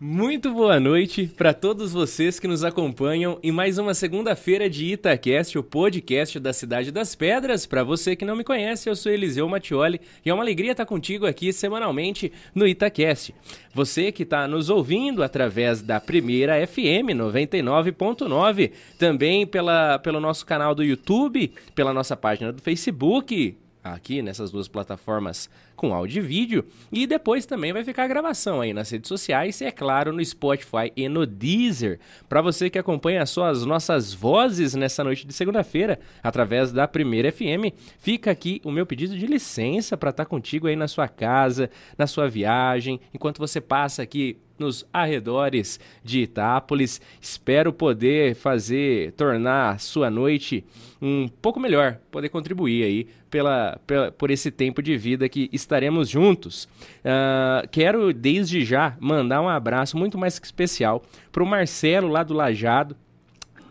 [0.00, 5.58] Muito boa noite para todos vocês que nos acompanham em mais uma segunda-feira de Itacast,
[5.58, 7.66] o podcast da Cidade das Pedras.
[7.66, 10.86] Para você que não me conhece, eu sou Eliseu Mattioli e é uma alegria estar
[10.86, 13.34] contigo aqui semanalmente no Itacast.
[13.74, 18.70] Você que está nos ouvindo através da primeira FM 99.9,
[19.00, 23.56] também pela, pelo nosso canal do YouTube, pela nossa página do Facebook,
[23.94, 26.64] aqui nessas duas plataformas com áudio e vídeo.
[26.90, 30.24] E depois também vai ficar a gravação aí nas redes sociais e, é claro, no
[30.24, 32.00] Spotify e no Deezer.
[32.28, 37.30] Para você que acompanha só as nossas vozes nessa noite de segunda-feira, através da Primeira
[37.30, 41.08] FM, fica aqui o meu pedido de licença para estar tá contigo aí na sua
[41.08, 47.00] casa, na sua viagem, enquanto você passa aqui nos arredores de Itápolis.
[47.20, 50.64] Espero poder fazer, tornar sua noite
[51.00, 56.08] um pouco melhor, poder contribuir aí pela, pela por esse tempo de vida que estaremos
[56.08, 56.68] juntos.
[57.04, 62.34] Uh, quero desde já mandar um abraço muito mais especial para o Marcelo lá do
[62.34, 62.96] Lajado,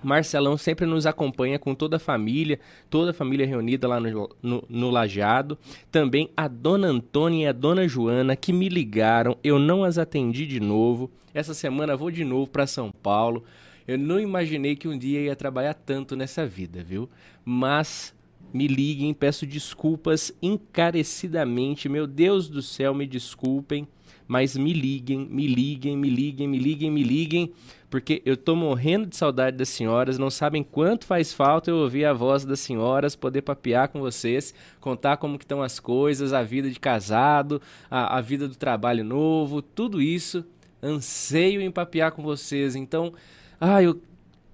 [0.07, 4.63] Marcelão sempre nos acompanha com toda a família, toda a família reunida lá no, no,
[4.69, 5.57] no Lajeado.
[5.91, 10.45] Também a dona Antônia e a dona Joana que me ligaram, eu não as atendi
[10.45, 11.11] de novo.
[11.33, 13.43] Essa semana vou de novo para São Paulo.
[13.85, 17.09] Eu não imaginei que um dia ia trabalhar tanto nessa vida, viu?
[17.43, 18.15] Mas
[18.53, 21.89] me liguem, peço desculpas encarecidamente.
[21.89, 23.85] Meu Deus do céu, me desculpem,
[24.27, 27.53] mas me liguem, me liguem, me liguem, me liguem, me liguem
[27.89, 32.05] porque eu tô morrendo de saudade das senhoras, não sabem quanto faz falta eu ouvir
[32.05, 36.43] a voz das senhoras, poder papear com vocês, contar como que estão as coisas, a
[36.43, 40.45] vida de casado, a, a vida do trabalho novo, tudo isso,
[40.83, 42.75] anseio em papear com vocês.
[42.75, 43.13] Então,
[43.59, 44.01] ah, eu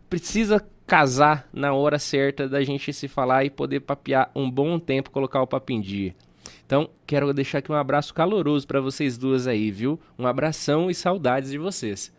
[0.10, 5.10] preciso casar na hora certa da gente se falar e poder papear um bom tempo,
[5.10, 6.14] colocar o papo em dia.
[6.74, 10.00] Então, quero deixar aqui um abraço caloroso para vocês duas aí, viu?
[10.18, 12.12] Um abração e saudades de vocês.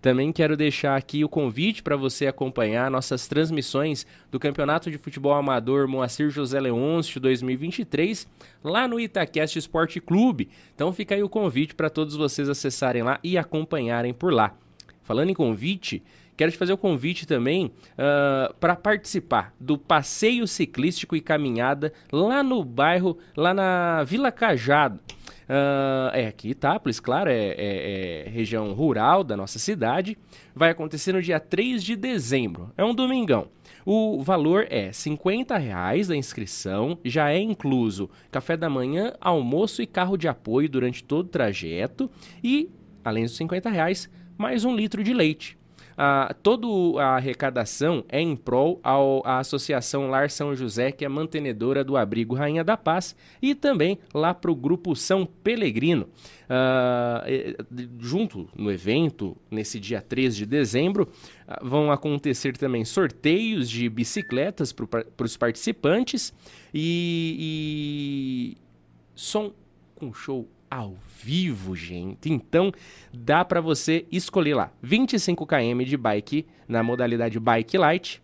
[0.00, 5.34] Também quero deixar aqui o convite para você acompanhar nossas transmissões do Campeonato de Futebol
[5.34, 8.26] Amador Moacir José Leôncio 2023
[8.64, 10.48] lá no Itaquest Esporte Clube.
[10.74, 14.52] Então fica aí o convite para todos vocês acessarem lá e acompanharem por lá.
[15.04, 16.02] Falando em convite,
[16.42, 21.92] quero te fazer o convite também uh, ah, para participar do passeio ciclístico e caminhada
[22.10, 24.98] lá no bairro, lá na Vila Cajado.
[25.42, 30.18] Uh, é aqui Itápolis, claro, é, é, é, região rural da nossa cidade.
[30.52, 32.72] Vai acontecer no dia 3 de dezembro.
[32.76, 33.46] É um domingão.
[33.86, 39.86] O valor é 50 reais da inscrição, já é incluso café da manhã, almoço e
[39.86, 42.10] carro de apoio durante todo o trajeto
[42.42, 42.68] e,
[43.04, 45.61] além dos 50 reais, mais um litro de leite.
[46.42, 46.66] Toda
[47.02, 51.96] a arrecadação é em prol ao, à Associação Lar São José, que é mantenedora do
[51.96, 56.08] abrigo Rainha da Paz, e também lá para o Grupo São Pelegrino.
[56.54, 57.24] Ah,
[57.98, 61.08] junto no evento, nesse dia 3 de dezembro,
[61.48, 66.32] ah, vão acontecer também sorteios de bicicletas para os participantes
[66.74, 68.58] e, e
[69.14, 69.52] som
[69.94, 72.32] com show ao vivo, gente.
[72.32, 72.72] Então,
[73.12, 78.22] dá para você escolher lá 25 km de bike na modalidade bike light,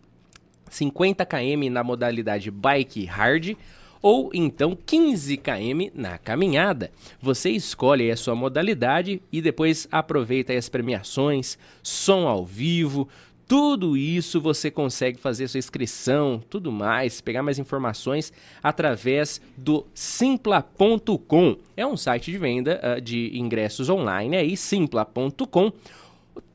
[0.67, 3.55] 50 km na modalidade bike hard
[4.01, 6.89] ou então 15 km na caminhada.
[7.21, 13.07] Você escolhe a sua modalidade e depois aproveita as premiações, som ao vivo,
[13.49, 21.57] tudo isso você consegue fazer sua inscrição, tudo mais, pegar mais informações através do simpla.com.
[21.75, 25.73] É um site de venda uh, de ingressos online aí, simpla.com.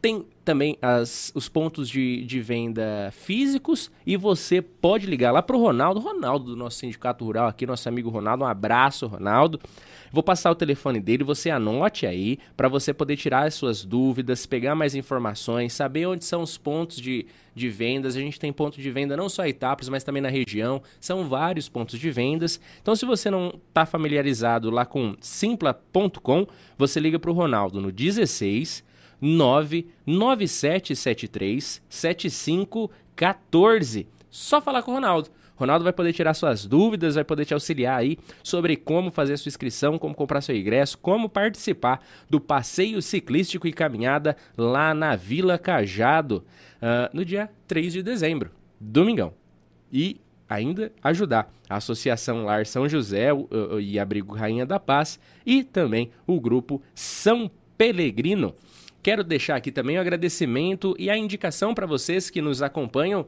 [0.00, 5.56] Tem também as, os pontos de, de venda físicos e você pode ligar lá para
[5.56, 9.58] o Ronaldo, Ronaldo do nosso sindicato rural aqui, nosso amigo Ronaldo, um abraço, Ronaldo.
[10.12, 14.46] Vou passar o telefone dele, você anote aí para você poder tirar as suas dúvidas,
[14.46, 18.14] pegar mais informações, saber onde são os pontos de, de vendas.
[18.14, 20.80] A gente tem ponto de venda não só em Itápolis, mas também na região.
[21.00, 22.60] São vários pontos de vendas.
[22.80, 26.46] Então, se você não está familiarizado lá com simpla.com,
[26.78, 28.84] você liga para o Ronaldo no 16
[29.24, 34.06] 99773 7514.
[34.28, 35.30] Só falar com o Ronaldo.
[35.56, 39.36] Ronaldo vai poder tirar suas dúvidas, vai poder te auxiliar aí sobre como fazer a
[39.36, 45.14] sua inscrição, como comprar seu ingresso, como participar do passeio ciclístico e caminhada lá na
[45.14, 46.44] Vila Cajado,
[46.82, 48.50] uh, no dia 3 de dezembro,
[48.80, 49.32] domingão.
[49.92, 53.28] E ainda ajudar a Associação Lar São José
[53.80, 58.54] e Abrigo Rainha da Paz e também o grupo São Pelegrino.
[59.04, 63.26] Quero deixar aqui também o agradecimento e a indicação para vocês que nos acompanham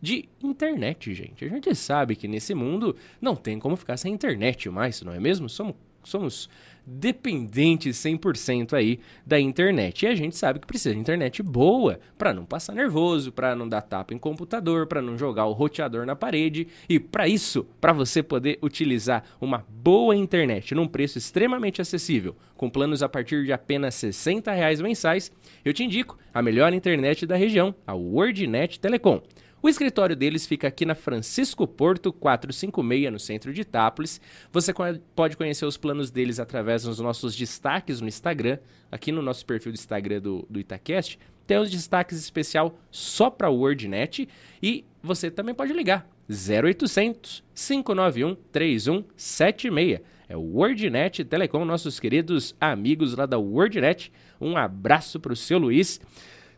[0.00, 1.44] de internet, gente.
[1.44, 5.20] A gente sabe que nesse mundo não tem como ficar sem internet mais, não é
[5.20, 5.48] mesmo?
[5.48, 6.48] Somos somos
[6.84, 10.04] dependentes 100% aí da internet.
[10.04, 13.68] E a gente sabe que precisa de internet boa para não passar nervoso, para não
[13.68, 16.66] dar tapa em computador, para não jogar o roteador na parede.
[16.88, 22.68] E para isso, para você poder utilizar uma boa internet num preço extremamente acessível, com
[22.68, 25.32] planos a partir de apenas 60 reais mensais,
[25.64, 29.22] eu te indico a melhor internet da região, a WordNet Telecom.
[29.62, 34.20] O escritório deles fica aqui na Francisco Porto 456, no centro de Itápolis.
[34.50, 34.74] Você
[35.14, 38.58] pode conhecer os planos deles através dos nossos destaques no Instagram.
[38.90, 41.16] Aqui no nosso perfil do Instagram do, do Itacast,
[41.46, 44.28] tem os destaques especial só para o WordNet.
[44.60, 50.00] E você também pode ligar 0800 591 3176.
[50.28, 54.10] É o WordNet Telecom, nossos queridos amigos lá da WordNet.
[54.40, 56.00] Um abraço para o seu Luiz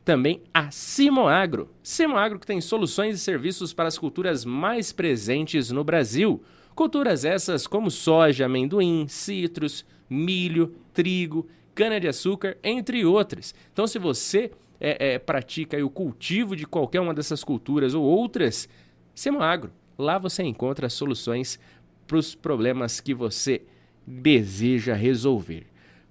[0.05, 1.71] também a Simoagro.
[1.83, 6.43] Simoagro que tem soluções e serviços para as culturas mais presentes no Brasil.
[6.75, 13.55] Culturas essas como soja, amendoim, citros, milho, trigo, cana-de-açúcar, entre outras.
[13.73, 18.69] Então, se você é, é, pratica o cultivo de qualquer uma dessas culturas ou outras,
[19.15, 19.73] Simoagro.
[19.97, 21.59] Lá você encontra soluções
[22.07, 23.63] para os problemas que você
[24.07, 25.67] deseja resolver.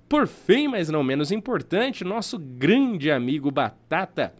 [0.07, 4.33] Por fim, mas não menos importante, nosso grande amigo Batata.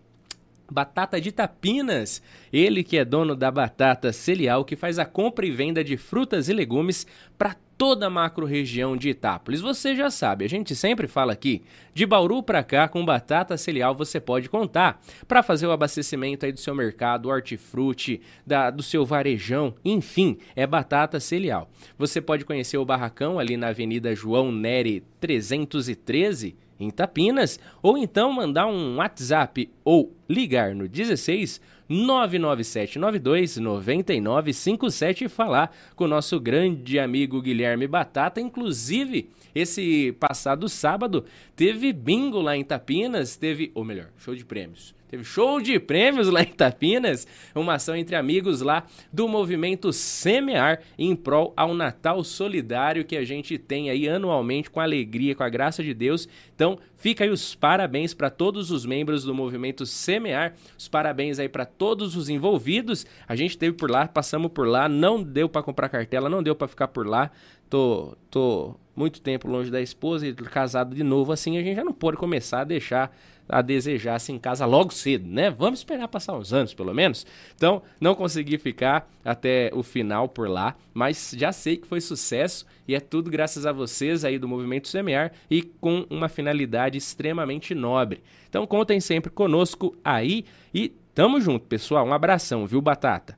[0.72, 2.22] Batata de Tapinas,
[2.52, 6.50] ele que é dono da Batata Celial, que faz a compra e venda de frutas
[6.50, 7.06] e legumes
[7.38, 9.62] para toda a macro-região de Itápolis.
[9.62, 11.62] Você já sabe, a gente sempre fala aqui,
[11.94, 16.52] de Bauru para cá, com batata celial você pode contar para fazer o abastecimento aí
[16.52, 21.70] do seu mercado, hortifruti, da, do seu varejão, enfim, é batata celial.
[21.98, 28.32] Você pode conhecer o barracão ali na Avenida João Neri 313, em Tapinas, ou então
[28.32, 36.98] mandar um WhatsApp ou ligar no 16 99792 9957 e falar com o nosso grande
[36.98, 38.42] amigo Guilherme Batata.
[38.42, 41.26] Inclusive, esse passado sábado
[41.56, 46.28] teve bingo lá em Tapinas, teve, ou melhor, show de prêmios Teve show de prêmios
[46.28, 52.24] lá em Tapinas, uma ação entre amigos lá do movimento Semear em prol ao Natal
[52.24, 56.28] Solidário que a gente tem aí anualmente com alegria, com a graça de Deus.
[56.56, 61.50] Então, fica aí os parabéns para todos os membros do movimento Semear, os parabéns aí
[61.50, 63.06] para todos os envolvidos.
[63.28, 66.56] A gente teve por lá, passamos por lá, não deu para comprar cartela, não deu
[66.56, 67.32] para ficar por lá.
[67.70, 71.84] Tô, tô muito tempo longe da esposa e casado de novo assim, a gente já
[71.84, 73.16] não pode começar a deixar
[73.48, 75.50] a desejar assim em casa logo cedo, né?
[75.50, 77.26] Vamos esperar passar uns anos, pelo menos.
[77.56, 82.66] Então, não consegui ficar até o final por lá, mas já sei que foi sucesso
[82.88, 87.74] e é tudo graças a vocês aí do Movimento Semear e com uma finalidade extremamente
[87.76, 88.24] nobre.
[88.50, 92.06] Então, contem sempre conosco aí e tamo junto, pessoal.
[92.06, 93.38] Um abração, viu, Batata?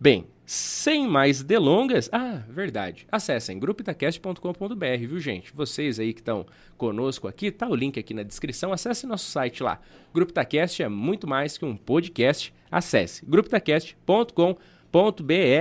[0.00, 3.06] Bem, sem mais delongas, ah, verdade.
[3.12, 5.52] Acessem grupitacast.com.br, viu, gente?
[5.54, 6.46] Vocês aí que estão
[6.78, 8.72] conosco aqui, tá o link aqui na descrição.
[8.72, 9.78] Acesse nosso site lá.
[10.10, 12.54] Grupo Itacast é muito mais que um podcast.
[12.70, 14.54] Acesse grupitacast.com.br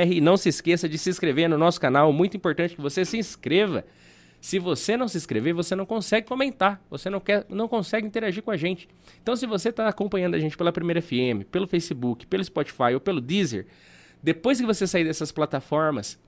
[0.10, 2.14] e não se esqueça de se inscrever no nosso canal.
[2.14, 3.84] Muito importante que você se inscreva.
[4.40, 8.42] Se você não se inscrever, você não consegue comentar, você não, quer, não consegue interagir
[8.42, 8.88] com a gente.
[9.22, 13.02] Então, se você está acompanhando a gente pela Primeira FM, pelo Facebook, pelo Spotify ou
[13.02, 13.68] pelo Deezer,
[14.22, 16.20] depois que você sair dessas plataformas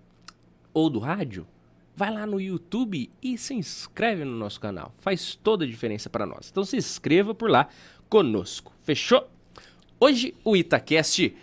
[0.74, 1.48] ou do rádio,
[1.96, 4.94] vai lá no YouTube e se inscreve no nosso canal.
[5.00, 6.50] Faz toda a diferença para nós.
[6.50, 7.68] Então se inscreva por lá
[8.08, 8.74] conosco.
[8.84, 9.30] Fechou?
[10.00, 11.36] Hoje o Itacast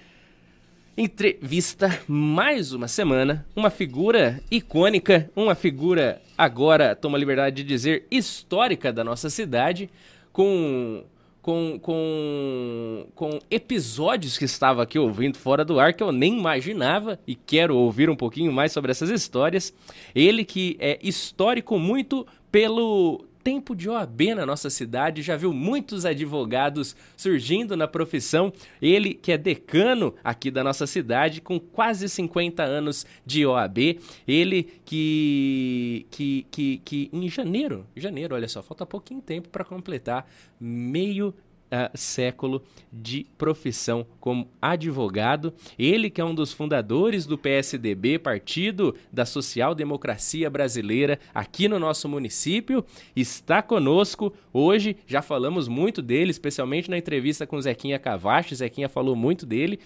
[0.96, 8.90] entrevista mais uma semana uma figura icônica, uma figura agora, toma liberdade de dizer, histórica
[8.90, 9.90] da nossa cidade,
[10.32, 11.04] com
[11.46, 17.20] com, com, com episódios que estava aqui ouvindo fora do ar que eu nem imaginava
[17.24, 19.72] e quero ouvir um pouquinho mais sobre essas histórias.
[20.12, 26.04] Ele que é histórico muito pelo tempo de OAB na nossa cidade, já viu muitos
[26.04, 28.52] advogados surgindo na profissão.
[28.82, 34.00] Ele que é decano aqui da nossa cidade, com quase 50 anos de OAB.
[34.26, 40.28] Ele que, que, que, que em janeiro, janeiro, olha só, falta pouquinho tempo para completar
[40.58, 41.32] meio
[41.66, 45.52] uh, século de profissão como advogado.
[45.78, 51.78] Ele que é um dos fundadores do PSDB, Partido da Social Democracia Brasileira, aqui no
[51.78, 54.96] nosso município, está conosco hoje.
[55.06, 58.54] Já falamos muito dele, especialmente na entrevista com Zequinha Cavacho.
[58.54, 59.78] Zequinha falou muito dele.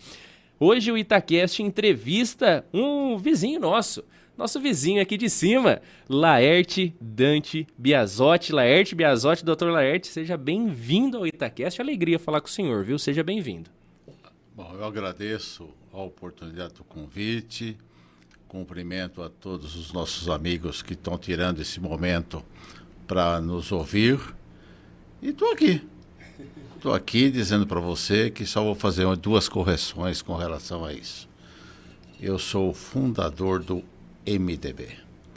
[0.62, 4.04] Hoje o Itaquest entrevista um vizinho nosso,
[4.40, 8.52] nosso vizinho aqui de cima, Laerte Dante Biazotti.
[8.52, 11.78] Laerte Biazotti, doutor Laerte, seja bem-vindo ao Itacast.
[11.78, 12.98] Alegria falar com o senhor, viu?
[12.98, 13.68] Seja bem-vindo.
[14.56, 17.76] Bom, eu agradeço a oportunidade do convite.
[18.48, 22.42] cumprimento a todos os nossos amigos que estão tirando esse momento
[23.06, 24.18] para nos ouvir.
[25.20, 25.86] E estou aqui.
[26.76, 31.28] Estou aqui dizendo para você que só vou fazer duas correções com relação a isso.
[32.18, 33.84] Eu sou o fundador do
[34.26, 34.88] MDB.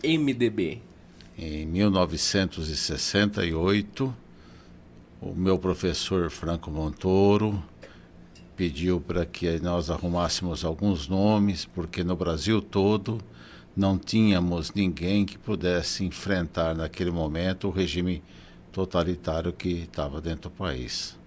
[0.03, 0.81] MDB.
[1.37, 4.13] Em 1968,
[5.21, 7.63] o meu professor Franco Montoro
[8.57, 13.19] pediu para que nós arrumássemos alguns nomes, porque no Brasil todo
[13.75, 18.21] não tínhamos ninguém que pudesse enfrentar naquele momento o regime
[18.71, 21.17] totalitário que estava dentro do país.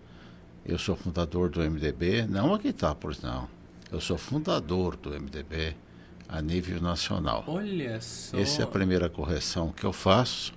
[0.64, 3.48] Eu sou fundador do MDB, não aqui está, por não.
[3.90, 5.74] Eu sou fundador do MDB
[6.28, 7.44] a nível nacional.
[7.46, 8.36] Olha só.
[8.38, 10.52] Essa é a primeira correção que eu faço.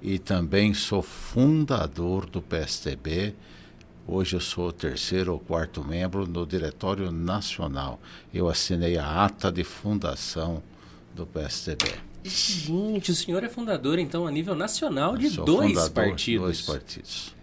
[0.00, 3.34] E também sou fundador do PSTB.
[4.06, 8.00] Hoje eu sou o terceiro ou quarto membro no Diretório Nacional.
[8.32, 10.62] Eu assinei a ata de fundação
[11.14, 11.94] do PSTB.
[12.24, 16.44] Gente, o senhor é fundador, então, a nível nacional de dois partidos.
[16.44, 17.34] Dois partidos.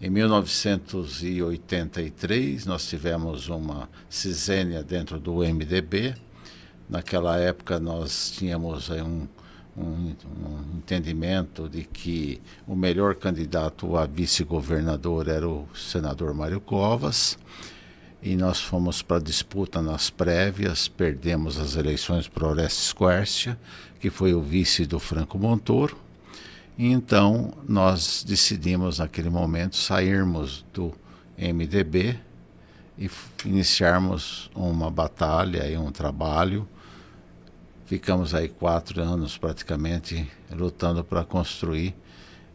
[0.00, 6.16] Em 1983, nós tivemos uma cisênia dentro do MDB.
[6.92, 9.26] Naquela época, nós tínhamos um,
[9.76, 17.38] um, um entendimento de que o melhor candidato a vice-governador era o senador Mário Covas.
[18.22, 23.58] E nós fomos para a disputa nas prévias, perdemos as eleições para Orestes Quercia,
[23.98, 25.96] que foi o vice do Franco Montoro
[26.78, 30.92] e então nós decidimos naquele momento sairmos do
[31.36, 32.18] MDB
[32.98, 33.10] e
[33.44, 36.66] iniciarmos uma batalha e um trabalho.
[37.92, 41.94] Ficamos aí quatro anos praticamente lutando para construir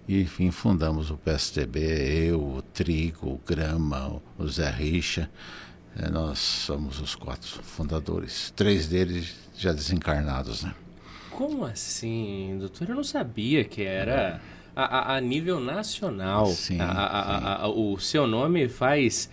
[0.08, 5.30] e enfim fundamos o PSDB, eu, o Trigo, o Grama, o Zé Richa.
[5.96, 10.74] É, nós somos os quatro fundadores, três deles já desencarnados, né?
[11.30, 12.90] Como assim, doutor?
[12.90, 16.46] Eu não sabia que era a, a, a nível nacional.
[16.48, 17.74] Sim, a, sim.
[17.76, 19.28] o seu nome faz,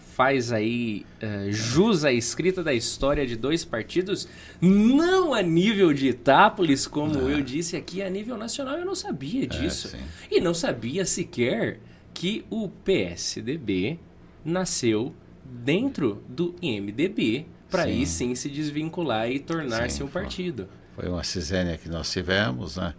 [0.00, 4.28] faz aí uh, jus à escrita da história de dois partidos,
[4.60, 7.30] não a nível de Itápolis, como não.
[7.30, 8.76] eu disse aqui, a nível nacional.
[8.76, 9.94] Eu não sabia é, disso.
[9.94, 11.78] É, e não sabia sequer
[12.12, 14.00] que o PSDB
[14.44, 15.14] nasceu
[15.44, 20.68] dentro do MDB para aí sim se desvincular e tornar-se um partido.
[20.96, 22.94] Foi uma cisênia que nós tivemos, né?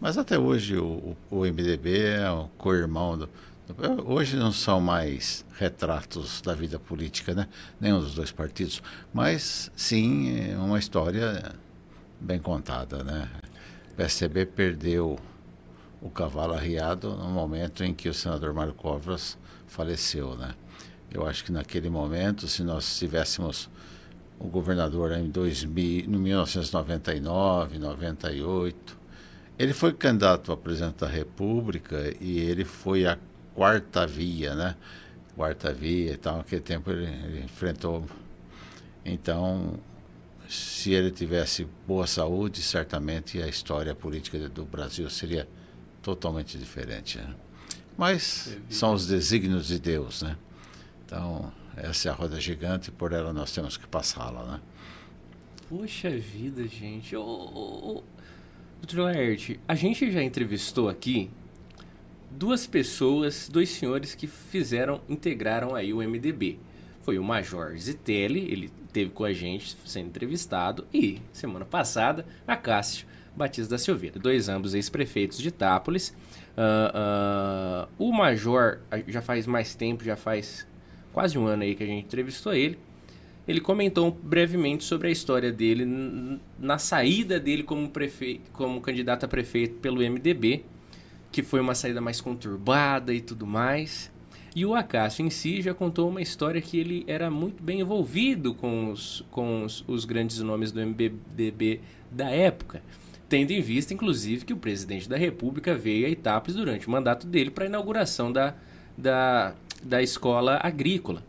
[0.00, 3.28] Mas até hoje o, o MDB é um co-irmão do,
[4.04, 7.48] Hoje não são mais retratos da vida política, né?
[7.80, 8.80] Nenhum dos dois partidos.
[9.12, 11.52] Mas sim é uma história
[12.20, 13.28] bem contada, né?
[13.90, 15.18] O PSDB perdeu
[16.00, 19.36] o cavalo arriado no momento em que o senador Mário Covas
[19.66, 20.54] faleceu, né?
[21.10, 23.68] Eu acho que naquele momento, se nós tivéssemos
[24.38, 28.96] o governador em 2000, 1999, 98.
[29.58, 33.18] Ele foi candidato a presidente da República e ele foi a
[33.54, 34.76] quarta via, né?
[35.34, 36.38] Quarta via e tal.
[36.38, 38.04] Naquele tempo ele, ele enfrentou.
[39.04, 39.78] Então,
[40.48, 45.48] se ele tivesse boa saúde, certamente a história política do Brasil seria
[46.02, 47.18] totalmente diferente.
[47.18, 47.34] Né?
[47.96, 50.36] Mas são os desígnios de Deus, né?
[51.04, 54.60] Então, essa é a roda gigante e por ela nós temos que passá-la, né?
[55.68, 57.16] Poxa vida, gente.
[57.16, 58.04] Ô, ô,
[58.82, 59.00] Dr.
[59.00, 61.30] Laerte, a gente já entrevistou aqui
[62.30, 66.58] duas pessoas, dois senhores que fizeram, integraram aí o MDB.
[67.02, 72.56] Foi o Major Zitelli, ele teve com a gente sendo entrevistado, e semana passada a
[72.56, 76.14] Cássio Batista da Silveira, dois ambos ex-prefeitos de Itápolis.
[76.56, 80.66] Uh, uh, o Major já faz mais tempo, já faz
[81.12, 82.78] quase um ano aí que a gente entrevistou ele,
[83.46, 89.28] ele comentou brevemente sobre a história dele na saída dele como, prefeito, como candidato a
[89.28, 90.64] prefeito pelo MDB,
[91.30, 94.10] que foi uma saída mais conturbada e tudo mais.
[94.54, 98.54] E o Acácio em si já contou uma história que ele era muito bem envolvido
[98.54, 102.82] com os, com os, os grandes nomes do MDB da época,
[103.28, 107.26] tendo em vista, inclusive, que o presidente da República veio a Itápolis durante o mandato
[107.26, 108.54] dele para a inauguração da,
[108.96, 111.22] da, da escola agrícola.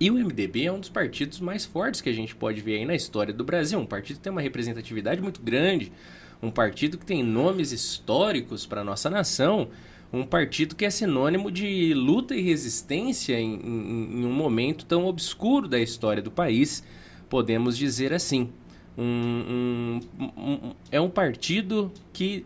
[0.00, 2.84] E o MDB é um dos partidos mais fortes que a gente pode ver aí
[2.84, 3.78] na história do Brasil.
[3.78, 5.92] Um partido que tem uma representatividade muito grande,
[6.40, 9.68] um partido que tem nomes históricos para a nossa nação,
[10.12, 15.04] um partido que é sinônimo de luta e resistência em, em, em, um momento tão
[15.04, 16.82] obscuro da história do país,
[17.28, 18.50] podemos dizer assim.
[18.96, 22.44] Um, um, é um partido que,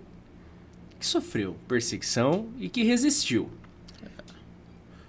[0.99, 3.49] que sofreu perseguição e que resistiu.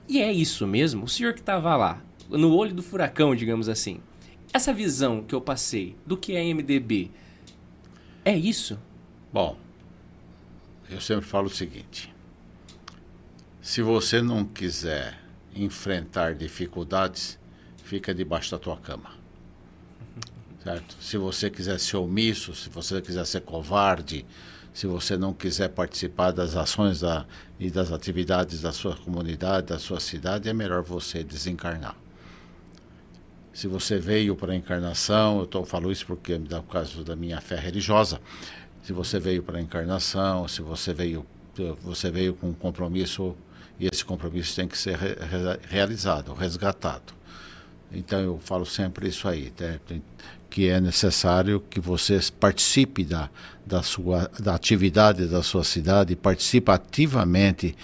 [0.08, 1.06] E é isso mesmo?
[1.06, 4.00] O senhor que estava lá, no olho do furacão, digamos assim,
[4.54, 7.12] essa visão que eu passei do que é MDB,
[8.24, 8.80] é isso?
[9.32, 9.58] Bom,
[10.90, 12.14] eu sempre falo o seguinte:
[13.62, 15.20] se você não quiser
[15.56, 17.40] enfrentar dificuldades,
[17.84, 19.12] fica debaixo da tua cama.
[20.64, 20.96] Certo?
[21.02, 24.26] Se você quiser ser omisso, se você quiser ser covarde,
[24.74, 27.26] se você não quiser participar das ações da,
[27.60, 31.96] e das atividades da sua comunidade, da sua cidade, é melhor você desencarnar.
[33.54, 37.16] Se você veio para a encarnação, eu tô, falo isso porque dá por causa da
[37.16, 38.20] minha fé religiosa.
[38.82, 41.26] Se você veio para a encarnação, se você veio,
[41.82, 43.36] você veio com um compromisso
[43.80, 45.16] e esse compromisso tem que ser re,
[45.70, 47.14] realizado, resgatado.
[47.92, 49.80] Então eu falo sempre isso aí, né?
[50.50, 53.30] que é necessário que você participe da,
[53.66, 57.76] da, sua, da atividade da sua cidade, participe ativamente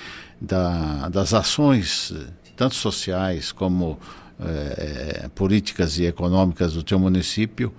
[0.42, 2.14] da, das ações,
[2.56, 4.00] tanto sociais como
[4.40, 7.74] é, políticas e econômicas do teu município,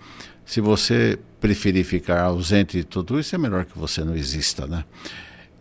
[0.44, 4.84] se você preferir ficar ausente de tudo isso, é melhor que você não exista, né?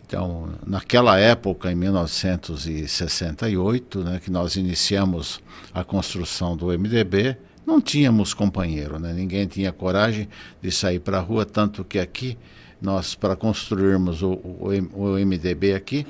[0.06, 5.40] Então, naquela época, em 1968, né, que nós iniciamos
[5.72, 9.12] a construção do MDB, não tínhamos companheiro, né?
[9.12, 10.28] ninguém tinha coragem
[10.60, 12.36] de sair para a rua, tanto que aqui,
[12.82, 16.04] nós, para construirmos o, o, o MDB aqui,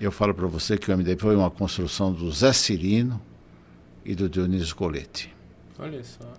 [0.00, 3.20] eu falo para você que o MDB foi uma construção do Zé Cirino,
[4.04, 5.34] e do Dionísio Colete.
[5.78, 6.32] Olha só.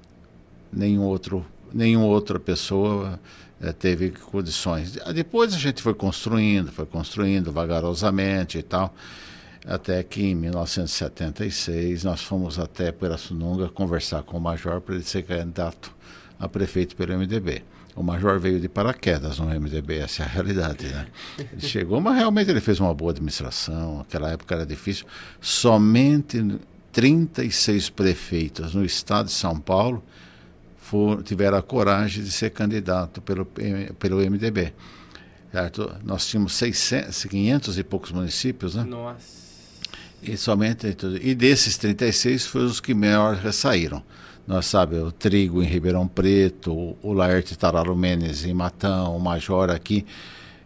[0.71, 3.19] Nenhum outro, nenhuma outra pessoa
[3.61, 4.97] é, teve condições.
[5.13, 8.93] Depois a gente foi construindo, foi construindo vagarosamente e tal,
[9.65, 15.23] até que em 1976 nós fomos até Pirassununga conversar com o Major para ele ser
[15.23, 15.93] candidato
[16.39, 17.63] a prefeito pelo MDB.
[17.95, 21.05] O Major veio de paraquedas no MDB, essa é a realidade, né?
[21.37, 25.05] Ele chegou, mas realmente ele fez uma boa administração, aquela época era difícil.
[25.39, 26.41] Somente
[26.93, 30.03] 36 prefeitos no estado de São Paulo
[30.77, 33.45] for, tiveram a coragem de ser candidato pelo,
[33.99, 34.73] pelo MDB.
[35.51, 35.95] Certo?
[36.03, 38.83] Nós tínhamos 600, 500 e poucos municípios, né?
[38.83, 39.43] Nossa.
[40.21, 44.01] E somente e desses 36 foram os que melhor ressaíram.
[44.47, 49.69] Nós sabe, o Trigo em Ribeirão Preto, o Laerte Tararo Menes em Matão, o Major
[49.69, 50.05] aqui.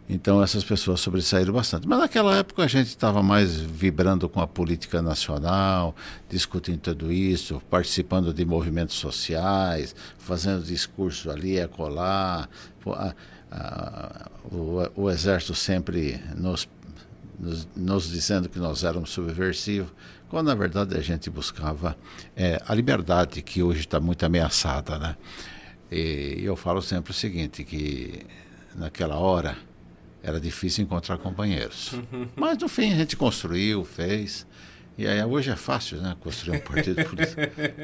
[0.09, 1.87] Então essas pessoas sobressaíram bastante.
[1.87, 5.93] Mas naquela época a gente estava mais vibrando com a política nacional,
[6.29, 12.47] discutindo tudo isso, participando de movimentos sociais, fazendo discurso ali acolá.
[13.49, 16.67] A, o, o, exército sempre nos,
[17.39, 19.89] nos, nos, dizendo que nós éramos subversivos,
[20.29, 21.97] quando na verdade a gente buscava
[22.35, 24.97] é, a liberdade que hoje está muito ameaçada.
[24.97, 25.17] Né?
[25.91, 28.25] E eu falo sempre o seguinte, que
[28.75, 29.57] naquela hora
[30.23, 31.93] era difícil encontrar companheiros.
[32.35, 34.45] Mas no fim a gente construiu, fez.
[34.97, 36.15] E aí hoje é fácil, né?
[36.19, 37.41] Construir um partido político.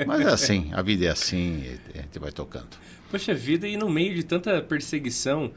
[0.07, 2.69] Mas é assim, a vida é assim, a gente vai tocando.
[3.11, 5.51] Poxa vida, e no meio de tanta perseguição,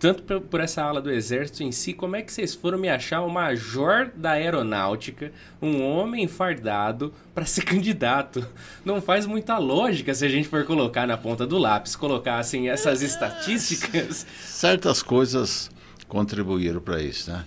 [0.00, 3.22] tanto por essa ala do exército em si, como é que vocês foram me achar
[3.22, 5.30] o major da aeronáutica,
[5.62, 8.44] um homem fardado, para ser candidato?
[8.84, 12.68] Não faz muita lógica se a gente for colocar na ponta do lápis, colocar assim
[12.68, 14.26] essas é, estatísticas.
[14.42, 15.70] Certas coisas
[16.08, 17.44] contribuíram para isso, né?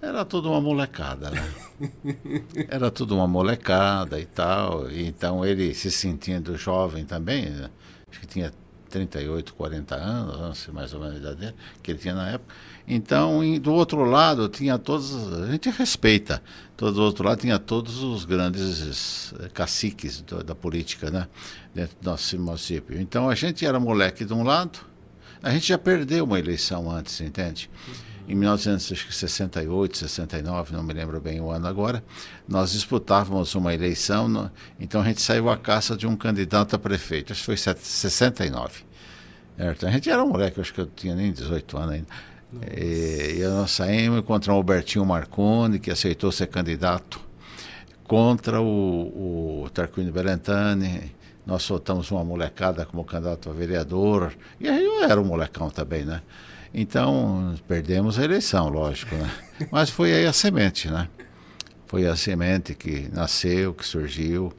[0.00, 1.52] Era tudo uma molecada, né?
[2.68, 4.90] Era tudo uma molecada e tal.
[4.90, 7.70] E então ele se sentindo jovem também, né?
[8.08, 8.52] acho que tinha
[8.88, 12.30] 38, 40 anos, não sei mais ou menos a idade dele, que ele tinha na
[12.30, 12.54] época.
[12.86, 15.32] Então, do outro lado, tinha todos.
[15.32, 16.42] A gente respeita.
[16.76, 21.26] Todo, do outro lado, tinha todos os grandes eh, caciques do, da política, né?
[21.74, 23.00] Dentro do nosso município.
[23.00, 24.78] Então, a gente era moleque de um lado
[25.42, 27.70] a gente já perdeu uma eleição antes, entende?
[28.28, 32.02] Em 1968, 69, não me lembro bem o ano agora,
[32.48, 36.78] nós disputávamos uma eleição, no, então a gente saiu à caça de um candidato a
[36.78, 38.84] prefeito, acho que foi 69.
[39.56, 39.86] Certo?
[39.86, 42.06] A gente era um moleque, acho que eu tinha nem 18 anos ainda.
[42.76, 47.20] E, e nós saímos contra o Albertinho Marconi, que aceitou ser candidato,
[48.04, 51.14] contra o, o Tarquínio Belentani,
[51.46, 56.04] nós soltamos uma molecada como candidato a vereador, e aí eu era um molecão também,
[56.04, 56.20] né?
[56.74, 59.30] Então, perdemos a eleição, lógico, né?
[59.70, 61.08] Mas foi aí a semente, né?
[61.86, 64.52] Foi a semente que nasceu, que surgiu,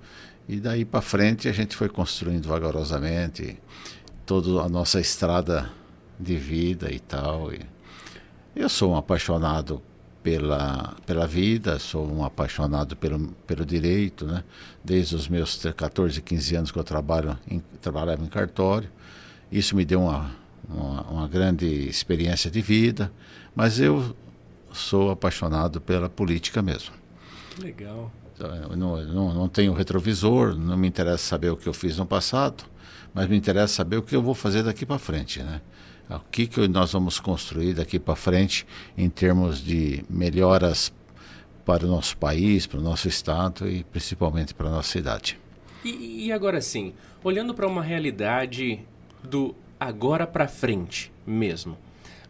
[0.48, 3.60] e daí para frente a gente foi construindo vagarosamente
[4.26, 5.70] toda a nossa estrada
[6.18, 7.54] de vida e tal.
[7.54, 7.60] E
[8.56, 9.82] eu sou um apaixonado
[10.24, 14.44] pela, pela vida, sou um apaixonado pelo, pelo direito, né?
[14.84, 18.90] Desde os meus 14, 15 anos que eu trabalho em, trabalhava em cartório.
[19.52, 20.32] Isso me deu uma,
[20.68, 23.12] uma, uma grande experiência de vida,
[23.56, 24.16] mas eu
[24.74, 26.94] sou apaixonado pela política mesmo.
[27.60, 28.12] Legal.
[28.76, 32.66] Não, não, não tenho retrovisor, não me interessa saber o que eu fiz no passado,
[33.14, 35.62] mas me interessa saber o que eu vou fazer daqui para frente, né?
[36.10, 38.66] O que, que nós vamos construir daqui para frente
[38.98, 40.92] em termos de melhoras
[41.66, 45.38] para o nosso país, para o nosso estado e principalmente para a nossa cidade.
[45.84, 48.80] E, e agora sim, olhando para uma realidade
[49.22, 51.78] do agora para frente mesmo,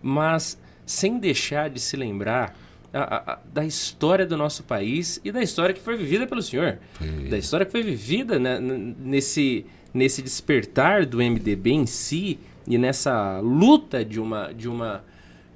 [0.01, 2.57] mas sem deixar de se lembrar
[2.91, 6.79] a, a, da história do nosso país e da história que foi vivida pelo senhor,
[6.93, 7.29] foi.
[7.29, 13.39] da história que foi vivida né, nesse nesse despertar do MDB em si e nessa
[13.39, 15.03] luta de uma de uma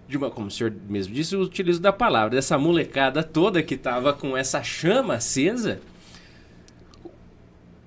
[0.08, 3.76] de uma, como o senhor mesmo disse, o utilizo da palavra, dessa molecada toda que
[3.76, 5.80] estava com essa chama acesa,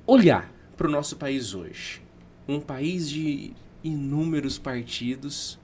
[0.06, 2.00] olhar para o nosso país hoje.
[2.48, 5.58] Um país de inúmeros partidos,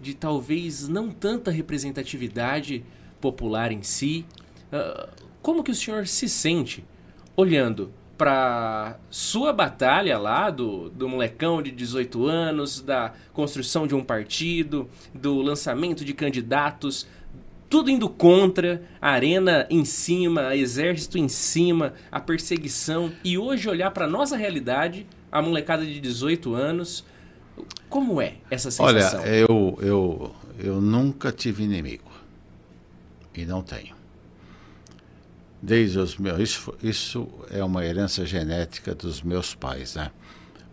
[0.00, 2.84] de talvez não tanta representatividade
[3.20, 4.24] popular em si.
[4.72, 5.08] Uh,
[5.42, 6.84] como que o senhor se sente
[7.36, 14.02] olhando para sua batalha lá do, do molecão de 18 anos, da construção de um
[14.02, 17.06] partido, do lançamento de candidatos,
[17.68, 23.90] tudo indo contra, a arena em cima, exército em cima, a perseguição e hoje olhar
[23.90, 27.04] para nossa realidade, a molecada de 18 anos,
[27.88, 29.20] como é essa sensação?
[29.20, 32.10] Olha, eu eu eu nunca tive inimigo
[33.34, 33.95] e não tenho
[35.62, 36.38] desde os meus.
[36.38, 40.10] Isso, isso é uma herança genética dos meus pais, né?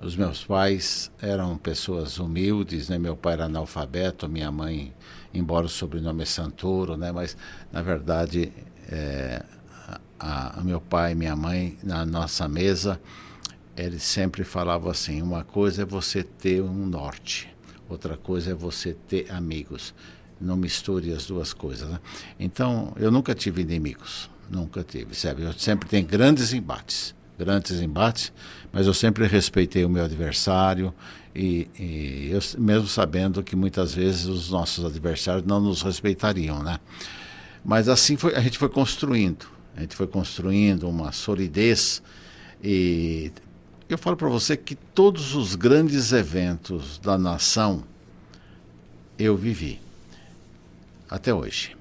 [0.01, 2.97] Os meus pais eram pessoas humildes, né?
[2.97, 4.93] Meu pai era analfabeto, minha mãe,
[5.33, 7.11] embora o sobrenome é Santoro, né?
[7.11, 7.37] Mas,
[7.71, 8.51] na verdade,
[8.89, 9.41] é,
[10.19, 12.99] a, a meu pai e minha mãe, na nossa mesa,
[13.77, 17.53] eles sempre falavam assim: uma coisa é você ter um norte,
[17.89, 19.93] outra coisa é você ter amigos.
[20.39, 21.89] Não misture as duas coisas.
[21.89, 21.99] Né?
[22.37, 24.29] Então, eu nunca tive inimigos.
[24.49, 25.43] Nunca tive, sabe?
[25.43, 28.31] Eu sempre tenho grandes embates, grandes embates,
[28.71, 30.93] mas eu sempre respeitei o meu adversário
[31.35, 36.79] e, e eu, mesmo sabendo que muitas vezes os nossos adversários não nos respeitariam, né?
[37.65, 42.01] Mas assim foi, a gente foi construindo, a gente foi construindo uma solidez
[42.61, 43.31] e
[43.89, 47.83] eu falo para você que todos os grandes eventos da nação
[49.17, 49.79] eu vivi
[51.09, 51.75] até hoje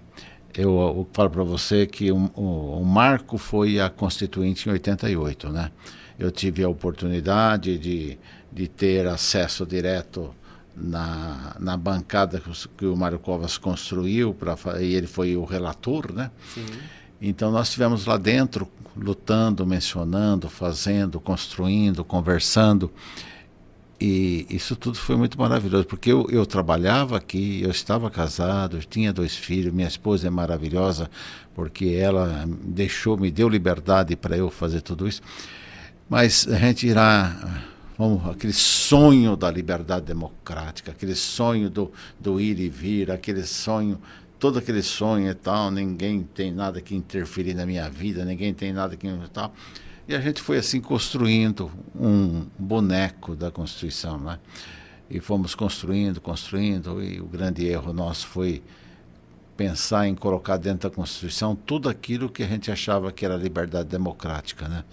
[0.55, 5.49] eu, eu falo para você que o, o, o, marco foi a Constituinte em 88,
[5.51, 5.71] né?
[6.19, 8.19] Eu tive a oportunidade de,
[8.53, 10.35] de ter acesso direto
[10.77, 12.43] na, na bancada
[12.77, 16.31] que o Mário Covas construiu, pra, e ele foi o relator, né?
[16.55, 16.67] Sim.
[17.21, 22.91] Então nós estivemos lá dentro lutando, mencionando, fazendo, construindo, conversando.
[24.05, 28.83] E isso tudo foi muito maravilhoso, porque eu, eu trabalhava aqui, eu estava casado, eu
[28.83, 31.09] tinha dois filhos, minha esposa é maravilhosa,
[31.55, 35.23] porque ela deixou, me deu liberdade para eu fazer tudo isso.
[36.11, 37.62] Mas a gente irá,
[37.97, 44.01] vamos, aquele sonho da liberdade democrática, aquele sonho do, do ir e vir, aquele sonho,
[44.37, 48.73] todo aquele sonho e tal, ninguém tem nada que interferir na minha vida, ninguém tem
[48.73, 49.55] nada que tal
[50.12, 54.38] e a gente foi assim construindo um boneco da Constituição, né?
[55.09, 58.62] E fomos construindo, construindo, e o grande erro nosso foi
[59.57, 63.88] pensar em colocar dentro da Constituição tudo aquilo que a gente achava que era liberdade
[63.88, 64.85] democrática, né?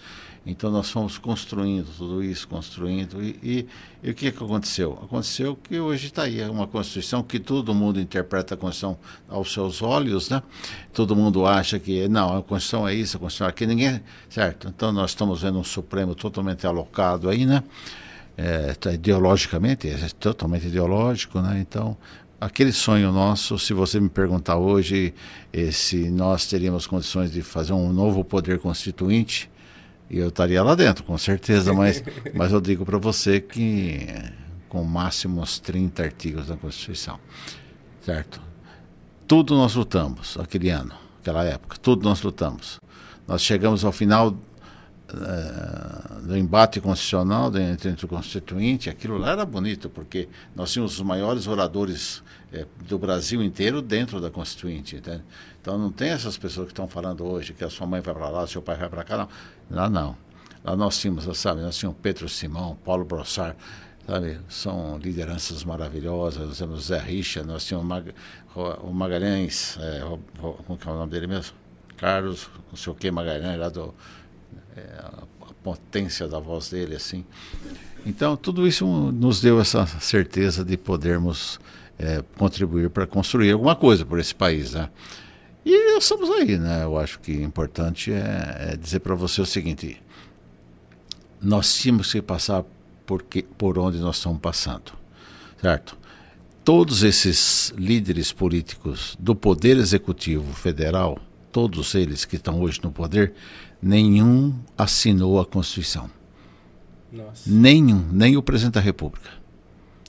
[0.45, 3.21] Então nós fomos construindo tudo isso, construindo.
[3.21, 3.67] E, e,
[4.03, 4.99] e o que, que aconteceu?
[5.03, 8.97] Aconteceu que hoje está aí uma Constituição que todo mundo interpreta a Constituição
[9.27, 10.41] aos seus olhos, né?
[10.93, 14.01] Todo mundo acha que não, a Constituição é isso, a Constituição é aquilo, ninguém.
[14.29, 14.67] Certo?
[14.67, 17.63] Então nós estamos vendo um Supremo totalmente alocado aí, né?
[18.37, 21.59] É, ideologicamente, é totalmente ideológico, né?
[21.59, 21.97] Então
[22.39, 25.13] aquele sonho nosso, se você me perguntar hoje
[25.51, 29.49] eh, se nós teríamos condições de fazer um novo poder constituinte,
[30.17, 34.07] eu estaria lá dentro, com certeza, mas, mas eu digo para você que
[34.67, 37.19] com máximo uns 30 artigos da Constituição.
[38.01, 38.41] Certo?
[39.27, 42.79] Tudo nós lutamos aquele ano, aquela época, tudo nós lutamos.
[43.27, 49.45] Nós chegamos ao final uh, do embate constitucional entre, entre o Constituinte, aquilo lá era
[49.45, 54.95] bonito, porque nós tínhamos os maiores oradores é, do Brasil inteiro dentro da Constituinte.
[54.95, 55.23] Entende?
[55.61, 58.29] Então não tem essas pessoas que estão falando hoje que a sua mãe vai para
[58.29, 59.29] lá, seu pai vai para cá, não.
[59.69, 60.15] Lá não.
[60.63, 63.55] Lá nós tínhamos, sabe, nós tínhamos Pedro Simão, Paulo Brossard,
[64.05, 68.13] sabe, são lideranças maravilhosas, nós temos Zé Richa, nós tínhamos Mag,
[68.55, 70.01] o Magalhães, é,
[70.39, 71.55] como que é o nome dele mesmo?
[71.95, 73.93] Carlos, não sei o que, Magalhães, lá do,
[74.75, 77.25] é, a potência da voz dele, assim.
[78.05, 81.59] Então, tudo isso nos deu essa certeza de podermos
[81.97, 84.89] é, contribuir para construir alguma coisa por esse país, né?
[85.71, 86.83] E estamos aí, né?
[86.83, 90.01] Eu acho que o importante é, é dizer para você o seguinte:
[91.39, 92.65] nós tínhamos que passar
[93.05, 94.93] por, que, por onde nós estamos passando,
[95.61, 95.95] certo?
[96.63, 101.19] Todos esses líderes políticos do Poder Executivo Federal,
[101.51, 103.33] todos eles que estão hoje no poder,
[103.79, 106.09] nenhum assinou a Constituição.
[107.13, 107.43] Nossa.
[107.45, 109.29] Nenhum, nem o presidente da República.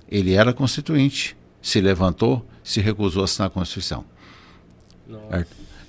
[0.09, 4.07] Ele era constituinte, se levantou, se recusou a assinar a Constituição.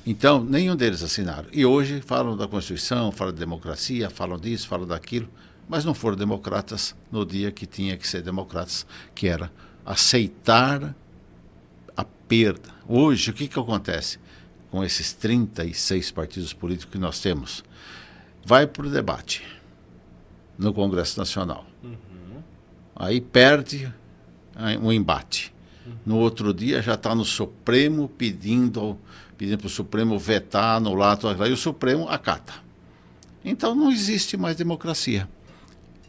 [0.06, 1.48] Então, nenhum deles assinaram.
[1.52, 5.30] E hoje falam da Constituição, falam de democracia, falam disso, falam daquilo,
[5.70, 9.52] mas não foram democratas no dia que tinha que ser democratas, que era
[9.86, 10.96] aceitar
[11.96, 12.70] a perda.
[12.88, 14.20] Hoje, o que, que acontece
[14.70, 17.64] com esses 36 partidos políticos que nós temos?
[18.44, 19.44] Vai para o debate
[20.58, 21.66] no Congresso Nacional.
[21.84, 22.42] Uhum.
[22.96, 23.94] Aí perde
[24.82, 25.54] um embate.
[26.06, 28.98] No outro dia já está no Supremo pedindo,
[29.38, 32.54] pedindo para o Supremo vetar, anular, e o Supremo acata.
[33.44, 35.28] Então não existe mais democracia.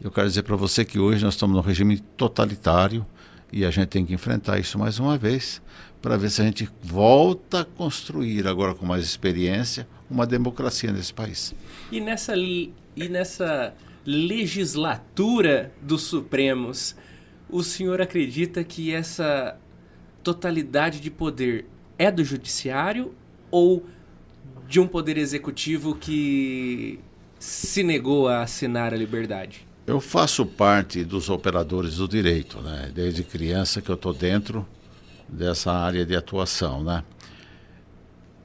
[0.01, 3.05] Eu quero dizer para você que hoje nós estamos num regime totalitário
[3.51, 5.61] e a gente tem que enfrentar isso mais uma vez
[6.01, 11.13] para ver se a gente volta a construir, agora com mais experiência, uma democracia nesse
[11.13, 11.55] país.
[11.89, 13.73] E nessa, e nessa
[14.05, 16.95] legislatura dos Supremos,
[17.49, 19.57] o senhor acredita que essa
[20.23, 21.65] totalidade de poder
[21.97, 23.13] é do judiciário
[23.51, 23.85] ou
[24.67, 26.99] de um poder executivo que
[27.37, 29.67] se negou a assinar a liberdade?
[29.85, 32.89] Eu faço parte dos operadores do direito, né?
[32.93, 34.65] Desde criança que eu estou dentro
[35.27, 37.03] dessa área de atuação, né?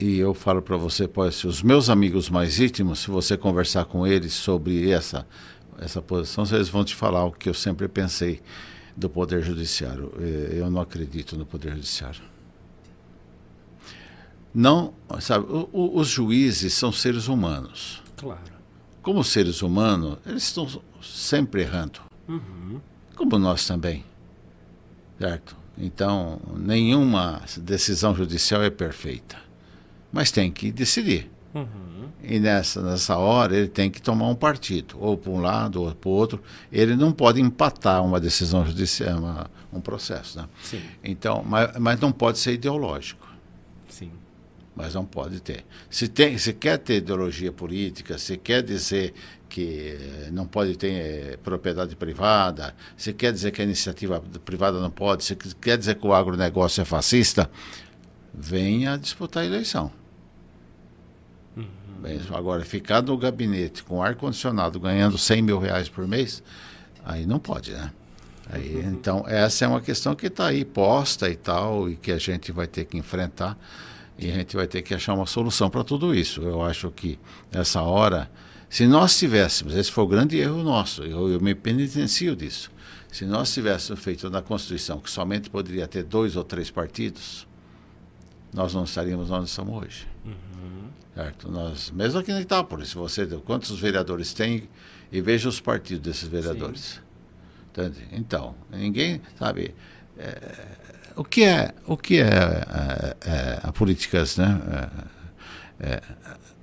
[0.00, 4.06] E eu falo para você, pode os meus amigos mais íntimos, se você conversar com
[4.06, 5.26] eles sobre essa
[5.80, 8.40] essa posição, eles vão te falar o que eu sempre pensei
[8.98, 10.12] do Poder Judiciário.
[10.18, 12.22] Eh, eu não acredito no Poder Judiciário.
[14.52, 18.02] Não, sabe, o, o, os juízes são seres humanos.
[18.16, 18.58] Claro.
[19.00, 20.66] Como seres humanos, eles estão
[21.00, 22.00] sempre errando.
[22.26, 22.80] Uhum.
[23.14, 24.04] Como nós também.
[25.18, 25.56] Certo?
[25.76, 29.36] Então, nenhuma decisão judicial é perfeita.
[30.12, 31.30] Mas tem que decidir.
[31.54, 31.87] Uhum.
[32.22, 35.94] E nessa, nessa hora ele tem que tomar um partido, ou para um lado ou
[35.94, 36.42] para o outro.
[36.70, 40.38] Ele não pode empatar uma decisão judicial, uma, um processo.
[40.38, 40.48] Né?
[40.62, 40.82] Sim.
[41.02, 43.28] Então, mas, mas não pode ser ideológico.
[43.88, 44.10] Sim.
[44.74, 45.64] Mas não pode ter.
[45.88, 49.14] Se, tem, se quer ter ideologia política, se quer dizer
[49.48, 54.90] que não pode ter eh, propriedade privada, se quer dizer que a iniciativa privada não
[54.90, 57.50] pode, se quer dizer que o agronegócio é fascista,
[58.32, 59.90] venha disputar a eleição.
[62.00, 66.42] Bem, agora, ficar no gabinete com ar-condicionado ganhando 100 mil reais por mês,
[67.04, 67.90] aí não pode, né?
[68.50, 68.90] Aí, uhum.
[68.92, 72.52] Então, essa é uma questão que está aí posta e tal, e que a gente
[72.52, 73.58] vai ter que enfrentar,
[74.16, 76.40] e a gente vai ter que achar uma solução para tudo isso.
[76.42, 77.18] Eu acho que
[77.52, 78.30] nessa hora,
[78.70, 82.70] se nós tivéssemos, esse foi o grande erro nosso, eu, eu me penitencio disso.
[83.10, 87.46] Se nós tivéssemos feito na Constituição que somente poderia ter dois ou três partidos,
[88.52, 90.06] nós não estaríamos onde estamos hoje.
[90.24, 90.47] Uhum.
[91.18, 91.50] Certo?
[91.50, 94.68] Nós, mesmo aqui na Itápolis, você quantos vereadores tem
[95.10, 97.00] e veja os partidos desses vereadores.
[97.70, 98.06] Entende?
[98.12, 99.74] Então, ninguém sabe
[100.16, 100.38] é,
[101.16, 104.60] o que é o que é, é, é a políticas, né?
[105.80, 106.02] É, é,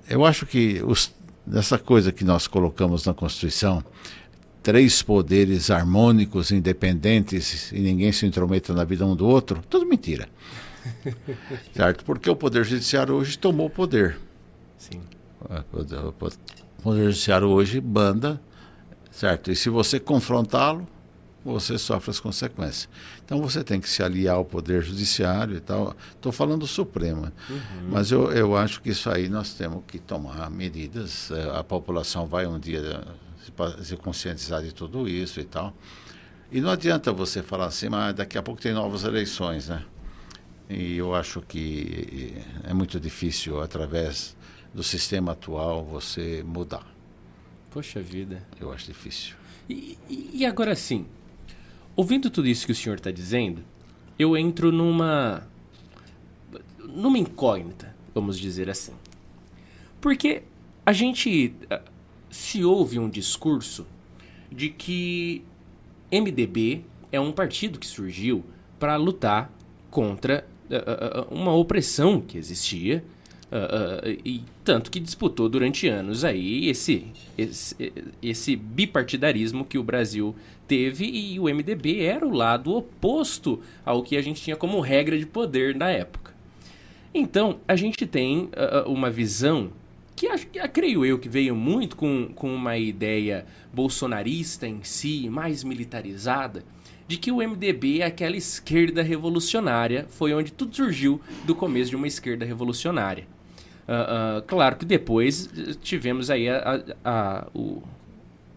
[0.08, 1.14] eu acho que os,
[1.54, 3.84] essa coisa que nós colocamos na Constituição,
[4.64, 10.30] três poderes harmônicos, independentes e ninguém se intrometa na vida um do outro, tudo mentira.
[11.76, 12.06] certo?
[12.06, 14.18] Porque o Poder Judiciário hoje tomou poder.
[14.78, 15.02] Sim.
[15.50, 15.60] É,
[16.00, 16.14] o
[16.82, 18.40] Poder Judiciário hoje banda,
[19.12, 19.52] certo?
[19.52, 20.88] E se você confrontá-lo,
[21.44, 22.90] você sofre as consequências.
[23.24, 25.96] Então você tem que se aliar ao Poder Judiciário e tal.
[26.16, 27.32] Estou falando do Supremo.
[27.50, 27.90] Uhum.
[27.92, 31.30] Mas eu, eu acho que isso aí nós temos que tomar medidas.
[31.30, 33.04] É, a população vai um dia
[33.84, 35.72] se conscientizar de tudo isso e tal.
[36.52, 39.84] E não adianta você falar assim, mas daqui a pouco tem novas eleições, né?
[40.68, 44.36] E eu acho que é muito difícil, através
[44.76, 46.86] do sistema atual, você mudar.
[47.72, 48.46] Poxa vida.
[48.60, 49.34] Eu acho difícil.
[49.70, 51.06] E, e agora sim,
[51.96, 53.64] ouvindo tudo isso que o senhor está dizendo,
[54.20, 55.48] eu entro numa.
[56.84, 58.92] numa incógnita, vamos dizer assim.
[60.02, 60.44] Porque
[60.86, 61.82] a gente ah,
[62.30, 63.88] se ouve um discurso
[64.52, 65.42] de que
[66.12, 66.84] MDB
[67.14, 68.44] é um partido que surgiu
[68.78, 69.50] para lutar
[69.90, 73.04] contra uh, uma opressão que existia
[73.56, 79.84] uh, uh, e tanto que disputou durante anos aí esse, esse, esse bipartidarismo que o
[79.84, 80.36] Brasil
[80.68, 85.18] teve e o MDB era o lado oposto ao que a gente tinha como regra
[85.18, 86.34] de poder na época.
[87.14, 89.72] Então, a gente tem uh, uma visão
[90.16, 95.64] que, que creio eu que veio muito com, com uma ideia bolsonarista em si, mais
[95.64, 96.64] militarizada,
[97.08, 101.96] de que o MDB é aquela esquerda revolucionária, foi onde tudo surgiu do começo de
[101.96, 103.28] uma esquerda revolucionária.
[103.88, 105.50] Uh, uh, claro que depois
[105.82, 107.84] tivemos aí a, a, a, o,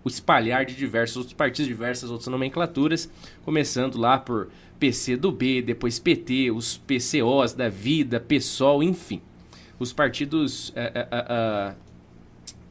[0.03, 3.11] o, espalhar de diversos outros partidos, diversas outras nomenclaturas,
[3.45, 4.49] começando lá por
[4.81, 9.21] PC do B, depois PT, os PCOs da vida, PSOL, enfim.
[9.79, 11.75] Os partidos uh,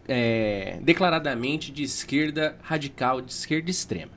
[0.07, 4.11] é, declaradamente de esquerda radical, de esquerda extrema.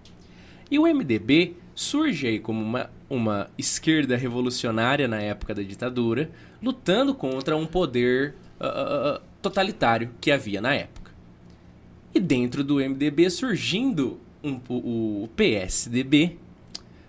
[0.71, 6.31] E o MDB surge aí como uma, uma esquerda revolucionária na época da ditadura,
[6.63, 11.11] lutando contra um poder uh, totalitário que havia na época.
[12.15, 16.39] E dentro do MDB surgindo um, o, o, PSDB,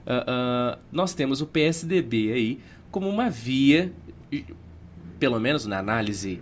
[0.07, 2.59] uh, nós temos o PSDB aí
[2.89, 3.93] como uma via,
[5.19, 6.41] pelo menos na análise,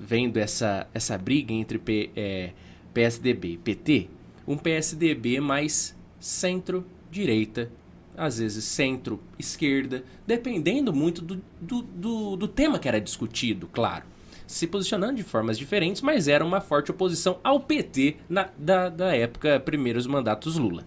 [0.00, 2.52] vendo essa, essa briga entre P, é,
[2.94, 4.08] PSDB e PT,
[4.46, 7.70] um PSDB mais centro-direita,
[8.16, 14.04] às vezes centro-esquerda, dependendo muito do, do, do, do, tema que era discutido, claro.
[14.46, 19.16] Se posicionando de formas diferentes, mas era uma forte oposição ao PT na, da, da
[19.16, 20.84] época, primeiros mandatos Lula.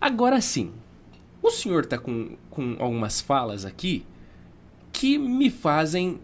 [0.00, 0.72] Agora sim,
[1.42, 4.04] o senhor está com, com algumas falas aqui
[4.92, 6.18] que me fazem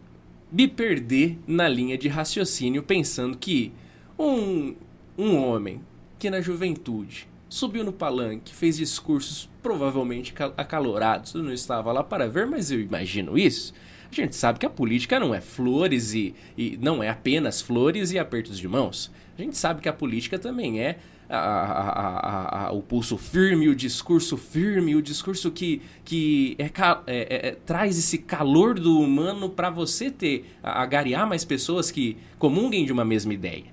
[0.50, 3.72] me perder na linha de raciocínio, pensando que
[4.18, 4.74] um,
[5.16, 5.80] um homem
[6.18, 11.34] que na juventude subiu no palanque, fez discursos provavelmente acalorados.
[11.34, 13.74] Eu não estava lá para ver, mas eu imagino isso.
[14.10, 18.10] A gente sabe que a política não é flores e, e não é apenas flores
[18.10, 19.10] e apertos de mãos.
[19.38, 23.74] A gente sabe que a política também é a, a, a, o pulso firme, o
[23.74, 26.70] discurso firme, o discurso que, que é, é,
[27.06, 32.84] é, é traz esse calor do humano para você ter, agariar mais pessoas que comunguem
[32.84, 33.64] de uma mesma ideia.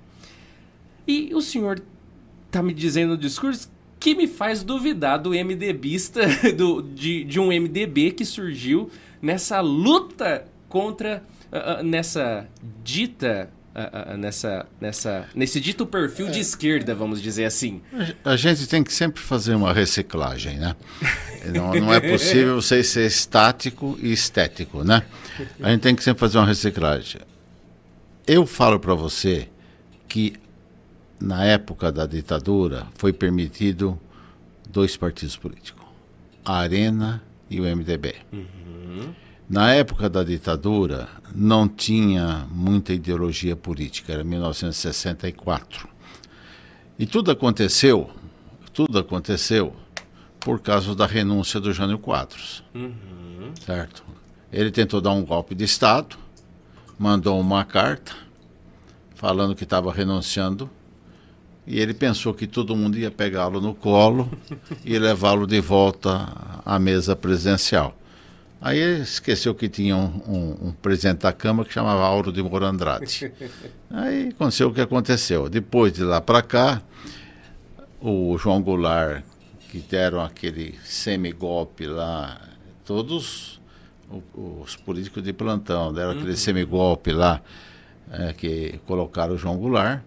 [1.06, 1.82] E o senhor
[2.50, 6.22] tá me dizendo no discurso que me faz duvidar do MDBista,
[6.56, 12.48] do, de, de um MDB que surgiu nessa luta contra, uh, uh, nessa
[12.82, 16.30] dita Uh, uh, nessa, nessa, nesse dito perfil é.
[16.32, 17.80] de esquerda, vamos dizer assim.
[18.24, 20.74] A gente tem que sempre fazer uma reciclagem, né?
[21.54, 25.04] não, não é possível você ser estático e estético, né?
[25.62, 27.20] A gente tem que sempre fazer uma reciclagem.
[28.26, 29.46] Eu falo para você
[30.08, 30.34] que
[31.20, 33.98] na época da ditadura, foi permitido
[34.68, 35.84] dois partidos políticos,
[36.44, 38.14] a Arena e o MDB.
[38.32, 39.14] Uhum.
[39.48, 45.88] Na época da ditadura, não tinha muita ideologia política, era 1964.
[46.98, 48.08] E tudo aconteceu,
[48.72, 49.74] tudo aconteceu
[50.38, 52.62] por causa da renúncia do Jânio Quadros.
[52.74, 53.52] Uhum.
[53.60, 54.04] Certo?
[54.52, 56.16] Ele tentou dar um golpe de Estado,
[56.98, 58.14] mandou uma carta
[59.14, 60.70] falando que estava renunciando
[61.70, 64.28] e ele pensou que todo mundo ia pegá-lo no colo
[64.84, 67.96] e levá-lo de volta à mesa presidencial.
[68.60, 72.42] Aí ele esqueceu que tinha um, um, um, presidente da Câmara que chamava Auro de
[72.42, 73.32] Moura Andrade.
[73.88, 75.48] Aí aconteceu o que aconteceu.
[75.48, 76.82] Depois de lá para cá,
[78.00, 79.22] o João Goulart,
[79.70, 82.40] que deram aquele semigolpe lá,
[82.84, 83.60] todos
[84.34, 86.36] os políticos de plantão deram aquele uhum.
[86.36, 87.40] semigolpe lá,
[88.10, 90.02] é, que colocaram o João Goulart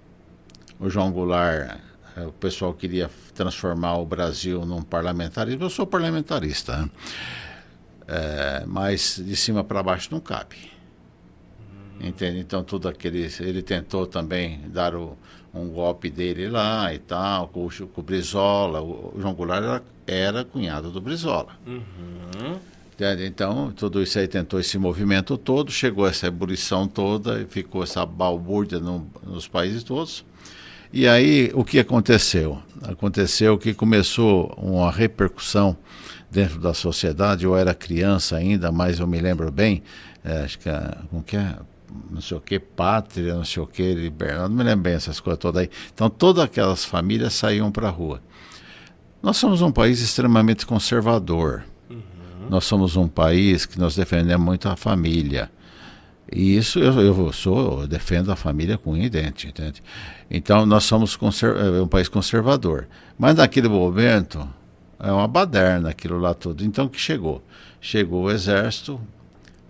[0.80, 1.80] o João Goulart,
[2.16, 5.64] é, o pessoal queria transformar o Brasil num parlamentarismo.
[5.64, 6.90] Eu sou parlamentarista, né?
[8.08, 10.72] é, mas de cima para baixo não cabe.
[12.00, 12.40] Entende?
[12.40, 13.30] Então, tudo aquele.
[13.40, 15.18] Ele tentou também dar o,
[15.54, 18.82] um golpe dele lá e tal, com, com o Brizola.
[18.82, 21.54] O, o João Goulart era, era, cunhado do Brizola.
[21.66, 22.60] Uhum.
[23.26, 28.06] Então, tudo isso aí tentou esse movimento todo, chegou essa ebulição toda e ficou essa
[28.06, 30.24] balbúrdia no, nos países todos.
[30.94, 32.62] E aí, o que aconteceu?
[32.84, 35.76] Aconteceu que começou uma repercussão
[36.30, 37.46] dentro da sociedade.
[37.46, 39.82] Eu era criança ainda, mas eu me lembro bem,
[40.24, 40.70] é, acho que,
[41.10, 41.56] como que é?
[42.12, 45.20] não sei o que, pátria, não sei o que, liberdade, não me lembro bem essas
[45.20, 45.70] coisas todas aí.
[45.92, 48.22] Então, todas aquelas famílias saíam para a rua.
[49.22, 51.64] Nós somos um país extremamente conservador.
[51.90, 51.98] Uhum.
[52.50, 55.50] Nós somos um país que nós defendemos muito a família.
[56.36, 59.84] E isso eu, eu sou, eu defendo a família com e dente, entende?
[60.30, 62.88] Então nós somos é, um país conservador.
[63.18, 64.48] Mas naquele momento
[65.00, 66.64] é uma baderna aquilo lá tudo.
[66.64, 67.44] Então que chegou?
[67.80, 69.00] Chegou o exército,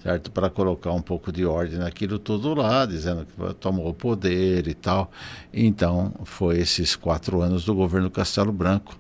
[0.01, 0.31] certo?
[0.31, 4.73] Para colocar um pouco de ordem naquilo tudo lá, dizendo que tomou o poder e
[4.73, 5.11] tal.
[5.53, 8.97] Então foi esses quatro anos do governo Castelo Branco,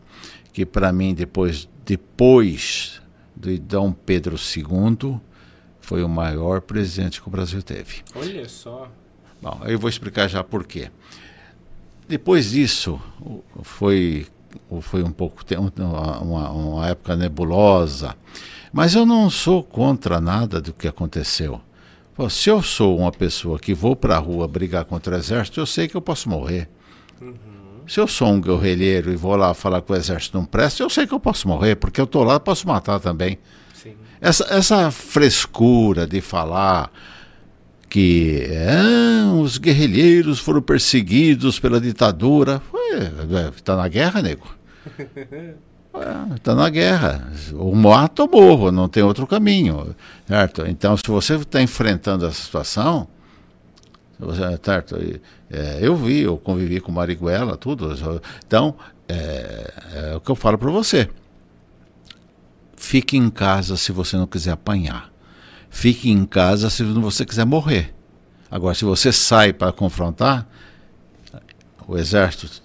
[0.51, 3.01] que para mim depois, depois
[3.35, 5.19] de Dom Pedro II
[5.93, 7.97] foi o maior presidente que o Brasil teve.
[8.15, 8.89] Olha só.
[9.39, 10.89] Bom, eu vou explicar já por quê.
[12.07, 12.99] Depois disso,
[13.61, 14.25] foi,
[14.81, 15.43] foi um pouco
[16.19, 18.15] uma, uma época nebulosa,
[18.71, 21.61] mas eu não sou contra nada do que aconteceu.
[22.15, 25.59] Pô, se eu sou uma pessoa que vou para a rua brigar contra o exército,
[25.59, 26.67] eu sei que eu posso morrer.
[27.21, 27.35] Uhum.
[27.87, 30.89] Se eu sou um guerrilheiro e vou lá falar que o exército não presta, eu
[30.89, 33.37] sei que eu posso morrer, porque eu estou lá, posso matar também.
[34.23, 36.89] Essa, essa frescura de falar
[37.89, 42.61] que é, os guerrilheiros foram perseguidos pela ditadura,
[43.53, 44.47] está na guerra, nego.
[46.33, 47.33] Está na guerra.
[47.51, 49.93] O mato ou morro, não tem outro caminho.
[50.25, 50.65] Certo?
[50.67, 53.09] Então, se você está enfrentando essa situação,
[54.17, 54.95] você, certo?
[55.51, 57.93] É, eu vi, eu convivi com Marighella, tudo.
[58.47, 58.73] Então,
[59.09, 61.09] é, é o que eu falo para você.
[62.83, 65.09] Fique em casa se você não quiser apanhar.
[65.69, 67.95] Fique em casa se você quiser morrer.
[68.51, 70.45] Agora, se você sai para confrontar,
[71.87, 72.61] o exército,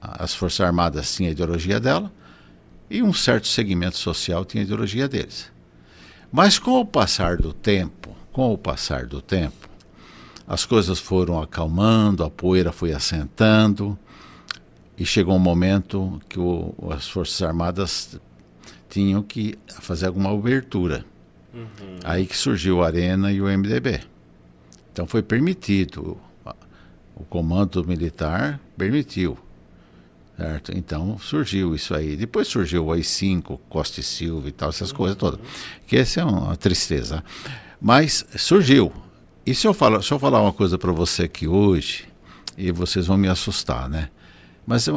[0.00, 2.10] as forças armadas tinham a ideologia dela,
[2.90, 5.52] e um certo segmento social tinha a ideologia deles.
[6.32, 9.68] Mas com o passar do tempo, com o passar do tempo,
[10.48, 13.98] as coisas foram acalmando, a poeira foi assentando
[14.96, 18.18] e chegou um momento que o, as Forças Armadas
[18.92, 21.04] tinham que fazer alguma abertura.
[21.52, 21.98] Uhum.
[22.04, 24.00] Aí que surgiu a Arena e o MDB.
[24.92, 26.18] Então foi permitido,
[27.14, 29.38] o comando militar permitiu
[30.36, 30.76] Certo?
[30.76, 32.16] Então surgiu isso aí.
[32.16, 34.96] Depois surgiu o AI-5, Costa e Silva e tal, essas uhum.
[34.96, 35.38] coisas todas.
[35.86, 37.22] Que essa é uma tristeza.
[37.80, 38.92] Mas surgiu.
[39.44, 42.08] E se eu falar, se eu falar uma coisa para você aqui hoje,
[42.56, 44.08] e vocês vão me assustar, né?
[44.66, 44.92] Mas a,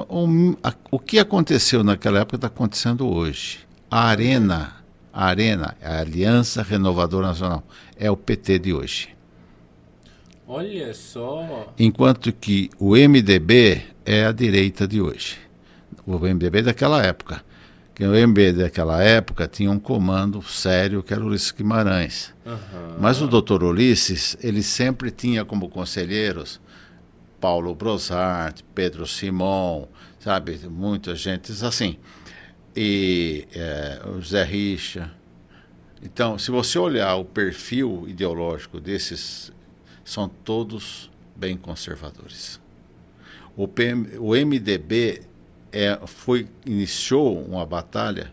[0.91, 3.64] o que aconteceu naquela época está acontecendo hoje.
[3.89, 4.75] A Arena,
[5.13, 7.63] a Arena, a Aliança Renovadora Nacional,
[7.97, 9.09] é o PT de hoje.
[10.47, 11.73] Olha só.
[11.77, 15.38] Enquanto que o MDB é a direita de hoje.
[16.05, 17.43] O MDB daquela época.
[17.95, 22.33] Que o MDB daquela época tinha um comando sério que era o Ulisses Guimarães.
[22.45, 22.97] Uhum.
[22.99, 26.59] Mas o doutor Ulisses, ele sempre tinha como conselheiros
[27.39, 29.88] Paulo Brosart, Pedro Simon,
[30.19, 31.97] sabe, muita gente assim.
[32.76, 35.11] E é, o Zé Richa.
[36.03, 39.51] Então, se você olhar o perfil ideológico desses
[40.03, 42.59] são todos bem conservadores.
[43.57, 45.23] O, PM, o MDB
[45.71, 48.32] é, foi, iniciou uma batalha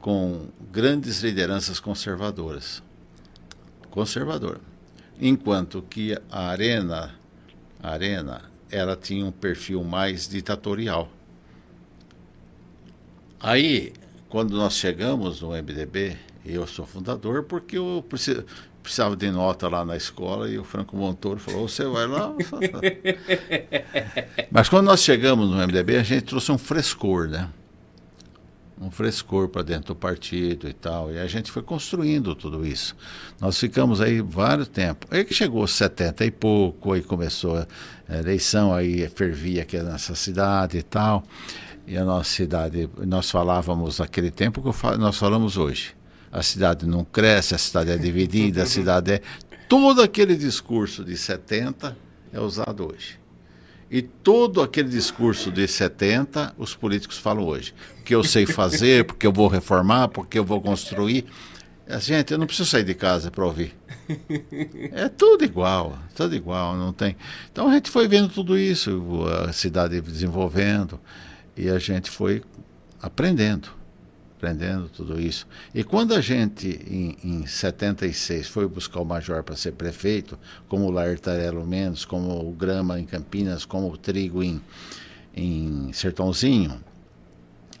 [0.00, 2.82] com grandes lideranças conservadoras.
[3.90, 4.60] Conservadora.
[5.20, 7.14] Enquanto que a Arena,
[7.82, 11.08] a Arena ela tinha um perfil mais ditatorial.
[13.44, 13.92] Aí,
[14.30, 16.16] quando nós chegamos no MDB,
[16.46, 18.02] eu sou fundador porque eu
[18.82, 22.34] precisava de nota lá na escola e o Franco Montoro falou: você vai lá.
[24.50, 27.50] Mas quando nós chegamos no MDB, a gente trouxe um frescor, né?
[28.80, 31.12] Um frescor para dentro do partido e tal.
[31.12, 32.96] E a gente foi construindo tudo isso.
[33.38, 35.06] Nós ficamos aí vários tempos.
[35.12, 37.58] Aí que chegou 70 e pouco, aí começou
[38.08, 41.22] a eleição, aí fervia aqui nessa cidade e tal.
[41.86, 45.94] E a nossa cidade, nós falávamos naquele tempo que nós falamos hoje
[46.34, 49.20] a cidade não cresce, a cidade é dividida, a cidade é.
[49.68, 51.96] Todo aquele discurso de 70
[52.32, 53.20] é usado hoje.
[53.88, 57.72] E todo aquele discurso de 70, os políticos falam hoje.
[58.04, 61.24] Que eu sei fazer, porque eu vou reformar, porque eu vou construir.
[62.00, 63.72] Gente, eu não preciso sair de casa para ouvir.
[64.90, 67.16] É tudo igual, tudo igual, não tem.
[67.52, 70.98] Então a gente foi vendo tudo isso, a cidade desenvolvendo,
[71.56, 72.42] e a gente foi
[73.00, 73.84] aprendendo
[74.44, 75.46] aprendendo tudo isso.
[75.74, 80.38] E quando a gente, em, em 76, foi buscar o Major para ser prefeito,
[80.68, 84.60] como o Laertarelo Mendes, como o Grama em Campinas, como o Trigo em,
[85.34, 86.78] em Sertãozinho,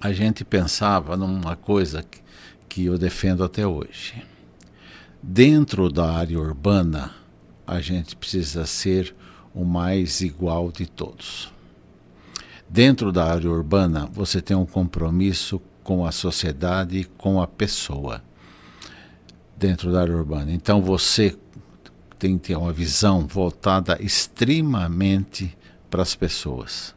[0.00, 2.20] a gente pensava numa coisa que,
[2.68, 4.14] que eu defendo até hoje.
[5.22, 7.14] Dentro da área urbana,
[7.66, 9.14] a gente precisa ser
[9.54, 11.53] o mais igual de todos.
[12.74, 18.20] Dentro da área urbana, você tem um compromisso com a sociedade e com a pessoa
[19.56, 20.50] dentro da área urbana.
[20.50, 21.36] Então você
[22.18, 25.56] tem que ter uma visão voltada extremamente
[25.88, 26.92] para as pessoas.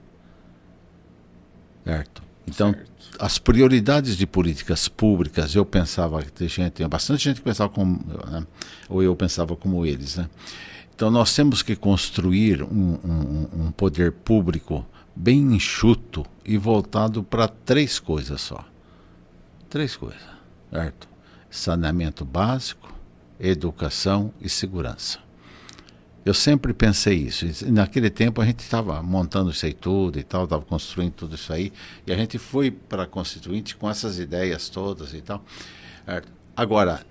[1.84, 2.24] Certo?
[2.48, 2.92] Então, certo.
[3.20, 7.70] as prioridades de políticas públicas, eu pensava que tem gente, tem bastante gente que pensava
[7.70, 8.48] como, né?
[8.90, 10.28] ou eu pensava como eles, né?
[10.96, 14.84] Então, nós temos que construir um, um, um poder público
[15.18, 18.64] bem enxuto e voltado para três coisas só.
[19.68, 20.22] Três coisas,
[20.72, 21.10] certo?
[21.50, 22.94] Saneamento básico,
[23.40, 25.20] educação e segurança.
[26.24, 27.46] Eu sempre pensei isso.
[27.72, 31.52] Naquele tempo a gente estava montando isso aí tudo e tal, estava construindo tudo isso
[31.52, 31.74] aí.
[32.06, 35.44] E a gente foi para a Constituinte com essas ideias todas e tal.
[36.56, 37.04] Agora,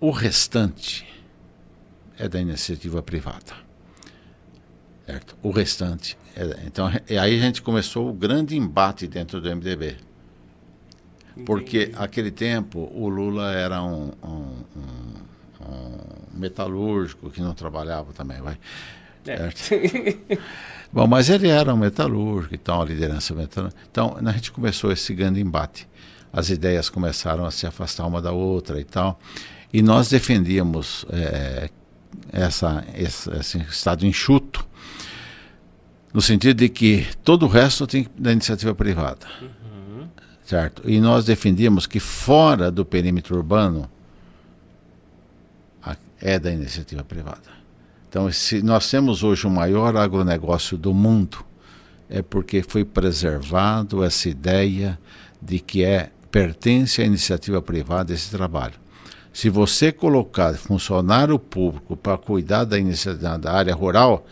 [0.00, 1.06] o restante
[2.18, 3.54] é da iniciativa privada.
[5.06, 5.36] Certo?
[5.42, 6.16] O restante.
[6.36, 9.96] É, então, aí a gente começou o grande embate dentro do MDB.
[11.46, 18.40] Porque aquele tempo o Lula era um, um, um, um metalúrgico que não trabalhava também,
[18.40, 18.58] vai.
[19.26, 19.48] É.
[20.92, 23.80] Bom, mas ele era um metalúrgico, então a liderança metalúrgica.
[23.90, 25.88] Então a gente começou esse grande embate.
[26.32, 29.18] As ideias começaram a se afastar uma da outra e tal.
[29.72, 31.70] E nós defendíamos é,
[32.32, 34.66] essa, esse, esse, estado enxuto,
[36.12, 39.26] no sentido de que todo o resto tem da iniciativa privada.
[39.40, 40.08] Uhum.
[40.44, 40.82] Certo?
[40.88, 43.88] E nós defendíamos que fora do perímetro urbano
[46.20, 47.60] é da iniciativa privada.
[48.08, 51.38] Então, se nós temos hoje o maior agronegócio do mundo,
[52.08, 54.98] é porque foi preservado essa ideia
[55.40, 58.74] de que é pertence à iniciativa privada esse trabalho.
[59.32, 64.26] Se você colocar funcionário público para cuidar da, da área rural,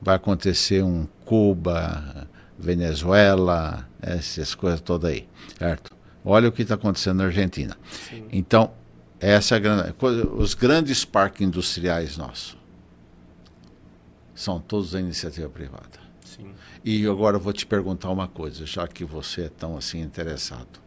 [0.00, 2.28] vai acontecer um Cuba,
[2.58, 5.28] Venezuela, essas coisas todas aí,
[5.58, 5.96] certo?
[6.24, 7.76] Olha o que está acontecendo na Argentina.
[8.08, 8.26] Sim.
[8.30, 8.72] Então,
[9.18, 9.94] essa é a grande,
[10.34, 12.58] os grandes parques industriais nossos
[14.34, 16.00] são todos da iniciativa privada.
[16.24, 16.52] Sim.
[16.82, 20.80] E agora eu vou te perguntar uma coisa, já que você é tão assim interessado.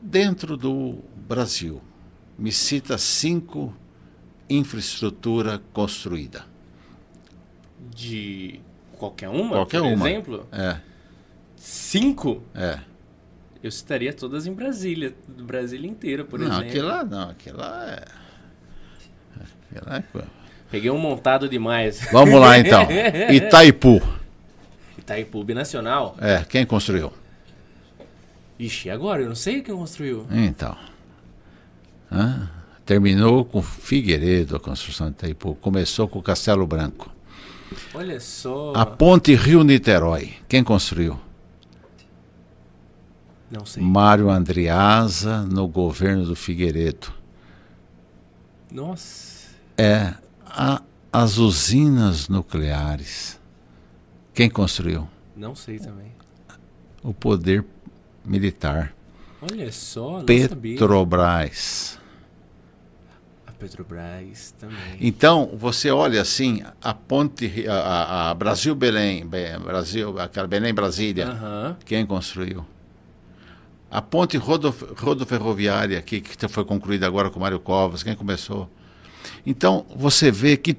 [0.00, 1.80] Dentro do Brasil,
[2.36, 3.72] me cita cinco
[4.48, 6.49] infraestrutura construída.
[7.94, 8.60] De
[8.92, 9.56] qualquer uma?
[9.56, 10.10] Qualquer por uma.
[10.10, 10.46] exemplo?
[10.52, 10.76] É.
[11.56, 12.42] Cinco?
[12.54, 12.78] É.
[13.62, 16.68] Eu citaria todas em Brasília, do Brasil inteiro, por não, exemplo.
[16.68, 18.04] Aquilo lá não, aquilo lá é.
[19.70, 20.24] Aquilo lá é.
[20.70, 22.00] Peguei um montado demais.
[22.12, 22.86] Vamos lá então.
[23.30, 24.00] Itaipu.
[24.96, 26.16] Itaipu Binacional?
[26.20, 27.12] É, quem construiu?
[28.58, 29.22] Ixi, agora?
[29.22, 30.26] Eu não sei quem construiu.
[30.30, 30.76] Então.
[32.86, 35.54] Terminou com Figueiredo a construção de Itaipu.
[35.56, 37.10] Começou com Castelo Branco.
[37.94, 38.72] Olha só.
[38.74, 40.34] A ponte Rio-Niterói.
[40.48, 41.18] Quem construiu?
[43.50, 43.82] Não sei.
[43.82, 47.12] Mário Andriasa no governo do Figueiredo.
[48.70, 49.48] Nossa.
[49.76, 50.14] É
[50.46, 53.40] a, as usinas nucleares.
[54.32, 55.08] Quem construiu?
[55.36, 56.12] Não sei também.
[57.02, 57.64] O poder
[58.24, 58.94] militar.
[59.42, 61.98] Olha só, Petrobras.
[63.60, 64.96] Petrobras também.
[64.98, 71.76] Então, você olha assim, a ponte, a, a Brasil Belém, Brasil, aquela Belém Brasília, uhum.
[71.84, 72.64] quem construiu?
[73.90, 78.70] A ponte rodo, rodoferroviária aqui, que foi concluída agora com Mário Covas, quem começou?
[79.44, 80.74] Então, você vê que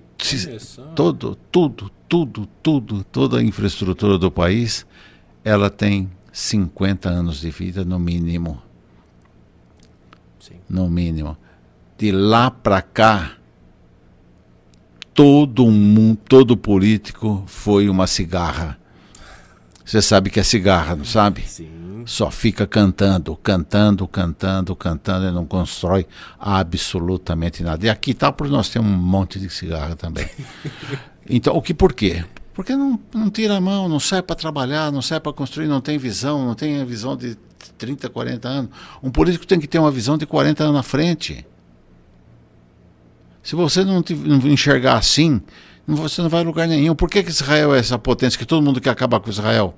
[0.95, 4.87] todo, tudo, tudo, tudo, toda a infraestrutura do país,
[5.43, 8.59] ela tem 50 anos de vida no mínimo.
[10.39, 10.55] Sim.
[10.67, 11.37] No mínimo.
[12.01, 13.33] De lá para cá,
[15.13, 18.79] todo mundo, todo político foi uma cigarra.
[19.85, 21.43] Você sabe que é cigarra, não sabe?
[21.43, 26.07] Sim só fica cantando, cantando, cantando, cantando e não constrói
[26.39, 27.85] absolutamente nada.
[27.85, 30.27] E aqui tá por nós temos um monte de cigarro também.
[31.29, 32.25] Então, o que por quê?
[32.51, 35.79] Porque não, não tira a mão, não sai para trabalhar, não sai para construir, não
[35.79, 37.37] tem visão, não tem a visão de
[37.77, 38.71] 30, 40 anos.
[39.03, 41.45] Um político tem que ter uma visão de 40 anos na frente.
[43.43, 45.41] Se você não, te, não enxergar assim,
[45.87, 46.95] você não vai a lugar nenhum.
[46.95, 49.75] Por que, que Israel é essa potência que todo mundo quer acabar com Israel?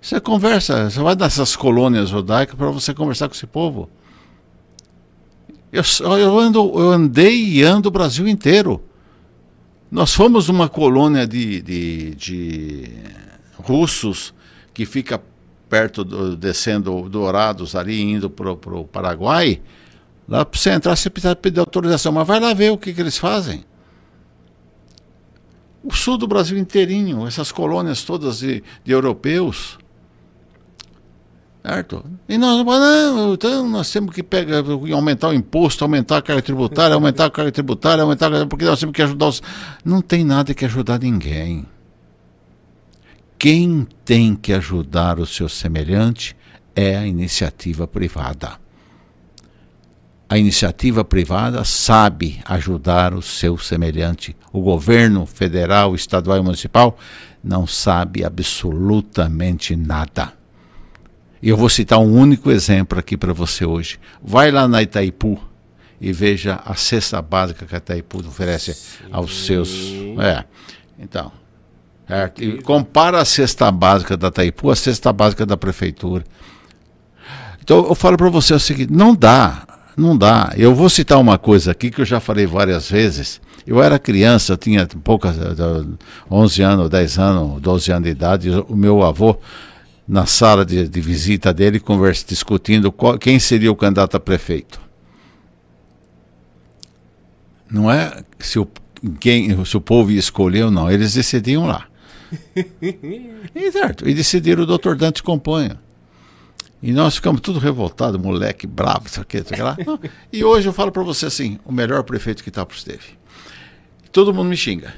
[0.00, 3.88] Você conversa, você vai nessas colônias judaicas para você conversar com esse povo.
[5.72, 5.82] Eu,
[6.16, 8.82] eu, ando, eu andei e ando o Brasil inteiro.
[9.90, 12.90] Nós fomos uma colônia de, de, de
[13.56, 14.32] russos
[14.72, 15.20] que fica
[15.68, 19.60] perto, do, descendo Dourados ali, indo para o Paraguai.
[20.28, 23.00] Lá para você entrar, você precisa pedir autorização, mas vai lá ver o que, que
[23.00, 23.64] eles fazem.
[25.82, 29.78] O sul do Brasil inteirinho, essas colônias todas de, de europeus.
[31.64, 32.04] Certo?
[32.28, 34.62] E nós, não, então nós temos que pegar,
[34.92, 38.78] aumentar o imposto, aumentar a carga tributária, aumentar a carga tributária, aumentar a porque nós
[38.78, 39.42] temos que ajudar os.
[39.82, 41.66] Não tem nada que ajudar ninguém.
[43.38, 46.36] Quem tem que ajudar o seu semelhante
[46.76, 48.67] é a iniciativa privada.
[50.30, 54.36] A iniciativa privada sabe ajudar o seu semelhante.
[54.52, 56.98] O governo federal, estadual e municipal
[57.42, 60.34] não sabe absolutamente nada.
[61.40, 63.98] E eu vou citar um único exemplo aqui para você hoje.
[64.22, 65.40] Vai lá na Itaipu
[65.98, 69.04] e veja a cesta básica que a Itaipu oferece Sim.
[69.10, 69.70] aos seus.
[70.20, 70.44] É.
[70.98, 71.32] Então.
[72.06, 72.42] Certo?
[72.42, 76.24] E compara a cesta básica da Itaipu à cesta básica da prefeitura.
[77.62, 80.52] Então eu falo para você o seguinte: não dá, não dá.
[80.56, 83.40] Eu vou citar uma coisa aqui que eu já falei várias vezes.
[83.66, 85.36] Eu era criança, eu tinha poucas,
[86.30, 88.50] 11 anos, 10 anos, 12 anos de idade.
[88.68, 89.36] O meu avô,
[90.06, 94.80] na sala de, de visita dele, conversa, discutindo qual, quem seria o candidato a prefeito.
[97.70, 98.66] Não é se o,
[99.20, 101.86] quem, se o povo ia escolher ou não, eles decidiam lá.
[102.80, 105.78] e, certo, e decidiram o doutor Dante Companha.
[106.80, 109.76] E nós ficamos tudo revoltados, moleque bravo, isso aqui, isso aqui lá.
[110.32, 113.18] E hoje eu falo para você assim, o melhor prefeito que Itapos teve.
[114.12, 114.94] Todo mundo me xinga.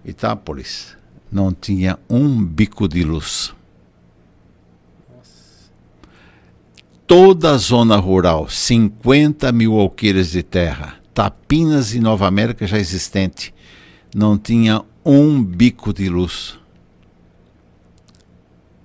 [0.05, 0.97] Itápolis
[1.31, 3.55] não tinha um bico de luz.
[7.07, 13.53] Toda a zona rural, 50 mil alqueires de terra, Tapinas e Nova América já existente,
[14.15, 16.57] não tinha um bico de luz.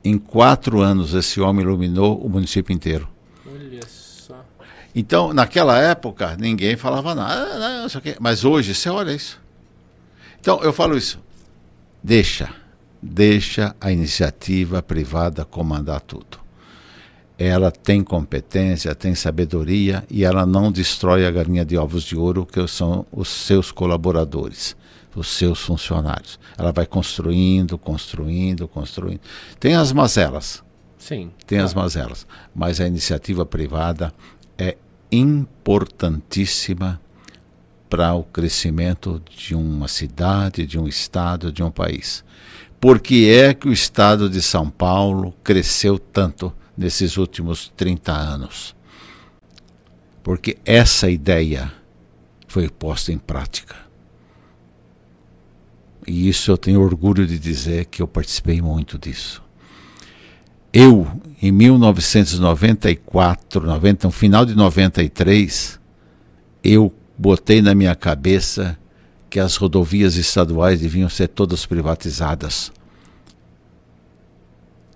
[0.04, 3.08] Em quatro anos, esse homem iluminou o município inteiro.
[3.46, 4.44] Olha só.
[4.96, 7.88] Então, naquela época, ninguém falava nada, não,
[8.20, 9.40] mas hoje, você olha isso.
[10.40, 11.20] Então, eu falo isso.
[12.02, 12.50] Deixa,
[13.00, 16.43] deixa a iniciativa privada comandar tudo
[17.46, 22.46] ela tem competência, tem sabedoria e ela não destrói a galinha de ovos de ouro,
[22.46, 24.76] que são os seus colaboradores,
[25.16, 26.40] os seus funcionários.
[26.58, 29.22] Ela vai construindo, construindo, construindo.
[29.60, 30.64] Tem as mazelas.
[30.98, 31.32] Sim.
[31.46, 31.66] Tem claro.
[31.66, 32.28] as mazelas.
[32.54, 34.14] Mas a iniciativa privada
[34.58, 34.78] é
[35.12, 37.02] importantíssima
[37.90, 42.24] para o crescimento de uma cidade, de um estado, de um país.
[42.80, 46.52] Por que é que o estado de São Paulo cresceu tanto?
[46.78, 48.76] Nesses últimos 30 anos.
[50.24, 51.72] Porque essa ideia
[52.48, 53.76] foi posta em prática.
[56.06, 59.42] E isso eu tenho orgulho de dizer que eu participei muito disso.
[60.72, 61.08] Eu,
[61.42, 65.80] em 1994, 90, no final de 93,
[66.64, 68.78] eu botei na minha cabeça
[69.30, 72.72] que as rodovias estaduais deviam ser todas privatizadas.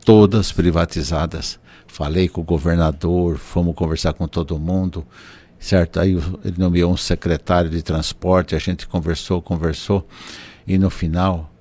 [0.03, 1.59] Todas privatizadas.
[1.87, 5.05] Falei com o governador, fomos conversar com todo mundo,
[5.59, 5.99] certo?
[5.99, 10.07] Aí ele nomeou um secretário de transporte, a gente conversou, conversou,
[10.67, 11.51] e no final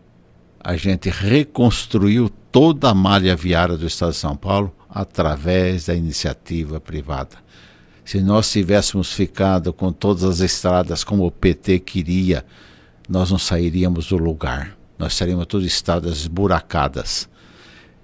[0.60, 6.80] a gente reconstruiu toda a malha viária do estado de São Paulo através da iniciativa
[6.80, 7.36] privada.
[8.04, 12.44] Se nós tivéssemos ficado com todas as estradas como o PT queria,
[13.08, 14.76] nós não sairíamos do lugar.
[14.98, 17.28] Nós teríamos todas estradas esburacadas,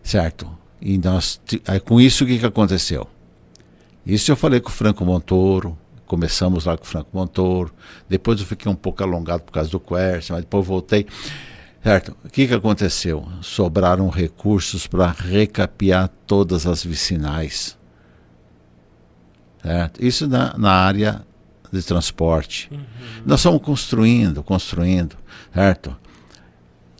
[0.02, 0.61] certo?
[0.84, 3.06] E nós, aí, com isso, o que, que aconteceu?
[4.04, 7.72] Isso eu falei com o Franco Montoro, começamos lá com o Franco Montoro,
[8.08, 11.06] depois eu fiquei um pouco alongado por causa do Quercia, mas depois voltei.
[11.84, 12.16] Certo?
[12.24, 13.26] O que, que aconteceu?
[13.42, 17.78] Sobraram recursos para recapear todas as vicinais.
[19.62, 20.04] Certo?
[20.04, 21.24] Isso na, na área
[21.72, 22.68] de transporte.
[22.72, 22.80] Uhum.
[23.24, 25.16] Nós estamos construindo, construindo,
[25.54, 25.96] certo?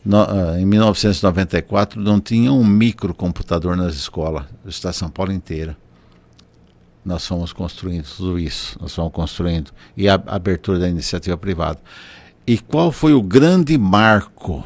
[0.05, 5.77] No, uh, em 1994 não tinha um microcomputador nas escolas de São Paulo inteira.
[7.05, 9.71] Nós fomos construindo tudo isso, nós fomos construindo.
[9.95, 11.79] E a, a abertura da iniciativa privada.
[12.45, 14.63] E qual foi o grande marco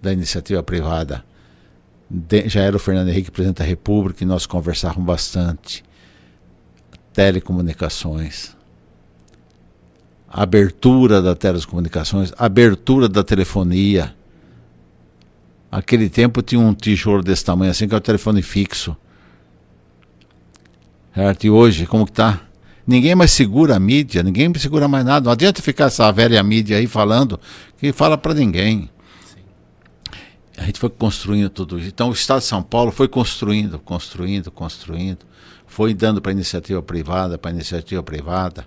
[0.00, 1.24] da iniciativa privada?
[2.08, 5.84] De, já era o Fernando Henrique, presidente da República, e nós conversávamos bastante.
[7.12, 8.56] Telecomunicações.
[10.28, 14.14] Abertura da telecomunicações, abertura da telefonia
[15.70, 18.96] Aquele tempo tinha um tijolo desse tamanho assim, que é o telefone fixo.
[21.14, 21.44] Certo?
[21.44, 22.40] E hoje, como que tá?
[22.86, 25.26] Ninguém mais segura a mídia, ninguém segura mais nada.
[25.26, 27.38] Não adianta ficar essa velha mídia aí falando
[27.78, 28.90] que fala para ninguém.
[29.24, 29.42] Sim.
[30.58, 31.88] A gente foi construindo tudo isso.
[31.88, 35.18] Então o Estado de São Paulo foi construindo, construindo, construindo.
[35.68, 38.66] Foi dando para iniciativa privada, para iniciativa privada.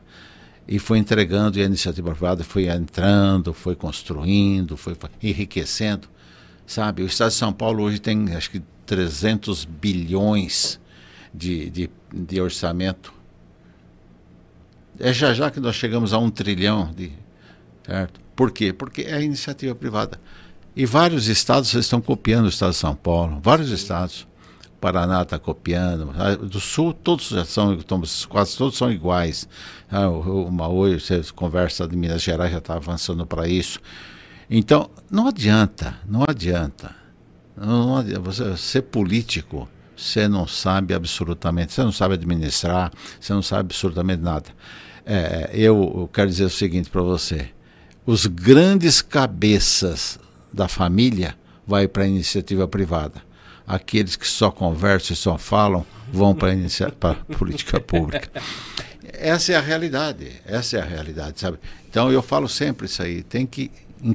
[0.65, 6.07] E foi entregando, e a iniciativa privada foi entrando, foi construindo, foi enriquecendo.
[6.65, 10.79] Sabe, o Estado de São Paulo hoje tem acho que 300 bilhões
[11.33, 13.13] de, de, de orçamento.
[14.99, 17.11] É já já que nós chegamos a um trilhão de.
[17.85, 18.21] Certo?
[18.35, 18.71] Por quê?
[18.71, 20.19] Porque é iniciativa privada.
[20.75, 24.27] E vários estados estão copiando o Estado de São Paulo, vários estados.
[24.81, 26.11] Paraná está copiando,
[26.45, 27.77] do Sul todos já são,
[28.27, 29.47] quase todos são iguais.
[29.89, 33.79] Ah, uma hoje você conversa de Minas Gerais já está avançando para isso.
[34.49, 36.95] Então, não adianta, não adianta.
[37.55, 43.41] Não adianta você ser político, você não sabe absolutamente, você não sabe administrar, você não
[43.41, 44.49] sabe absolutamente nada.
[45.05, 47.49] É, eu, quero dizer o seguinte para você:
[48.05, 50.19] os grandes cabeças
[50.51, 51.35] da família
[51.65, 53.21] vai para a iniciativa privada.
[53.65, 58.29] Aqueles que só conversam e só falam vão para a política pública.
[59.13, 61.59] Essa é a realidade, essa é a realidade, sabe?
[61.89, 63.71] Então eu falo sempre isso aí, tem que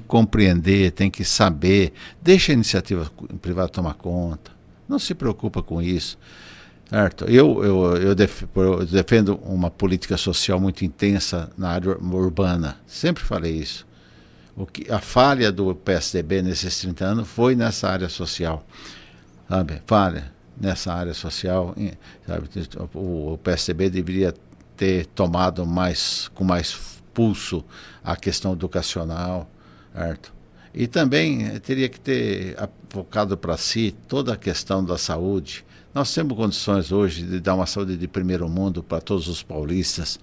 [0.07, 3.11] compreender, tem que saber, deixa a iniciativa
[3.41, 4.51] privada tomar conta,
[4.89, 6.19] não se preocupa com isso.
[6.89, 7.27] Certo?
[7.27, 8.15] Eu, eu, eu,
[8.87, 13.87] defendo uma política social muito intensa na área urbana, sempre falei isso.
[14.57, 18.67] O que, a falha do PSDB nesses 30 anos foi nessa área social.
[19.49, 19.83] Sabe?
[19.87, 21.75] Falha nessa área social.
[22.27, 22.49] Sabe?
[22.95, 24.35] O, o PSDB deveria
[24.77, 27.65] ter tomado mais, com mais pulso
[28.03, 29.49] a questão educacional.
[29.99, 30.33] Certo?
[30.73, 32.57] E também teria que ter
[32.89, 35.65] focado para si toda a questão da saúde.
[35.93, 40.21] Nós temos condições hoje de dar uma saúde de primeiro mundo para todos os paulistas.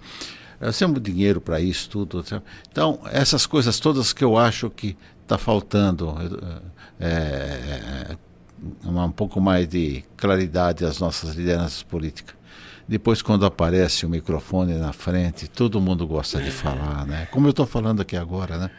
[0.62, 2.24] Nós temos dinheiro para isso tudo.
[2.72, 6.16] Então, essas coisas todas que eu acho que está faltando
[7.00, 8.16] é,
[8.86, 12.36] um pouco mais de claridade às nossas lideranças políticas.
[12.88, 17.28] Depois, quando aparece o microfone na frente, todo mundo gosta de falar, né?
[17.32, 18.70] Como eu estou falando aqui agora, né?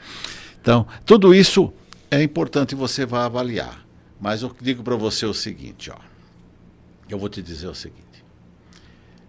[0.67, 1.73] Então, tudo isso
[2.11, 3.87] é importante você vai avaliar.
[4.21, 5.97] Mas eu digo para você o seguinte, ó.
[7.09, 8.25] Eu vou te dizer o seguinte.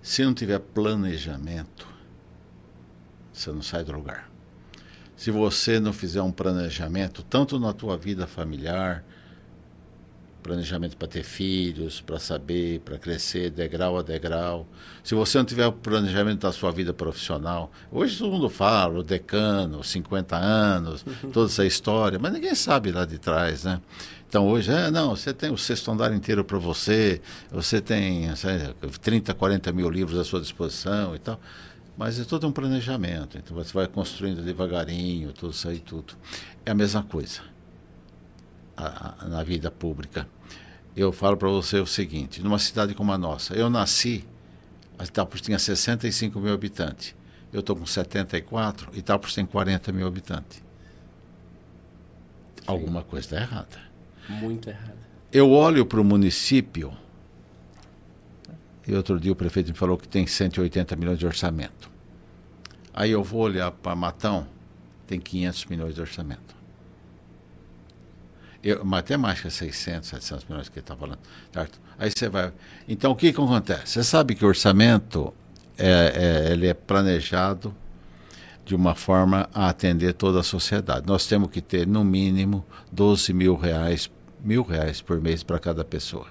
[0.02, 1.88] Se não tiver planejamento,
[3.32, 4.32] você não sai do lugar.
[5.16, 9.06] Se você não fizer um planejamento, tanto na tua vida familiar,
[10.48, 14.66] planejamento para ter filhos, para saber, para crescer degrau a degrau.
[15.04, 19.04] Se você não tiver o planejamento da sua vida profissional, hoje todo mundo fala, o
[19.04, 21.32] decano, 50 anos, uhum.
[21.32, 23.82] toda essa história, mas ninguém sabe lá de trás, né?
[24.30, 27.22] Então hoje, é, não, você tem o sexto andar inteiro para você,
[27.52, 31.40] você tem sei, 30, 40 mil livros à sua disposição e tal.
[31.98, 33.38] Mas é todo um planejamento.
[33.38, 36.14] Então você vai construindo devagarinho, tudo isso aí, tudo.
[36.64, 37.57] É a mesma coisa
[38.78, 40.28] a, na vida pública.
[40.96, 44.26] Eu falo para você o seguinte: numa cidade como a nossa, eu nasci,
[45.04, 47.16] Itapos tinha 65 mil habitantes.
[47.52, 50.58] Eu estou com 74, Itapos tem 40 mil habitantes.
[50.58, 50.64] Sim.
[52.68, 53.80] Alguma coisa está errada.
[54.28, 54.98] Muito errada.
[55.32, 56.94] Eu olho para o município
[58.88, 61.92] e outro dia o prefeito me falou que tem 180 milhões de orçamento.
[62.94, 64.48] Aí eu vou olhar para Matão,
[65.06, 66.57] tem 500 milhões de orçamento.
[68.68, 71.20] Eu, matemática, 600, 700 milhões que ele está falando.
[71.54, 71.80] Certo?
[71.98, 72.52] Aí você vai.
[72.86, 73.94] Então, o que, que acontece?
[73.94, 75.34] Você sabe que o orçamento
[75.78, 77.74] é, é, ele é planejado
[78.66, 81.08] de uma forma a atender toda a sociedade.
[81.08, 84.12] Nós temos que ter, no mínimo, 12 mil reais,
[84.44, 86.28] mil reais por mês para cada pessoa.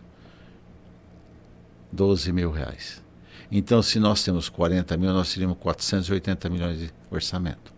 [1.91, 3.03] 12 mil reais.
[3.51, 7.73] Então, se nós temos 40 mil, nós teríamos 480 milhões de orçamento.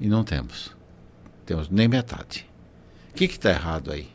[0.00, 0.74] E não temos.
[1.44, 2.48] Temos nem metade.
[3.16, 4.10] O que está errado aí?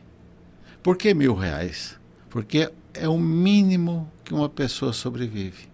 [0.80, 1.98] Por que mil reais?
[2.30, 5.68] Porque é o mínimo que uma pessoa sobrevive.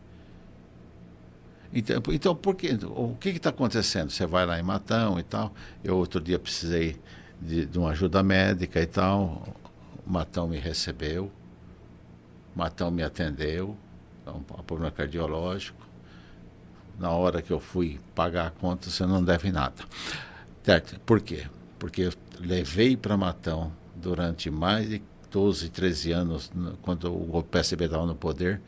[1.71, 4.09] Então, então por que, o que está acontecendo?
[4.09, 5.53] Você vai lá em Matão e tal.
[5.85, 6.97] Eu outro dia precisei
[7.39, 9.55] de, de uma ajuda médica e tal.
[10.07, 11.31] O Matão me recebeu.
[12.57, 13.77] Matão me atendeu,
[14.27, 15.87] é um problema cardiológico.
[16.99, 19.85] Na hora que eu fui pagar a conta, você não deve nada.
[21.05, 21.47] Por quê?
[21.79, 22.09] Porque
[22.41, 26.51] levei para Matão durante mais de 12, 13 anos,
[26.83, 28.61] quando o PSB estava no poder,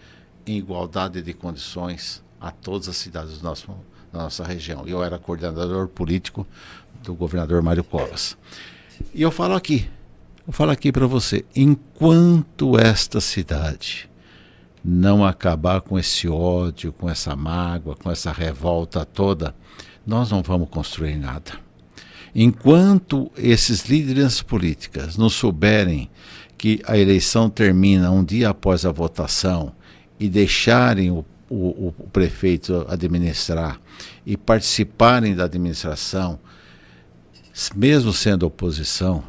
[0.46, 3.68] em igualdade de condições a todas as cidades do nosso,
[4.12, 4.86] da nossa região.
[4.86, 6.46] Eu era coordenador político
[7.02, 8.36] do governador Mário Covas.
[9.14, 9.88] E eu falo aqui,
[10.50, 14.10] Vou falar aqui para você: enquanto esta cidade
[14.82, 19.54] não acabar com esse ódio, com essa mágoa, com essa revolta toda,
[20.04, 21.52] nós não vamos construir nada.
[22.34, 26.08] Enquanto esses líderes políticas não souberem
[26.56, 29.72] que a eleição termina um dia após a votação
[30.18, 33.80] e deixarem o, o, o prefeito administrar
[34.24, 36.38] e participarem da administração,
[37.74, 39.24] mesmo sendo oposição,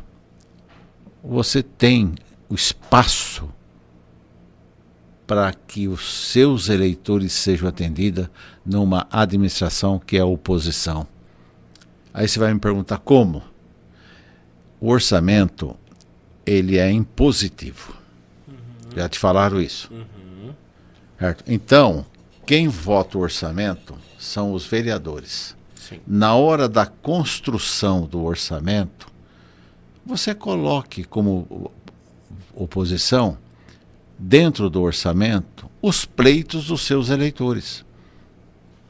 [1.24, 2.16] você tem
[2.50, 3.50] o espaço
[5.26, 8.28] para que os seus eleitores sejam atendidos
[8.66, 11.08] numa administração que é oposição.
[12.14, 13.44] Aí você vai me perguntar como?
[14.80, 15.76] O orçamento
[16.46, 17.94] ele é impositivo.
[18.48, 18.56] Uhum.
[18.96, 19.92] Já te falaram isso.
[19.92, 20.54] Uhum.
[21.20, 21.44] Certo?
[21.48, 22.06] Então,
[22.46, 25.56] quem vota o orçamento são os vereadores.
[25.76, 26.00] Sim.
[26.06, 29.08] Na hora da construção do orçamento,
[30.06, 31.72] você coloque como
[32.54, 33.38] oposição,
[34.18, 37.84] dentro do orçamento, os pleitos dos seus eleitores.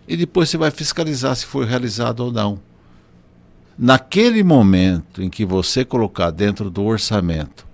[0.07, 2.59] E depois você vai fiscalizar se foi realizado ou não.
[3.77, 7.67] Naquele momento em que você colocar dentro do orçamento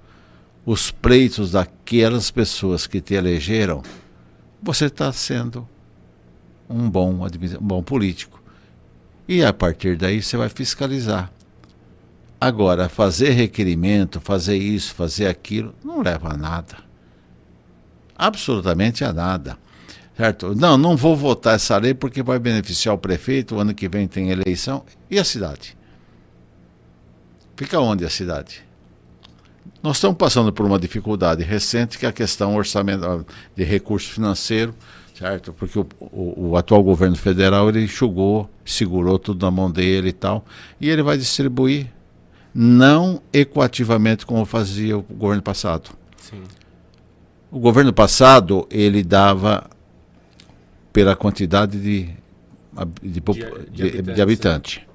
[0.66, 3.82] os pleitos daquelas pessoas que te elegeram,
[4.62, 5.68] você está sendo
[6.70, 8.42] um bom, um bom político.
[9.28, 11.32] E a partir daí você vai fiscalizar.
[12.40, 16.78] Agora, fazer requerimento, fazer isso, fazer aquilo, não leva a nada.
[18.18, 19.58] Absolutamente a nada.
[20.18, 20.56] Certo?
[20.56, 24.08] Não, não vou votar essa lei porque vai beneficiar o prefeito, o ano que vem
[24.08, 24.84] tem eleição.
[25.10, 25.77] E a cidade?
[27.58, 28.64] Fica onde a cidade?
[29.82, 34.76] Nós estamos passando por uma dificuldade recente que é a questão orçamental de recurso financeiro,
[35.16, 35.52] certo?
[35.54, 40.14] Porque o, o, o, atual governo federal ele enxugou, segurou tudo na mão dele e
[40.14, 40.46] tal,
[40.80, 41.88] e ele vai distribuir
[42.54, 45.90] não equativamente como fazia o governo passado.
[46.18, 46.44] Sim.
[47.50, 49.68] O governo passado ele dava
[50.94, 52.10] pela quantidade de,
[53.02, 53.20] de,
[53.72, 54.88] de, de, de habitante.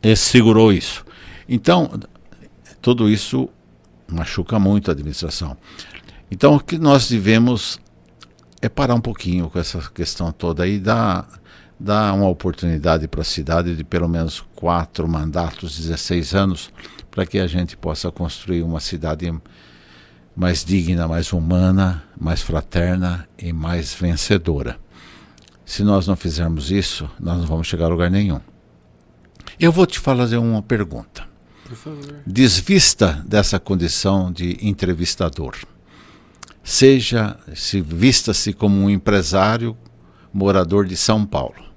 [0.00, 1.04] Ele segurou isso.
[1.48, 1.90] Então,
[2.80, 3.48] tudo isso
[4.10, 5.56] machuca muito a administração.
[6.30, 7.78] Então, o que nós devemos
[8.60, 11.28] é parar um pouquinho com essa questão toda e dar,
[11.78, 16.70] dar uma oportunidade para a cidade de pelo menos quatro mandatos, 16 anos,
[17.10, 19.32] para que a gente possa construir uma cidade
[20.34, 24.78] mais digna, mais humana, mais fraterna e mais vencedora.
[25.64, 28.40] Se nós não fizermos isso, nós não vamos chegar a lugar nenhum.
[29.58, 31.31] Eu vou te fazer uma pergunta.
[32.26, 35.56] Desvista dessa condição de entrevistador.
[36.62, 39.76] Seja, se vista-se como um empresário
[40.32, 41.72] morador de São Paulo.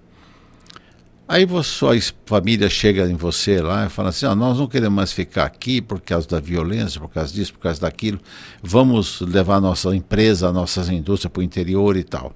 [1.27, 5.11] Aí sua família chega em você lá e fala assim: oh, nós não queremos mais
[5.11, 8.19] ficar aqui por causa da violência, por causa disso, por causa daquilo.
[8.61, 12.31] Vamos levar nossa empresa, nossas indústrias para o interior e tal.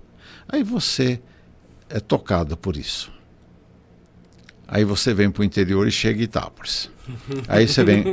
[0.47, 1.21] Aí você
[1.87, 3.18] é tocado por isso.
[4.71, 6.91] Aí você vem para o interior e chega em Itápolis.
[7.47, 8.03] Aí você vem,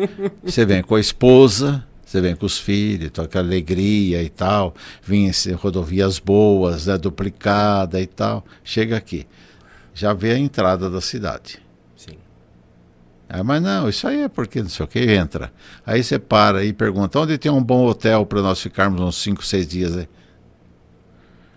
[0.42, 5.28] você vem com a esposa, você vem com os filhos, toca alegria e tal, vem
[5.28, 8.42] em rodovias boas, né, duplicada e tal.
[8.64, 9.26] Chega aqui,
[9.92, 11.61] já vê a entrada da cidade.
[11.94, 12.16] Sim.
[13.28, 15.52] Ah, mas não, isso aí é porque não sei o que, entra.
[15.84, 19.44] Aí você para e pergunta, onde tem um bom hotel para nós ficarmos uns 5,
[19.44, 20.09] 6 dias aí?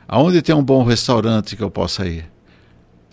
[0.06, 2.30] Aonde tem um bom restaurante que eu possa ir?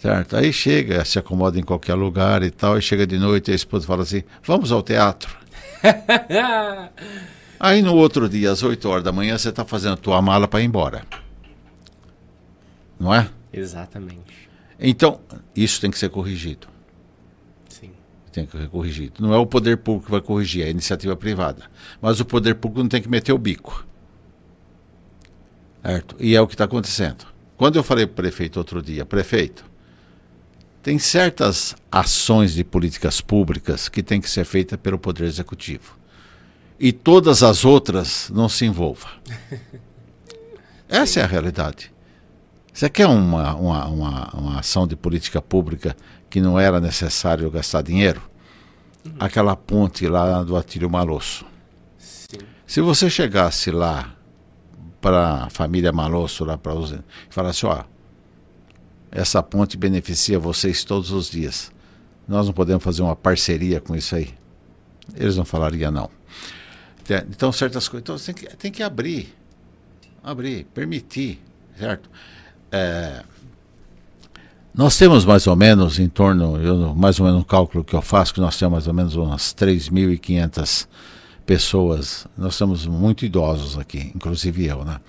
[0.06, 0.36] Certo?
[0.36, 3.56] Aí chega, se acomoda em qualquer lugar e tal, e chega de noite e a
[3.56, 5.36] esposa fala assim: vamos ao teatro.
[7.58, 10.46] Aí no outro dia, às 8 horas da manhã, você está fazendo a tua mala
[10.46, 11.02] para ir embora.
[13.00, 13.28] Não é?
[13.52, 14.48] Exatamente.
[14.78, 15.18] Então,
[15.56, 16.68] isso tem que ser corrigido.
[17.68, 17.90] Sim.
[18.30, 19.14] Tem que ser corrigido.
[19.20, 21.64] Não é o poder público que vai corrigir, é a iniciativa privada.
[22.00, 23.84] Mas o poder público não tem que meter o bico.
[25.84, 26.14] Certo?
[26.20, 27.26] E é o que está acontecendo.
[27.56, 29.64] Quando eu falei para o prefeito outro dia, prefeito,
[30.86, 35.98] tem certas ações de políticas públicas que têm que ser feitas pelo Poder Executivo.
[36.78, 39.10] E todas as outras não se envolvam.
[40.88, 41.18] Essa Sim.
[41.18, 41.92] é a realidade.
[42.72, 45.96] Você quer uma, uma, uma, uma, ação de política pública
[46.30, 48.22] que não era necessário gastar dinheiro?
[49.04, 49.14] Uhum.
[49.18, 51.44] Aquela ponte lá do Atílio Malosso.
[51.98, 52.38] Sim.
[52.64, 54.14] Se você chegasse lá
[55.00, 56.92] para a família Malosso, lá para os.
[56.92, 57.82] e falasse: ó,
[59.16, 61.72] essa ponte beneficia vocês todos os dias.
[62.28, 64.28] Nós não podemos fazer uma parceria com isso aí.
[65.14, 66.10] Eles não falariam não.
[67.30, 68.02] Então, certas coisas.
[68.02, 69.34] Então, tem que, tem que abrir.
[70.22, 71.40] Abrir, permitir,
[71.78, 72.10] certo?
[72.70, 73.24] É,
[74.74, 78.02] nós temos mais ou menos em torno, eu, mais ou menos um cálculo que eu
[78.02, 80.86] faço, que nós temos mais ou menos umas 3.500
[81.46, 82.26] pessoas.
[82.36, 85.00] Nós estamos muito idosos aqui, inclusive eu, né?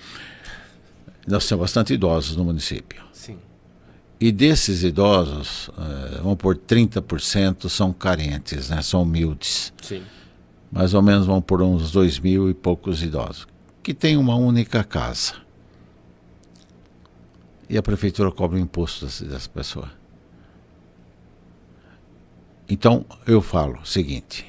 [1.28, 3.02] Nós temos bastante idosos no município.
[4.20, 8.82] E desses idosos, uh, vamos por 30% são carentes, né?
[8.82, 9.72] são humildes.
[9.82, 10.02] Sim.
[10.72, 13.48] Mais ou menos vão por uns dois mil e poucos idosos,
[13.84, 15.36] que têm uma única casa.
[17.70, 19.92] E a prefeitura cobra imposto dessa pessoa.
[22.68, 24.46] Então, eu falo o seguinte: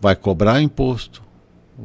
[0.00, 1.22] vai cobrar imposto,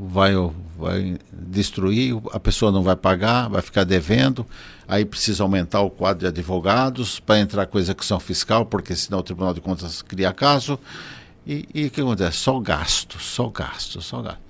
[0.10, 0.34] vai,
[0.78, 4.46] vai destruir, a pessoa não vai pagar, vai ficar devendo,
[4.88, 9.24] aí precisa aumentar o quadro de advogados para entrar com execução fiscal, porque senão o
[9.24, 10.78] Tribunal de Contas cria caso.
[11.48, 12.38] E, e o que acontece?
[12.38, 14.46] Só gasto, só gasto, só gasto.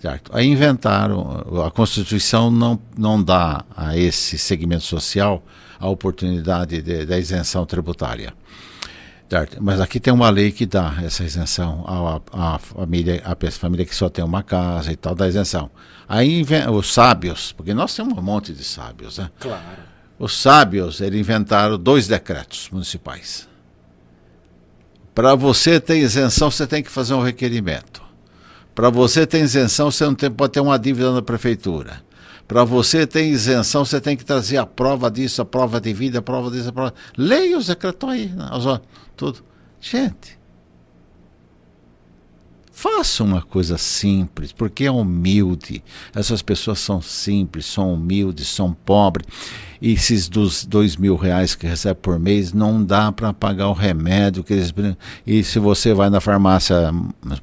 [0.00, 0.32] Certo?
[0.34, 5.44] Aí inventaram, a Constituição não, não dá a esse segmento social
[5.78, 8.32] a oportunidade de, da isenção tributária.
[9.60, 11.84] Mas aqui tem uma lei que dá essa isenção
[12.32, 15.70] à, à família, à família que só tem uma casa e tal, da isenção.
[16.08, 19.30] Aí os sábios, porque nós temos um monte de sábios, né?
[19.40, 19.62] Claro.
[20.18, 23.48] Os sábios, eles inventaram dois decretos municipais.
[25.14, 28.02] Para você ter isenção, você tem que fazer um requerimento.
[28.74, 32.02] Para você ter isenção, você não tem, pode ter uma dívida na prefeitura.
[32.52, 36.18] Para você ter isenção, você tem que trazer a prova disso, a prova de vida,
[36.18, 36.92] a prova disso, a prova.
[37.16, 38.46] Leia os decretos aí, né?
[39.16, 39.42] tudo.
[39.80, 40.38] Gente,
[42.70, 45.82] faça uma coisa simples, porque é humilde.
[46.14, 49.26] Essas pessoas são simples, são humildes, são pobres.
[49.80, 53.72] E esses dos dois mil reais que recebe por mês não dá para pagar o
[53.72, 54.74] remédio que eles.
[55.26, 56.92] E se você vai na farmácia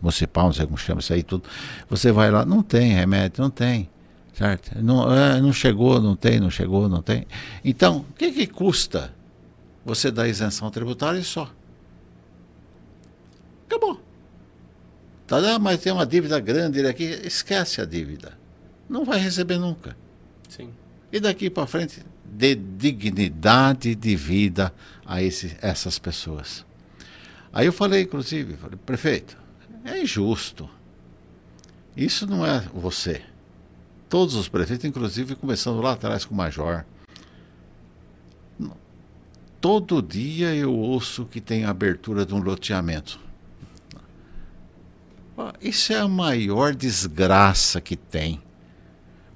[0.03, 1.45] municipal, não sei como chama isso aí tudo,
[1.89, 3.89] você vai lá, não tem remédio, não tem.
[4.39, 4.81] Certo?
[4.81, 7.27] Não, é, não chegou, não tem, não chegou, não tem.
[7.61, 9.13] Então, o que, que custa
[9.83, 11.53] você dar isenção tributária e só?
[13.67, 13.99] Acabou.
[15.27, 18.31] Tá, mas tem uma dívida grande aqui, esquece a dívida.
[18.87, 19.97] Não vai receber nunca.
[20.47, 20.69] Sim.
[21.11, 24.73] E daqui para frente, dê dignidade de vida
[25.05, 26.65] a esse, essas pessoas.
[27.51, 29.37] Aí eu falei, inclusive, falei, prefeito,
[29.83, 30.69] é injusto.
[31.93, 33.21] Isso não é você.
[34.09, 36.83] Todos os prefeitos, inclusive começando lá atrás com o Major.
[39.61, 43.19] Todo dia eu ouço que tem abertura de um loteamento.
[45.61, 48.41] Isso é a maior desgraça que tem.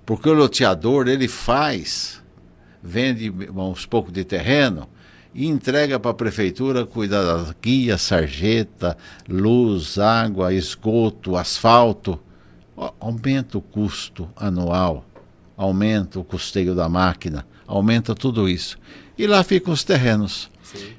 [0.05, 2.23] Porque o loteador, ele faz
[2.83, 4.89] vende uns poucos de terreno
[5.33, 8.97] e entrega para a prefeitura cuidar da guia, sarjeta,
[9.27, 12.19] luz, água, esgoto, asfalto.
[12.99, 15.05] Aumenta o custo anual,
[15.55, 18.77] aumenta o custeio da máquina, aumenta tudo isso.
[19.17, 20.49] E lá ficam os terrenos.
[20.63, 20.93] Sim.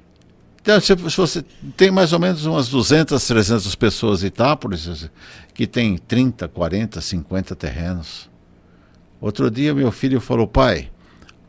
[0.64, 1.44] Então, se, você
[1.76, 5.10] tem mais ou menos umas 200, 300 pessoas em Itápolis
[5.52, 8.30] que tem 30, 40, 50 terrenos.
[9.20, 10.90] Outro dia meu filho falou, pai,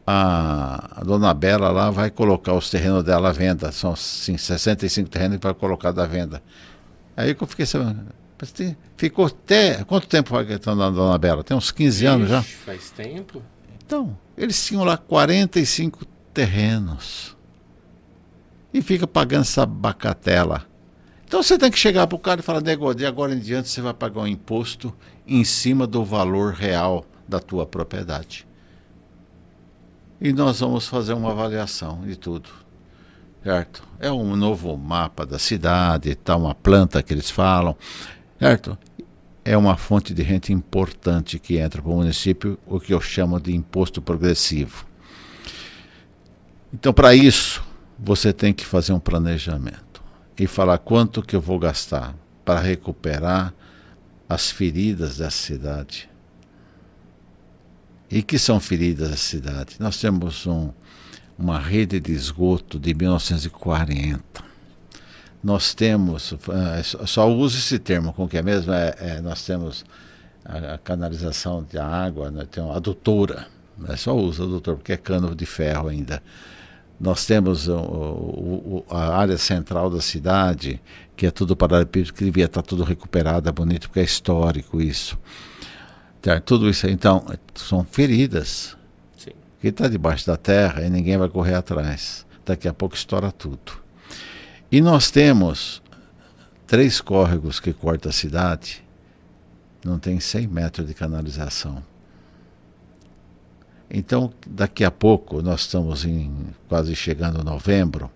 [0.05, 3.71] a, a, dona Bela lá vai colocar os terrenos dela à venda.
[3.71, 6.43] São assim, 65 terrenos que vai colocar da venda.
[7.15, 8.07] Aí que eu fiquei sabendo.
[8.98, 9.84] Ficou até.
[9.84, 11.44] Quanto tempo vai estão na dona Bela?
[11.44, 12.42] Tem uns 15 Ixi, anos já?
[12.42, 13.42] Faz tempo.
[13.86, 17.36] Então, eles tinham lá 45 terrenos.
[18.74, 20.66] E fica pagando essa bacatela.
[21.26, 23.70] Então você tem que chegar para o cara e falar, nego, de agora em diante
[23.70, 24.94] você vai pagar um imposto
[25.26, 28.46] em cima do valor real da tua propriedade
[30.20, 32.50] e nós vamos fazer uma avaliação de tudo.
[33.44, 33.84] Certo?
[34.00, 37.78] É um novo mapa da cidade, tá uma planta que eles falam,
[38.40, 38.78] certo?
[39.44, 43.40] É uma fonte de renda importante que entra para o município, o que eu chamo
[43.40, 44.86] de imposto progressivo.
[46.74, 47.64] Então, para isso,
[47.98, 50.04] você tem que fazer um planejamento
[50.38, 53.54] e falar quanto que eu vou gastar para recuperar
[54.28, 56.10] as feridas dessa cidade
[58.10, 59.76] e que são feridas da cidade.
[59.80, 60.72] Nós temos um,
[61.38, 64.44] uma rede de esgoto de 1940.
[65.46, 68.74] Nós temos, uh, só uso esse termo, com que é mesmo?
[68.74, 69.86] É, é nós temos
[70.43, 73.46] a, a, canalização de água, nós temos a adutora,
[73.88, 76.20] é só uso adutor, porque é cano de ferro ainda.
[77.00, 80.82] Nós temos o, o, a área central da cidade,
[81.16, 85.16] que é tudo paralelepípedo, que devia estar tudo recuperado, é bonito, porque é histórico isso.
[86.24, 87.24] Tá, tudo isso então,
[87.54, 88.76] são feridas
[89.16, 89.30] Sim.
[89.62, 92.26] que está debaixo da terra e ninguém vai correr atrás.
[92.43, 93.85] Daqui a pouco estoura tudo.
[94.72, 95.82] E nós temos
[96.66, 98.84] três córregos que cortam a cidade,
[99.84, 101.84] não tem 100 metros de canalização.
[103.89, 108.09] Então, daqui a pouco, nós estamos em, quase chegando novembro,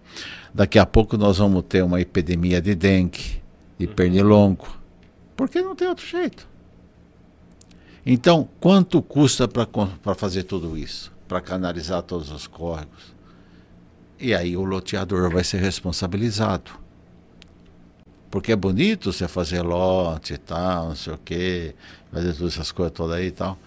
[0.53, 3.41] daqui a pouco nós vamos ter uma epidemia de dengue,
[3.77, 3.93] de uhum.
[3.93, 4.67] pernilongo,
[5.37, 6.47] porque não tem outro jeito.
[8.05, 11.11] Então, quanto custa para fazer tudo isso?
[11.27, 13.13] Para canalizar todos os córregos?
[14.19, 16.71] E aí o loteador vai ser responsabilizado.
[18.29, 21.73] Porque é bonito você fazer lote e tal, não sei o quê,
[22.11, 23.57] fazer todas essas coisas todas aí e tal.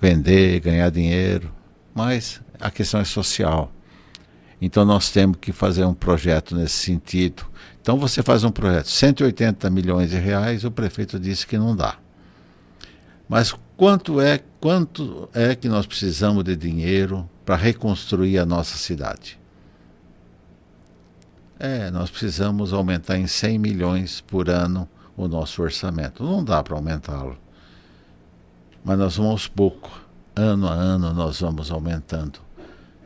[0.00, 1.52] Vender, ganhar dinheiro.
[1.92, 3.72] Mas a questão é social.
[4.62, 7.44] Então nós temos que fazer um projeto nesse sentido.
[7.82, 11.98] Então você faz um projeto, 180 milhões de reais, o prefeito disse que não dá.
[13.28, 19.39] Mas quanto é, quanto é que nós precisamos de dinheiro para reconstruir a nossa cidade?
[21.62, 26.24] É, nós precisamos aumentar em 100 milhões por ano o nosso orçamento.
[26.24, 27.36] Não dá para aumentá-lo.
[28.82, 29.92] mas nós vamos aos poucos,
[30.34, 32.40] ano a ano, nós vamos aumentando,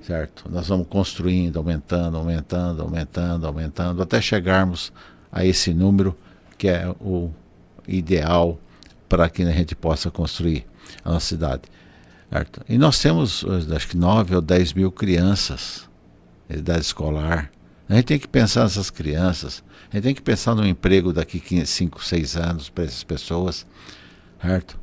[0.03, 0.49] certo?
[0.49, 4.93] Nós vamos construindo, aumentando, aumentando, aumentando, aumentando, até chegarmos
[5.33, 6.17] a esse número
[6.57, 7.31] que é o
[7.89, 8.57] ideal
[9.09, 10.65] para que a gente possa construir
[11.05, 11.63] a nossa cidade.
[12.31, 12.63] Certo?
[12.69, 13.45] E nós temos,
[13.75, 15.89] acho que 9 ou 10 mil crianças
[16.49, 17.51] de idade escolar.
[17.89, 19.63] A gente tem que pensar nessas crianças.
[19.91, 23.67] A gente tem que pensar no emprego daqui 5, 6 anos para essas pessoas.
[24.41, 24.81] Certo?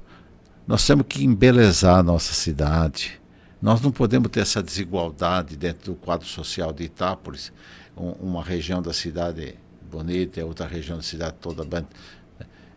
[0.67, 3.19] Nós temos que embelezar a nossa cidade.
[3.61, 7.51] Nós não podemos ter essa desigualdade dentro do quadro social de Itápolis,
[7.95, 9.55] um, uma região da cidade
[9.91, 11.65] bonita e outra região da cidade toda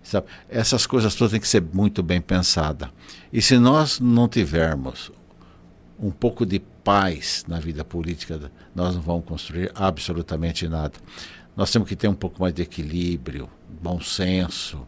[0.02, 0.26] Sabe?
[0.48, 2.90] Essas coisas todas têm que ser muito bem pensadas.
[3.32, 5.10] E se nós não tivermos
[5.98, 10.94] um pouco de paz na vida política, nós não vamos construir absolutamente nada.
[11.56, 13.48] Nós temos que ter um pouco mais de equilíbrio,
[13.80, 14.86] bom senso,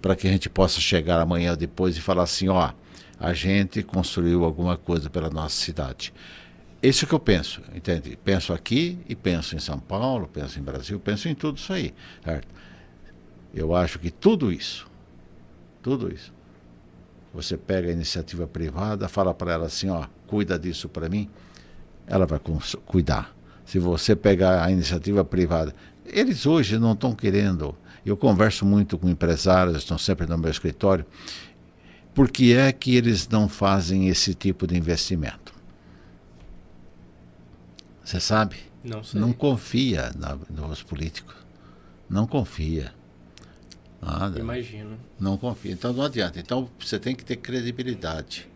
[0.00, 2.72] para que a gente possa chegar amanhã depois e falar assim, ó,
[3.18, 6.12] a gente construiu alguma coisa pela nossa cidade.
[6.82, 8.16] Isso que eu penso, entende?
[8.22, 11.94] Penso aqui e penso em São Paulo, penso em Brasil, penso em tudo isso aí,
[12.22, 12.48] certo?
[13.54, 14.86] Eu acho que tudo isso,
[15.82, 16.32] tudo isso,
[17.32, 21.30] você pega a iniciativa privada, fala para ela assim, ó, cuida disso para mim,
[22.06, 22.40] ela vai
[22.84, 23.34] cuidar.
[23.64, 25.74] Se você pegar a iniciativa privada,
[26.04, 27.74] eles hoje não estão querendo.
[28.04, 31.06] Eu converso muito com empresários, estão sempre no meu escritório.
[32.14, 35.52] Por que é que eles não fazem esse tipo de investimento?
[38.04, 38.56] Você sabe?
[38.84, 39.18] Não sei.
[39.18, 41.34] Não confia na, nos políticos.
[42.08, 42.92] Não confia.
[44.00, 44.38] Nada.
[44.38, 44.98] Imagino.
[45.18, 45.72] Não confia.
[45.72, 46.38] Então não adianta.
[46.38, 48.46] Então você tem que ter credibilidade.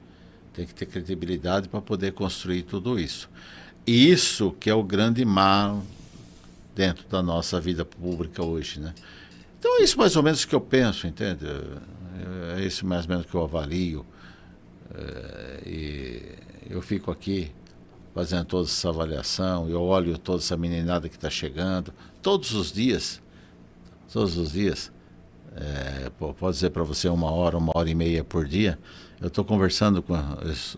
[0.53, 3.29] Tem que ter credibilidade para poder construir tudo isso.
[3.87, 5.83] Isso que é o grande mal
[6.75, 8.95] dentro da nossa vida pública hoje, né?
[9.59, 11.45] Então é isso mais ou menos que eu penso, entende?
[12.57, 14.07] É isso mais ou menos que eu avalio.
[14.95, 16.23] É, e
[16.71, 17.51] eu fico aqui
[18.15, 21.93] fazendo toda essa avaliação, eu olho toda essa meninada que está chegando,
[22.23, 23.23] todos os dias,
[24.13, 24.91] todos os dias,
[25.57, 28.79] é, pode dizer para você uma hora, uma hora e meia por dia,
[29.21, 30.15] eu estou conversando com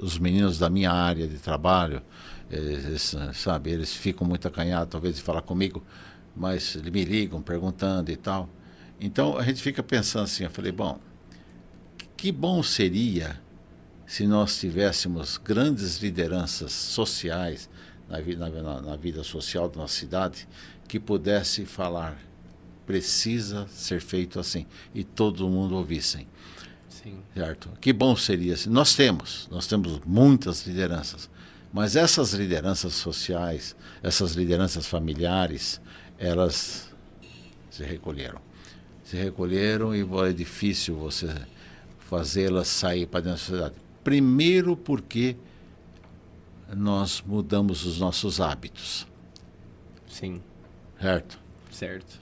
[0.01, 2.03] os meninos da minha área de trabalho,
[2.51, 5.83] eles, sabe, eles ficam muito acanhados, talvez, de falar comigo,
[6.35, 8.49] mas me ligam perguntando e tal.
[9.01, 10.99] Então a gente fica pensando assim, eu falei, bom,
[12.17, 13.41] que bom seria
[14.07, 17.71] se nós tivéssemos grandes lideranças sociais
[18.09, 20.49] na vida, na, na vida social da nossa cidade
[20.89, 22.19] que pudesse falar
[22.91, 26.27] precisa ser feito assim e todo mundo ouvissem.
[26.89, 27.21] Sim.
[27.33, 27.71] Certo?
[27.81, 31.31] Que bom seria se nós temos, nós temos muitas lideranças,
[31.73, 35.81] mas essas lideranças sociais, essas lideranças familiares,
[36.19, 36.93] elas
[37.71, 38.41] se recolheram.
[39.05, 41.33] Se recolheram e é difícil você
[42.01, 43.75] fazê-las sair para dentro da sociedade.
[44.03, 45.37] Primeiro porque
[46.75, 49.07] nós mudamos os nossos hábitos.
[50.09, 50.43] Sim.
[51.01, 51.39] Certo?
[51.71, 52.20] Certo.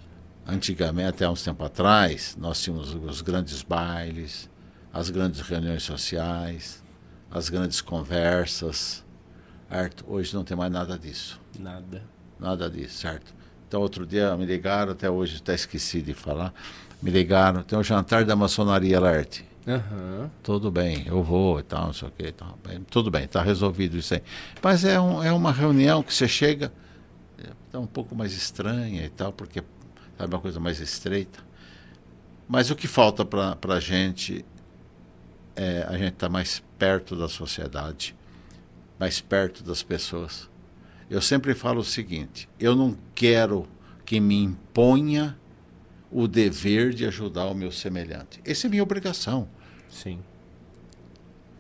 [0.51, 4.49] Antigamente, até uns tempo atrás, nós tínhamos os grandes bailes,
[4.91, 6.83] as grandes reuniões sociais,
[7.31, 9.05] as grandes conversas.
[9.69, 10.07] Certo?
[10.09, 11.39] Hoje não tem mais nada disso.
[11.59, 12.03] Nada.
[12.41, 13.35] Nada disso, certo?
[13.69, 16.55] Então, outro dia me ligaram, até hoje até esqueci de falar,
[17.03, 19.47] me ligaram, tem o jantar da maçonaria Lerte.
[19.67, 20.31] Uhum.
[20.43, 22.33] Tudo bem, eu vou e tal, não sei o que.
[22.33, 22.59] Tal.
[22.89, 24.23] Tudo bem, está resolvido isso aí.
[24.63, 26.73] Mas é, um, é uma reunião que você chega,
[27.71, 29.63] é um pouco mais estranha e tal, porque
[30.19, 31.47] sabe, uma coisa mais estreita.
[32.49, 34.45] Mas o que falta para a gente
[35.55, 38.17] é a gente estar tá mais perto da sociedade,
[38.99, 40.49] mais perto das pessoas.
[41.09, 43.67] Eu sempre falo o seguinte: eu não quero
[44.05, 45.39] que me imponha
[46.11, 48.41] o dever de ajudar o meu semelhante.
[48.45, 49.49] Essa é minha obrigação.
[49.91, 50.19] Sim.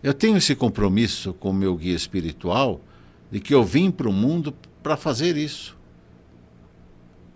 [0.02, 2.80] Eu tenho esse compromisso com o meu guia espiritual
[3.30, 5.77] de que eu vim para o mundo para fazer isso.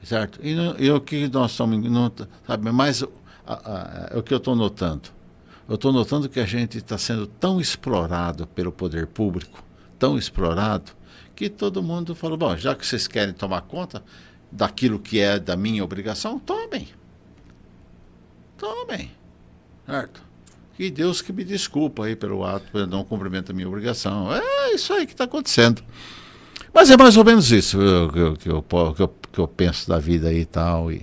[0.02, 0.40] Certo?
[0.42, 1.78] E, e o que nós estamos.
[1.90, 2.12] Não,
[2.46, 3.06] sabe, mas a,
[3.46, 5.08] a, a, o que eu estou notando?
[5.68, 9.62] Eu estou notando que a gente está sendo tão explorado pelo poder público,
[9.98, 10.92] tão explorado,
[11.36, 14.02] que todo mundo falou: bom, já que vocês querem tomar conta
[14.50, 16.88] daquilo que é da minha obrigação, tomem.
[18.58, 19.10] Tomem.
[19.86, 20.22] Certo?
[20.78, 24.34] E Deus que me desculpa aí pelo ato, pelo não cumprimento da minha obrigação.
[24.34, 25.82] É isso aí que está acontecendo.
[26.72, 29.88] Mas é mais ou menos isso que eu, que eu, que eu, que eu penso
[29.88, 30.90] da vida aí e tal.
[30.90, 31.02] E,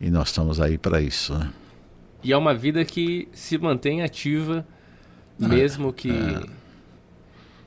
[0.00, 1.34] e nós estamos aí para isso.
[1.34, 1.50] Né?
[2.22, 4.66] E é uma vida que se mantém ativa,
[5.38, 6.10] mesmo que.
[6.10, 6.42] É.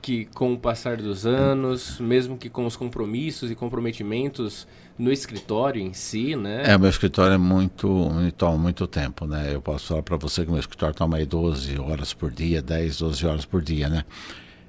[0.02, 4.66] que com o passar dos anos, mesmo que com os compromissos e comprometimentos
[4.98, 6.64] no escritório em si, né?
[6.66, 9.54] É, meu escritório é muito, toma muito tempo, né?
[9.54, 12.98] Eu posso falar para você que meu escritório toma aí 12 horas por dia, 10,
[12.98, 14.04] 12 horas por dia, né?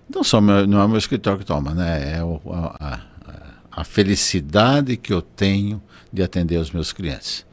[0.10, 2.18] Não, só meu, não é meu escritório que toma, né?
[2.18, 3.00] É o, a, a,
[3.72, 5.82] a felicidade que eu tenho
[6.12, 7.46] de atender os meus clientes.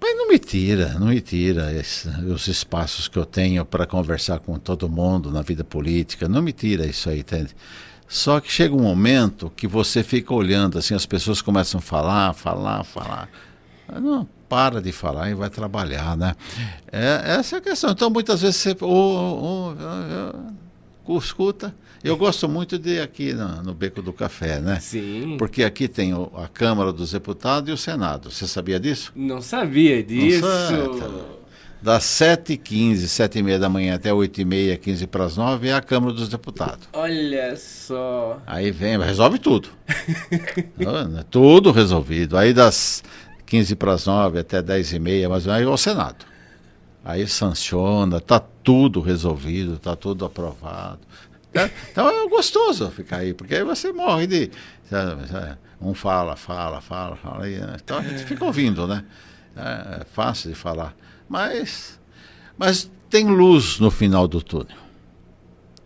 [0.00, 4.40] Mas não me tira, não me tira esse, os espaços que eu tenho para conversar
[4.40, 7.54] com todo mundo na vida política, não me tira isso aí, entende?
[8.08, 12.34] Só que chega um momento que você fica olhando, assim, as pessoas começam a falar,
[12.34, 13.28] falar, falar.
[14.00, 16.34] Não, para de falar e vai trabalhar, né?
[16.90, 17.90] É, essa é a questão.
[17.90, 20.52] Então, muitas vezes você oh, oh, oh,
[21.18, 21.74] escuta.
[22.02, 24.80] Eu gosto muito de aqui no, no, Beco do Café, né?
[24.80, 25.36] Sim.
[25.38, 28.30] Porque aqui tem o, a Câmara dos Deputados e o Senado.
[28.30, 29.12] Você sabia disso?
[29.14, 30.40] Não sabia disso.
[30.40, 31.42] Não sabe,
[31.82, 36.28] das 7h15, 7h30 da manhã até 8h30, 15 para as 9 é a Câmara dos
[36.28, 36.88] Deputados.
[36.92, 38.40] Olha só.
[38.46, 39.68] Aí vem, resolve tudo.
[41.28, 42.38] tudo resolvido.
[42.38, 43.02] Aí das
[43.46, 46.31] 15 para as 9 até 10h30, mas aí é o Senado.
[47.04, 51.00] Aí sanciona, tá tudo resolvido, tá tudo aprovado.
[51.52, 54.50] É, então é gostoso ficar aí, porque aí você morre de.
[55.80, 57.48] Um fala, fala, fala, fala.
[57.48, 59.04] Então a gente fica ouvindo, né?
[59.56, 60.94] É fácil de falar.
[61.28, 61.98] Mas,
[62.56, 64.78] mas tem luz no final do túnel.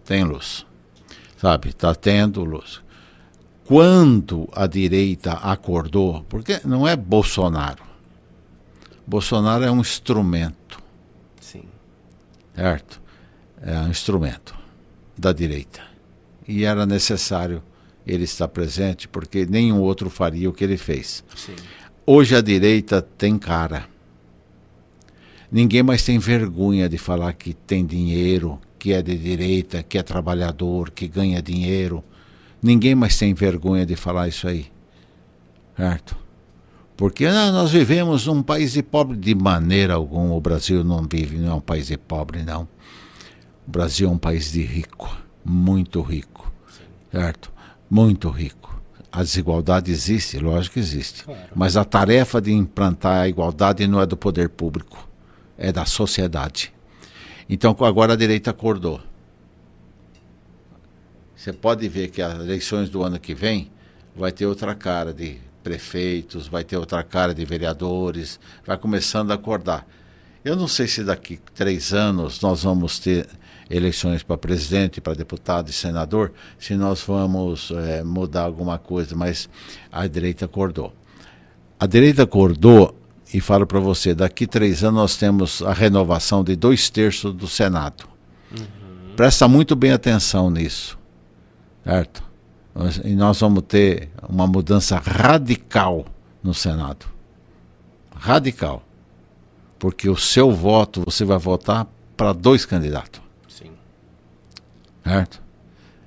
[0.05, 0.67] Tem luz.
[1.37, 1.71] Sabe?
[1.71, 2.81] Está tendo luz.
[3.65, 7.83] Quando a direita acordou, porque não é Bolsonaro.
[9.05, 10.66] Bolsonaro é um instrumento.
[12.57, 13.01] Certo?
[13.63, 14.57] É um instrumento
[15.17, 15.83] da direita.
[16.49, 17.63] E era necessário
[18.07, 21.23] ele estar presente, porque nenhum outro faria o que ele fez.
[21.37, 21.55] Sim.
[22.07, 23.87] Hoje a direita tem cara.
[25.51, 30.03] Ninguém mais tem vergonha de falar que tem dinheiro, que é de direita, que é
[30.03, 32.03] trabalhador, que ganha dinheiro.
[32.63, 34.67] Ninguém mais tem vergonha de falar isso aí.
[35.77, 36.17] Certo?
[36.97, 40.35] Porque ah, nós vivemos num país de pobre de maneira alguma.
[40.35, 42.69] O Brasil não vive, não é um país de pobre, não.
[43.67, 46.51] O Brasil é um país de rico, muito rico.
[47.11, 47.53] Certo?
[47.91, 48.81] Muito rico.
[49.13, 51.25] A desigualdade existe, lógico que existe.
[51.25, 51.41] Claro.
[51.55, 55.07] Mas a tarefa de implantar a igualdade não é do poder público
[55.59, 56.73] é da sociedade.
[57.49, 59.01] Então agora a direita acordou.
[61.35, 63.71] Você pode ver que as eleições do ano que vem
[64.15, 69.35] vai ter outra cara de prefeitos, vai ter outra cara de vereadores, vai começando a
[69.35, 69.85] acordar.
[70.45, 73.27] Eu não sei se daqui três anos nós vamos ter
[73.69, 79.49] eleições para presidente, para deputado e senador, se nós vamos é, mudar alguma coisa, mas
[79.91, 80.95] a direita acordou.
[81.81, 82.97] A direita acordou
[83.35, 87.49] e falo para você, daqui três anos nós temos a renovação de dois terços do
[87.49, 88.05] Senado.
[88.57, 89.17] Uhum.
[89.17, 90.97] Presta muito bem atenção nisso,
[91.83, 92.26] certo?
[93.05, 96.05] E nós vamos ter uma mudança radical
[96.43, 97.07] no Senado.
[98.15, 98.83] Radical.
[99.79, 101.87] Porque o seu voto, você vai votar
[102.17, 103.21] para dois candidatos.
[103.49, 103.71] Sim.
[105.05, 105.43] Certo?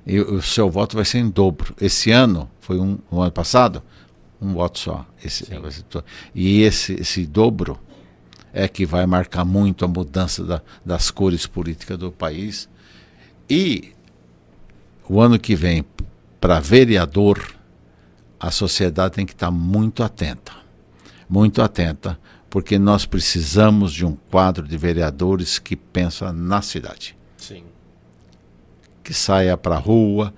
[0.06, 1.74] E o seu voto vai ser em dobro.
[1.80, 3.82] Esse ano, foi um, um ano passado,
[4.42, 5.06] um voto só.
[5.24, 5.48] Esse,
[6.34, 7.80] e esse, esse dobro
[8.54, 12.70] é que vai marcar muito a mudança da, das cores políticas do país.
[13.50, 13.94] E
[15.08, 15.84] o ano que vem,
[16.40, 17.54] para vereador,
[18.40, 20.54] a sociedade tem que estar muito atenta.
[21.30, 27.16] Muito atenta, porque nós precisamos de um quadro de vereadores que pensa na cidade.
[27.38, 27.64] Sim.
[29.04, 30.34] Que saia para a rua,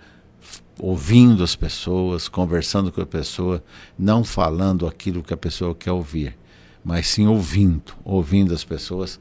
[0.79, 3.63] ouvindo as pessoas, conversando com a pessoa,
[3.97, 6.35] não falando aquilo que a pessoa quer ouvir,
[6.83, 9.19] mas sim ouvindo, ouvindo as pessoas,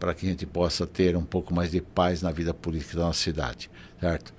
[0.00, 3.04] para que a gente possa ter um pouco mais de paz na vida política da
[3.04, 3.70] nossa cidade,
[4.00, 4.32] certo?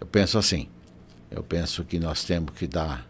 [0.00, 0.68] Eu penso assim,
[1.30, 3.08] eu penso que nós temos que dar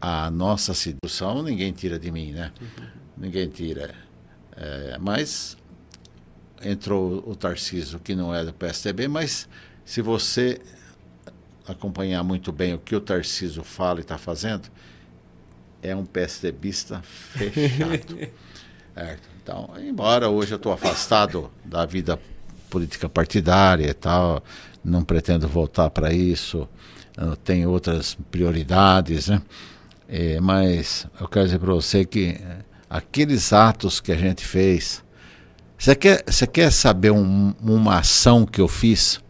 [0.00, 2.52] a nossa sedução, ninguém tira de mim, né?
[2.60, 2.86] Uhum.
[3.16, 3.94] Ninguém tira.
[4.56, 5.56] É, mas
[6.62, 9.48] entrou o Tarciso, que não é do PSDB, mas
[9.84, 10.60] se você
[11.66, 14.68] acompanhar muito bem o que o Tarciso fala e está fazendo,
[15.82, 18.18] é um PSDBista fechado.
[18.96, 22.18] é, então, embora hoje eu estou afastado da vida
[22.70, 24.42] política partidária e tal,
[24.84, 26.68] não pretendo voltar para isso,
[27.16, 29.40] eu tenho outras prioridades, né?
[30.08, 32.58] É, mas eu quero dizer para você que é,
[32.90, 35.02] aqueles atos que a gente fez.
[35.78, 39.20] Você quer, você quer saber um, uma ação que eu fiz?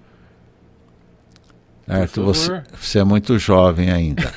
[1.87, 4.33] Arthur, você, você, é muito jovem ainda.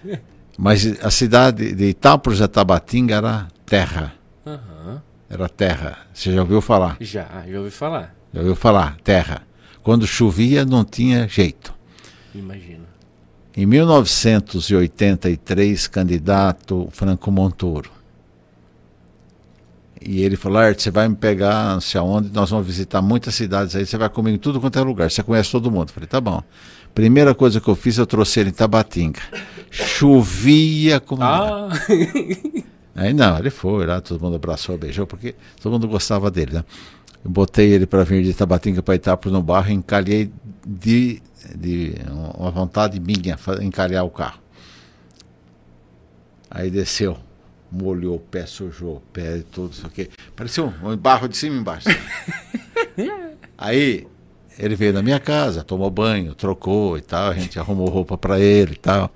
[0.56, 4.14] Mas a cidade de Itápolis de Tabatinga era terra.
[4.44, 4.98] Uhum.
[5.28, 5.98] Era terra.
[6.14, 6.96] Você já ouviu falar?
[7.00, 8.14] Já, já ouvi falar.
[8.32, 8.96] Já ouviu falar?
[9.04, 9.42] Terra.
[9.82, 11.74] Quando chovia, não tinha jeito.
[12.34, 12.85] Imagina.
[13.56, 17.90] Em 1983, candidato Franco Montoro.
[20.00, 23.34] E ele falou: Arte, você vai me pegar, não sei aonde, nós vamos visitar muitas
[23.34, 25.88] cidades aí, você vai comigo em tudo quanto é lugar, você conhece todo mundo.
[25.88, 26.42] Eu falei: tá bom.
[26.94, 29.20] Primeira coisa que eu fiz, eu trouxe ele em Tabatinga.
[29.70, 31.22] Chovia como.
[31.22, 31.70] Ah!
[32.94, 36.64] Aí não, ele foi lá, todo mundo abraçou, beijou, porque todo mundo gostava dele, né?
[37.24, 40.30] Eu botei ele para vir de Tabatinga para Itapro no barro, encalhei
[40.66, 41.20] de,
[41.54, 44.40] de uma vontade minha, encalhar o carro.
[46.50, 47.18] Aí desceu,
[47.70, 50.08] molhou o pé, sujou o pé e tudo isso aqui.
[50.34, 51.88] Pareceu um barro de cima e embaixo.
[53.58, 54.06] Aí
[54.58, 58.40] ele veio na minha casa, tomou banho, trocou e tal, a gente arrumou roupa para
[58.40, 59.12] ele e tal.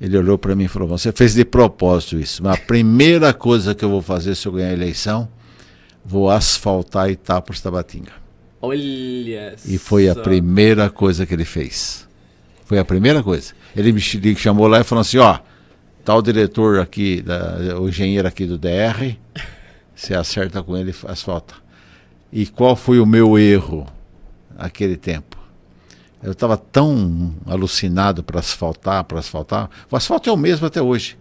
[0.00, 3.74] Ele olhou para mim e falou: Você fez de propósito isso, mas a primeira coisa
[3.74, 5.28] que eu vou fazer se eu ganhar a eleição,
[6.04, 8.25] vou asfaltar Itapos Tabatinga.
[8.60, 12.06] Olha E foi a primeira coisa que ele fez.
[12.64, 13.54] Foi a primeira coisa.
[13.76, 15.38] Ele me chamou lá e falou assim: Ó,
[16.04, 19.16] tal diretor aqui, da, o engenheiro aqui do DR,
[19.94, 21.54] você acerta com ele asfalta.
[22.32, 23.86] E qual foi o meu erro
[24.56, 25.36] naquele tempo?
[26.22, 29.70] Eu estava tão alucinado para asfaltar, para asfaltar.
[29.90, 31.16] O asfalto é o mesmo até hoje.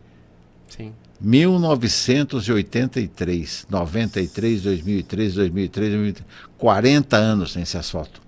[0.68, 0.94] Sim.
[1.20, 6.28] 1983, 93, 2003, 2003, 2003,
[6.58, 8.22] 40 anos nesse asfalto.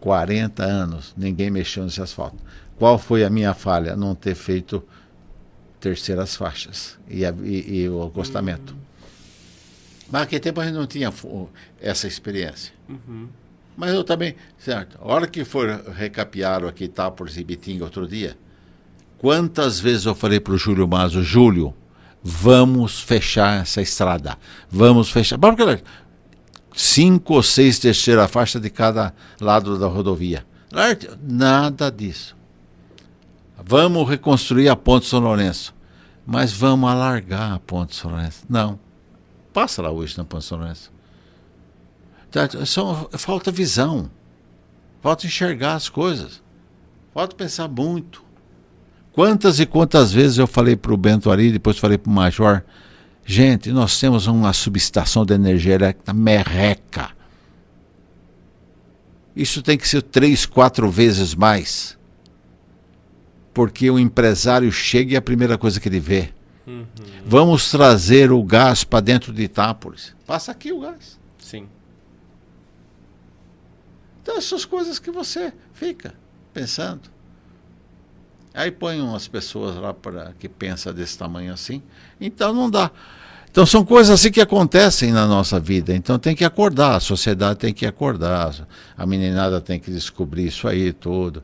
[0.00, 2.38] 40 anos, ninguém mexeu nesse asfalto.
[2.76, 3.96] Qual foi a minha falha?
[3.96, 4.84] Não ter feito
[5.80, 8.74] terceiras faixas e, e, e o acostamento.
[8.74, 8.80] Uhum.
[10.10, 11.12] Mas naquele tempo a gente não tinha
[11.80, 12.72] essa experiência.
[12.88, 13.28] Uhum.
[13.76, 18.36] Mas eu também, certo, a hora que for recapear aqui Itápolis e Bitinga outro dia,
[19.18, 21.74] quantas vezes eu falei para o Júlio Mazo, Júlio,
[22.22, 24.38] vamos fechar essa estrada,
[24.70, 25.38] vamos fechar,
[26.74, 30.46] cinco ou seis terceira faixa de cada lado da rodovia.
[31.22, 32.36] Nada disso.
[33.64, 35.74] Vamos reconstruir a Ponte São Lourenço,
[36.24, 38.44] mas vamos alargar a Ponte São Lourenço.
[38.48, 38.78] Não.
[39.52, 40.92] Passa lá hoje na Ponte São Lourenço.
[42.30, 42.48] Tá,
[43.18, 44.10] falta visão.
[45.00, 46.42] Falta enxergar as coisas.
[47.12, 48.22] Falta pensar muito.
[49.18, 52.62] Quantas e quantas vezes eu falei para o Bento Ari, depois falei para o Major,
[53.26, 57.10] gente, nós temos uma subestação de energia elétrica merreca.
[59.34, 61.98] Isso tem que ser três, quatro vezes mais.
[63.52, 66.32] Porque o empresário chega e é a primeira coisa que ele vê.
[66.64, 66.86] Uhum.
[67.26, 70.14] Vamos trazer o gás para dentro de Itápolis.
[70.28, 71.18] Passa aqui o gás.
[71.40, 71.66] Sim.
[74.22, 76.14] Então, essas coisas que você fica
[76.54, 77.17] pensando.
[78.58, 81.80] Aí põe umas pessoas lá para que pensa desse tamanho assim.
[82.20, 82.90] Então não dá.
[83.48, 85.94] Então são coisas assim que acontecem na nossa vida.
[85.94, 88.66] Então tem que acordar, a sociedade tem que acordar,
[88.96, 91.40] a meninada tem que descobrir isso aí tudo.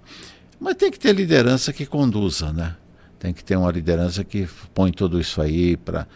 [0.59, 2.75] Mas tem que ter liderança que conduza, né?
[3.17, 6.09] Tem que ter uma liderança que põe tudo isso aí para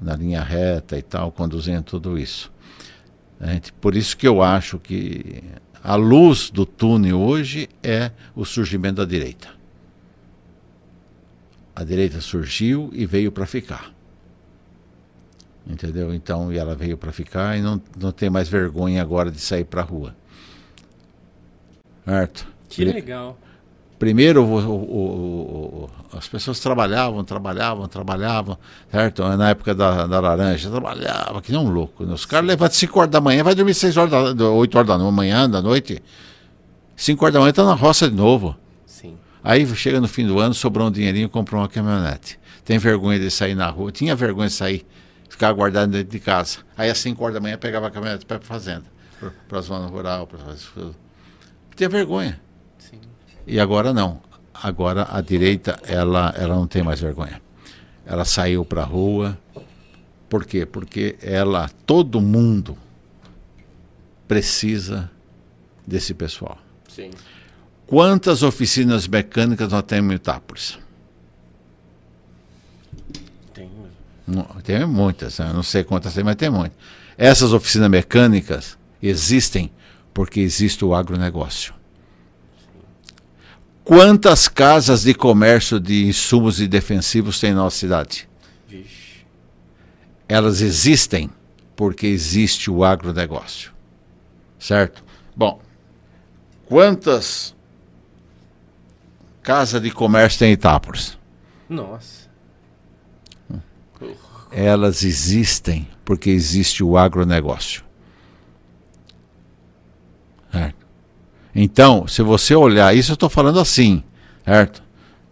[0.00, 2.48] na linha reta e tal, conduzindo tudo isso.
[3.40, 5.42] Gente, por isso que eu acho que
[5.82, 9.57] a luz do túnel hoje é o surgimento da direita.
[11.78, 13.92] A direita surgiu e veio para ficar.
[15.64, 16.12] Entendeu?
[16.12, 19.62] Então, e ela veio para ficar e não, não tem mais vergonha agora de sair
[19.62, 20.16] para a rua.
[22.04, 22.48] Certo?
[22.68, 23.38] Que legal.
[23.96, 28.58] Primeiro, o, o, o, as pessoas trabalhavam, trabalhavam, trabalhavam,
[28.90, 29.22] certo?
[29.36, 32.02] Na época da, da laranja, trabalhava que nem um louco.
[32.02, 34.98] Os caras levantam 5 horas da manhã, vai dormir 6 horas, da, 8 horas da
[34.98, 36.02] manhã, da noite.
[36.96, 38.56] 5 horas da manhã, está na roça de novo.
[39.38, 39.42] Sim.
[39.44, 42.38] Aí chega no fim do ano, sobrou um dinheirinho, comprou uma caminhonete.
[42.64, 44.86] Tem vergonha de sair na rua, tinha vergonha de sair,
[45.28, 46.58] ficar guardado dentro de casa.
[46.76, 48.84] Aí às 5 horas da manhã pegava a caminhonete para a fazenda,
[49.48, 50.92] para a zona rural, para fazer
[51.74, 52.40] Tinha vergonha.
[53.46, 54.20] E agora não.
[54.52, 57.40] Agora a direita ela, ela não tem mais vergonha.
[58.04, 59.38] Ela saiu para a rua.
[60.28, 60.66] Por quê?
[60.66, 62.76] Porque ela, todo mundo
[64.26, 65.10] precisa
[65.86, 66.58] desse pessoal.
[66.88, 67.10] Sim.
[67.88, 70.78] Quantas oficinas mecânicas nós temos em Itápolis?
[73.54, 73.70] Tem.
[74.62, 75.50] Tem muitas, né?
[75.54, 76.76] não sei quantas tem, mas tem muitas.
[77.16, 79.72] Essas oficinas mecânicas existem
[80.12, 81.72] porque existe o agronegócio.
[83.82, 88.28] Quantas casas de comércio de insumos e defensivos tem na nossa cidade?
[88.68, 89.24] Vixe.
[90.28, 91.30] Elas existem
[91.74, 93.72] porque existe o agronegócio.
[94.58, 95.02] Certo?
[95.34, 95.62] Bom,
[96.66, 97.56] quantas
[99.48, 101.16] casas de comércio tem em Itápolis?
[101.70, 102.28] Nossa.
[104.52, 107.82] Elas existem porque existe o agronegócio.
[110.52, 110.86] Certo?
[111.54, 114.04] Então, se você olhar, isso eu estou falando assim,
[114.44, 114.82] certo?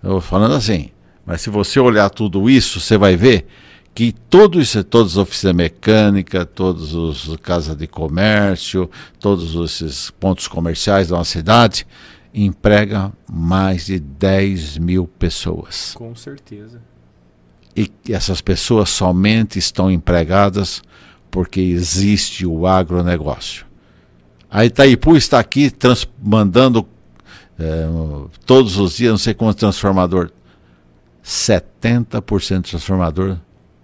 [0.03, 0.89] Eu falando assim.
[1.27, 3.47] Mas se você olhar tudo isso, você vai ver
[3.95, 8.91] que todo isso, todas as oficinas mecânicas, todas as casas de comércio,
[9.21, 11.87] todos esses pontos comerciais da nossa cidade,
[12.37, 15.93] emprega mais de 10 mil pessoas.
[15.95, 16.83] Com certeza.
[17.75, 20.83] E essas pessoas somente estão empregadas
[21.31, 23.65] porque existe o agronegócio.
[24.51, 25.73] A Itaipu está aqui
[26.23, 26.87] mandando
[27.59, 27.87] é,
[28.45, 30.31] todos os dias, não sei quantos transformador,
[31.25, 33.39] 70% do transformador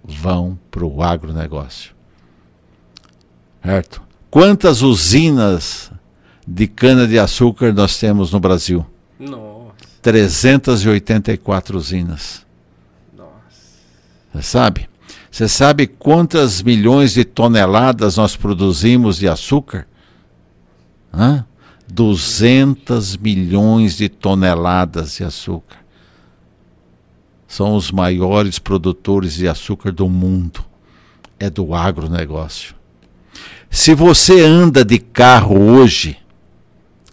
[0.05, 1.95] vão para o agronegócio.
[3.63, 4.03] Certo?
[4.31, 5.92] Quantas usinas
[6.47, 8.85] de cana-de-açúcar nós temos no Brasil?
[9.19, 9.73] Nossa.
[10.03, 12.45] 384 usinas.
[13.17, 13.31] Nossa.
[14.35, 14.89] Você sabe?
[15.31, 19.87] Você sabe quantas milhões de toneladas nós produzimos de açúcar?
[21.13, 21.47] Hã?
[21.89, 25.79] 200 milhões de toneladas de açúcar.
[27.47, 30.65] São os maiores produtores de açúcar do mundo.
[31.39, 32.75] É do agronegócio.
[33.71, 36.19] Se você anda de carro hoje,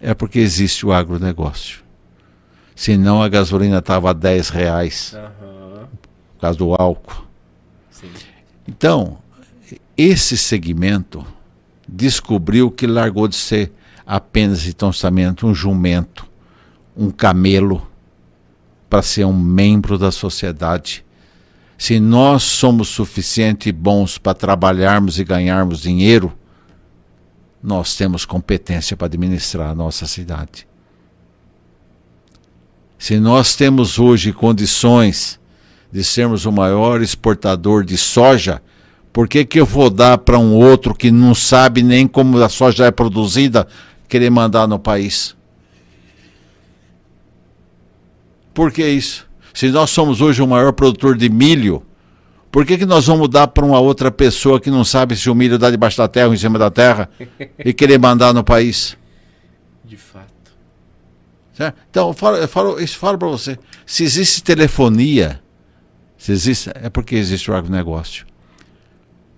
[0.01, 1.83] é porque existe o agronegócio.
[2.75, 5.13] Senão a gasolina estava a 10 reais.
[5.13, 5.87] Aham.
[6.35, 7.25] Por causa do álcool.
[7.91, 8.07] Sim.
[8.67, 9.17] Então,
[9.97, 11.25] esse segmento
[11.87, 13.73] descobriu que largou de ser
[14.05, 16.25] apenas então somente um jumento,
[16.95, 17.85] um camelo,
[18.89, 21.05] para ser um membro da sociedade.
[21.77, 26.33] Se nós somos suficiente bons para trabalharmos e ganharmos dinheiro,
[27.61, 30.67] nós temos competência para administrar a nossa cidade.
[32.97, 35.39] Se nós temos hoje condições
[35.91, 38.61] de sermos o maior exportador de soja,
[39.11, 42.49] por que, que eu vou dar para um outro que não sabe nem como a
[42.49, 43.67] soja é produzida
[44.07, 45.35] querer mandar no país?
[48.53, 49.27] Por que isso?
[49.53, 51.83] Se nós somos hoje o maior produtor de milho,
[52.51, 55.35] por que, que nós vamos dar para uma outra pessoa que não sabe se o
[55.35, 57.07] milho dá debaixo da terra ou em cima da terra
[57.63, 58.97] e querer mandar no país?
[59.85, 60.25] De fato.
[61.53, 61.77] Certo?
[61.89, 63.59] Então, eu falo, eu falo, isso falo para você.
[63.85, 65.39] Se existe telefonia,
[66.17, 68.25] se existe, é porque existe o agronegócio.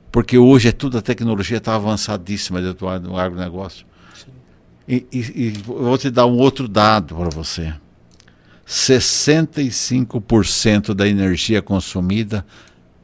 [0.09, 3.85] Porque hoje é tudo, a tecnologia está avançadíssima dentro do agronegócio.
[4.87, 7.73] E, e, e vou te dar um outro dado para você.
[8.67, 12.45] 65% da energia consumida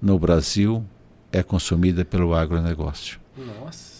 [0.01, 0.83] no Brasil
[1.31, 3.19] é consumida pelo agronegócio.
[3.37, 3.97] Nossa.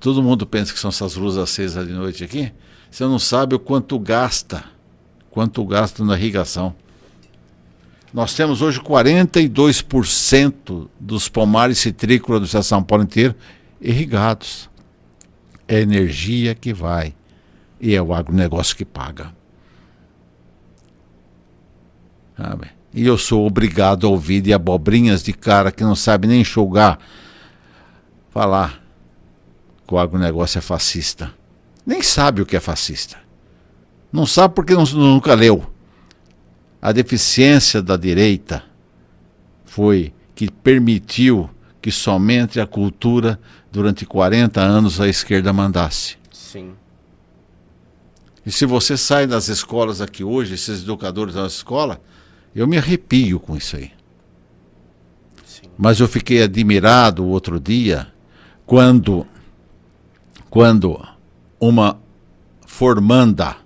[0.00, 2.52] Todo mundo pensa que são essas luzes acesas de noite aqui.
[2.90, 4.64] Você não sabe o quanto gasta,
[5.30, 6.74] quanto gasta na irrigação.
[8.12, 13.34] Nós temos hoje 42% dos pomares citrícolas do estado de São Paulo inteiro
[13.80, 14.70] irrigados.
[15.68, 17.14] É energia que vai
[17.80, 19.34] e é o agronegócio que paga.
[22.36, 22.75] Sabe?
[22.96, 26.98] E eu sou obrigado a ouvir de abobrinhas de cara que não sabe nem enxugar
[28.30, 28.82] falar
[29.86, 31.30] que o agronegócio é fascista.
[31.84, 33.18] Nem sabe o que é fascista.
[34.10, 35.70] Não sabe porque não, nunca leu.
[36.80, 38.64] A deficiência da direita
[39.66, 41.50] foi que permitiu
[41.82, 43.38] que somente a cultura,
[43.70, 46.16] durante 40 anos, a esquerda mandasse.
[46.32, 46.72] Sim.
[48.44, 52.00] E se você sai das escolas aqui hoje, esses educadores da escola,
[52.56, 53.92] eu me arrepio com isso aí.
[55.44, 55.68] Sim.
[55.76, 58.10] Mas eu fiquei admirado o outro dia
[58.64, 59.26] quando
[60.48, 60.98] quando
[61.60, 62.00] uma
[62.66, 63.56] formanda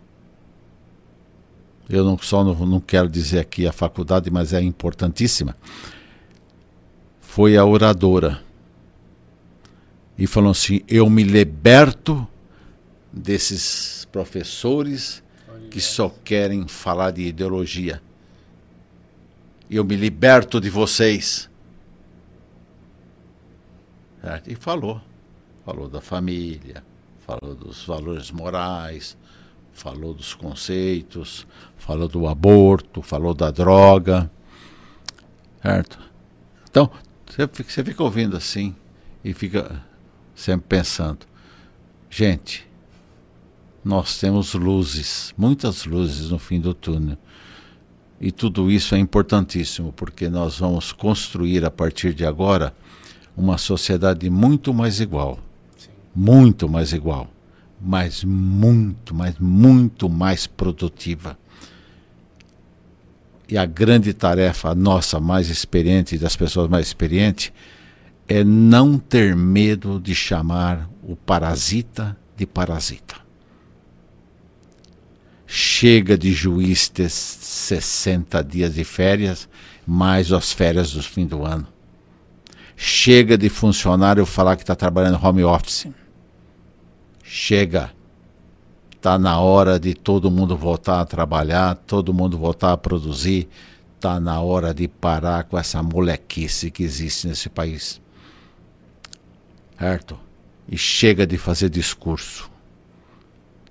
[1.88, 5.56] eu não só não, não quero dizer aqui a faculdade, mas é importantíssima.
[7.20, 8.42] Foi a oradora
[10.18, 12.26] e falou assim: "Eu me liberto
[13.12, 15.22] desses professores
[15.70, 18.02] que só querem falar de ideologia.
[19.70, 21.48] Eu me liberto de vocês."
[24.20, 24.50] Certo?
[24.50, 25.00] E falou.
[25.64, 26.82] Falou da família,
[27.20, 29.16] falou dos valores morais,
[29.72, 34.30] falou dos conceitos, falou do aborto, falou da droga.
[35.62, 35.98] Certo?
[36.68, 36.90] Então,
[37.26, 38.74] você fica, ouvindo assim
[39.22, 39.84] e fica
[40.34, 41.26] sempre pensando:
[42.08, 42.68] gente,
[43.84, 47.18] nós temos luzes, muitas luzes no fim do túnel.
[48.20, 52.74] E tudo isso é importantíssimo, porque nós vamos construir a partir de agora
[53.34, 55.38] uma sociedade muito mais igual.
[55.78, 55.88] Sim.
[56.14, 57.30] Muito mais igual.
[57.80, 61.38] Mas muito, mas muito mais produtiva.
[63.48, 67.50] E a grande tarefa nossa, mais experiente, das pessoas mais experientes,
[68.28, 73.16] é não ter medo de chamar o parasita de parasita.
[75.52, 79.48] Chega de juiz ter 60 dias de férias,
[79.84, 81.66] mais as férias do fim do ano.
[82.76, 85.88] Chega de funcionário falar que está trabalhando home office.
[87.24, 87.92] Chega.
[88.94, 93.48] Está na hora de todo mundo voltar a trabalhar, todo mundo voltar a produzir.
[93.96, 98.00] Está na hora de parar com essa molequice que existe nesse país.
[99.76, 100.16] Certo?
[100.68, 102.48] E chega de fazer discurso.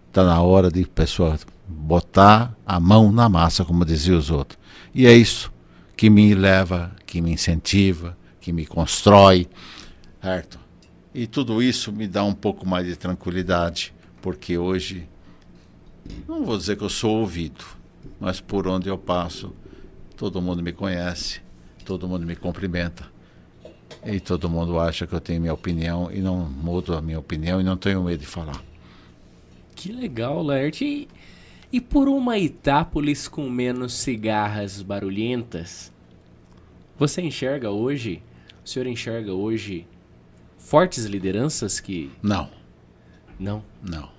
[0.09, 1.39] Está na hora de pessoa
[1.69, 4.59] botar a mão na massa, como diziam os outros.
[4.93, 5.51] E é isso
[5.95, 9.47] que me leva, que me incentiva, que me constrói,
[10.21, 10.59] certo?
[11.13, 15.07] E tudo isso me dá um pouco mais de tranquilidade, porque hoje,
[16.27, 17.65] não vou dizer que eu sou ouvido,
[18.19, 19.53] mas por onde eu passo,
[20.15, 21.41] todo mundo me conhece,
[21.83, 23.05] todo mundo me cumprimenta.
[24.05, 27.59] E todo mundo acha que eu tenho minha opinião e não mudo a minha opinião
[27.59, 28.63] e não tenho medo de falar.
[29.75, 31.07] Que legal, Laerte.
[31.71, 35.91] E, por uma Itápolis com menos cigarras barulhentas,
[36.97, 38.23] você enxerga hoje
[38.69, 39.87] o senhor enxerga hoje
[40.59, 42.11] fortes lideranças que.
[42.21, 42.47] Não.
[43.39, 43.63] Não?
[43.81, 44.09] Não.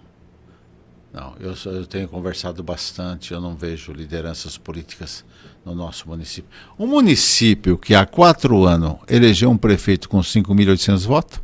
[1.13, 5.25] Não, eu, eu tenho conversado bastante, eu não vejo lideranças políticas
[5.65, 6.51] no nosso município.
[6.77, 11.41] Um município que há quatro anos elegeu um prefeito com 5.800 votos,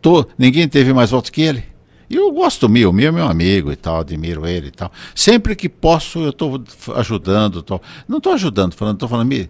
[0.00, 1.64] tô, ninguém teve mais votos que ele.
[2.10, 4.90] E eu gosto do Mil, Mil é meu amigo e tal, admiro ele e tal.
[5.14, 6.62] Sempre que posso, eu estou
[6.96, 7.62] ajudando.
[7.62, 9.48] Tô, não estou ajudando, falando, estou falando, Mil,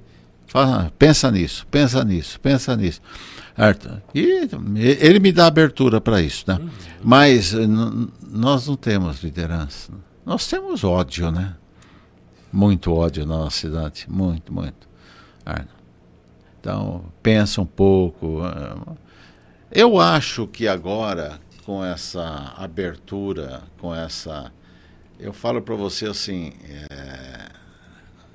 [0.99, 3.01] pensa nisso, pensa nisso, pensa nisso.
[4.15, 4.49] E
[5.01, 6.59] ele me dá abertura para isso, né?
[6.61, 6.69] Uhum.
[7.03, 7.53] Mas
[8.31, 9.93] nós não temos liderança.
[10.25, 11.55] Nós temos ódio, né?
[12.53, 14.89] Muito ódio na nossa cidade, muito, muito.
[16.61, 18.43] Então, pensa um pouco.
[19.73, 24.51] Eu acho que agora, com essa abertura, com essa.
[25.21, 26.55] Eu falo para você assim:
[26.91, 27.51] é,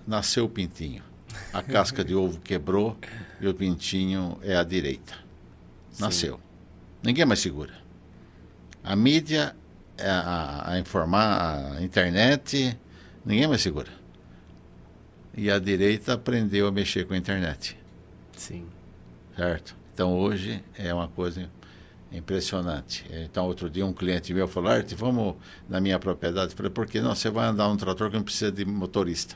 [0.06, 1.04] nasceu o pintinho
[1.52, 2.98] a casca de ovo quebrou
[3.40, 5.14] e o pintinho é à direita.
[6.00, 6.36] Nasceu.
[6.36, 6.42] Sim.
[7.04, 7.74] Ninguém mais segura.
[8.84, 9.56] A mídia,
[10.00, 12.78] a, a, a, informar, a internet,
[13.26, 13.92] ninguém mais segura.
[15.36, 17.78] E a direita aprendeu a mexer com a internet.
[18.36, 18.68] Sim.
[19.36, 19.76] Certo?
[19.94, 21.50] Então hoje é uma coisa
[22.14, 23.06] impressionante.
[23.12, 25.36] Então, outro dia, um cliente meu falou: Arte, vamos
[25.68, 26.52] na minha propriedade.
[26.52, 27.16] Eu falei: por que não?
[27.16, 29.36] Você vai andar um trator que não precisa de motorista.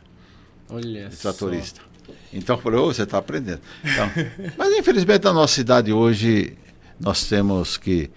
[0.70, 1.82] Olha de tratorista.
[1.82, 1.88] Só.
[2.32, 3.62] Então eu falei, oh, você está aprendendo.
[3.84, 4.10] Então,
[4.58, 6.58] mas infelizmente na nossa cidade hoje
[7.00, 8.10] nós temos que.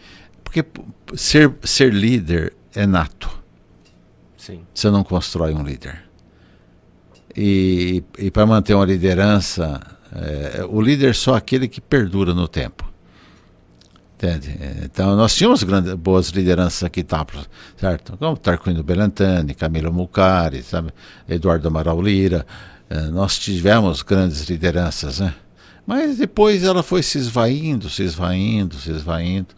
[0.42, 0.64] Porque
[1.14, 3.30] ser, ser líder é nato.
[4.36, 4.64] Sim.
[4.74, 6.02] Você não constrói um líder.
[7.36, 9.80] E, e para manter uma liderança,
[10.12, 12.89] é, o líder é só aquele que perdura no tempo.
[14.22, 14.54] Entende?
[14.84, 17.26] Então, nós tínhamos grandes, boas lideranças aqui, tá,
[17.74, 18.18] certo?
[18.18, 20.90] Como Tarquino Belantani, Camilo Mucari, sabe?
[21.26, 22.46] Eduardo Amaral Lira.
[22.90, 25.32] É, nós tivemos grandes lideranças, né?
[25.86, 29.54] Mas depois ela foi se esvaindo, se esvaindo, se esvaindo.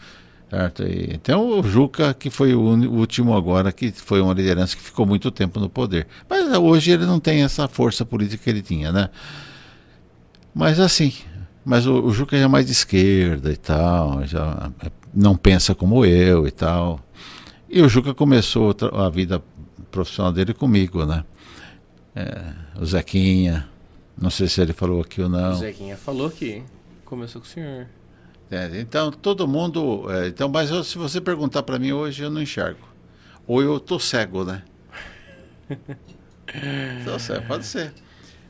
[0.49, 0.85] Certo?
[0.85, 5.05] E, então o Juca, que foi o último agora, que foi uma liderança que ficou
[5.05, 6.07] muito tempo no poder.
[6.31, 9.11] Mas hoje ele não tem essa força política que ele tinha, né?
[10.55, 11.13] Mas assim,
[11.65, 14.71] mas o, o Juca já é mais de esquerda e tal, já
[15.15, 17.01] não pensa como eu e tal.
[17.69, 19.43] E o Juca começou a vida
[19.91, 21.25] profissional dele comigo, né?
[22.15, 23.69] É, o Zequinha.
[24.21, 25.53] Não sei se ele falou aqui ou não.
[25.53, 26.63] O Zequinha falou que
[27.05, 27.87] começou com o senhor.
[28.51, 30.07] É, então, todo mundo.
[30.11, 32.87] É, então, mas eu, se você perguntar para mim hoje, eu não enxergo.
[33.47, 34.63] Ou eu tô cego, né?
[37.19, 37.93] cego, pode ser.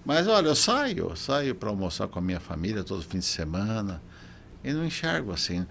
[0.04, 3.24] Mas olha, eu saio, eu saio para almoçar com a minha família todo fim de
[3.24, 4.02] semana
[4.64, 5.66] e não enxergo assim.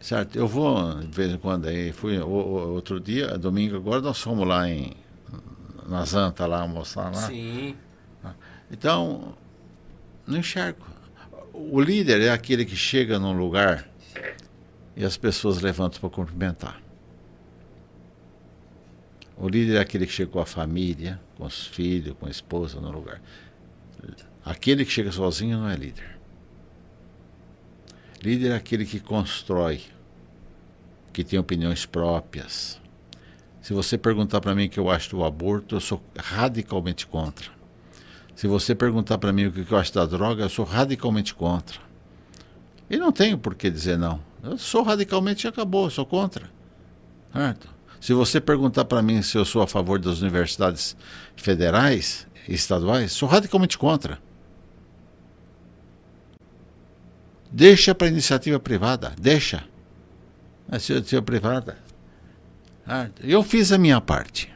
[0.00, 0.36] Certo?
[0.36, 1.92] Eu vou de vez em quando aí.
[1.92, 4.94] Fui outro dia, domingo agora, nós fomos lá em
[5.88, 7.22] na Zanta lá almoçar lá.
[7.22, 7.74] Sim.
[8.70, 9.34] Então,
[10.26, 10.84] não enxergo.
[11.54, 13.88] O líder é aquele que chega num lugar
[14.94, 16.80] e as pessoas levantam para cumprimentar.
[19.38, 22.80] O líder é aquele que chega com a família, com os filhos, com a esposa
[22.80, 23.20] no lugar.
[24.44, 26.18] Aquele que chega sozinho não é líder.
[28.22, 29.82] Líder é aquele que constrói,
[31.12, 32.80] que tem opiniões próprias,
[33.68, 37.50] se você perguntar para mim o que eu acho do aborto, eu sou radicalmente contra.
[38.34, 41.78] Se você perguntar para mim o que eu acho da droga, eu sou radicalmente contra.
[42.88, 44.22] E não tenho por que dizer não.
[44.42, 46.48] Eu sou radicalmente e acabou, sou contra.
[47.30, 47.68] Certo?
[48.00, 50.96] Se você perguntar para mim se eu sou a favor das universidades
[51.36, 54.18] federais e estaduais, sou radicalmente contra.
[57.50, 59.64] Deixa para iniciativa privada, deixa.
[60.68, 61.88] A iniciativa privada
[63.22, 64.50] Eu fiz a minha parte.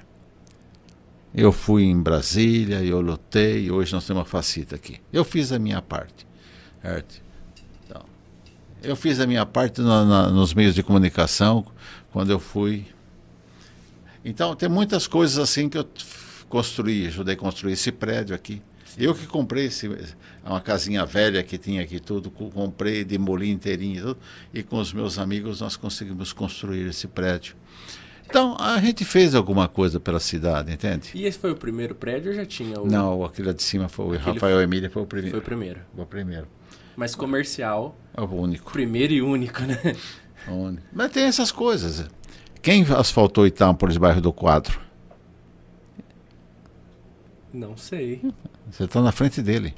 [1.34, 5.00] Eu fui em Brasília, eu lutei, hoje nós temos uma facita aqui.
[5.12, 6.26] Eu fiz a minha parte.
[6.82, 7.22] Certo?
[7.84, 8.02] Então,
[8.82, 11.64] eu fiz a minha parte no, na, nos meios de comunicação,
[12.10, 12.86] quando eu fui.
[14.24, 15.86] Então, tem muitas coisas assim que eu
[16.48, 18.62] construí, ajudei a construir esse prédio aqui.
[18.98, 19.90] Eu que comprei esse,
[20.44, 24.18] uma casinha velha que tinha aqui tudo, comprei, demoli inteirinho tudo,
[24.52, 27.56] e com os meus amigos nós conseguimos construir esse prédio.
[28.26, 31.10] Então, a gente fez alguma coisa pela cidade, entende?
[31.14, 32.86] E esse foi o primeiro prédio ou já tinha o...
[32.86, 34.62] Não, aquele de cima foi o Rafael foi...
[34.62, 35.32] Emília, foi o primeiro.
[35.32, 35.80] Foi o primeiro.
[35.94, 36.48] Foi o primeiro.
[36.96, 37.96] Mas comercial...
[38.16, 38.72] É o único.
[38.72, 39.96] Primeiro e único, né?
[40.48, 40.86] O único.
[40.92, 42.08] Mas tem essas coisas.
[42.62, 44.80] Quem asfaltou Itápolis, bairro do Quadro?
[47.52, 48.22] Não sei.
[48.70, 49.74] Você está na frente dele.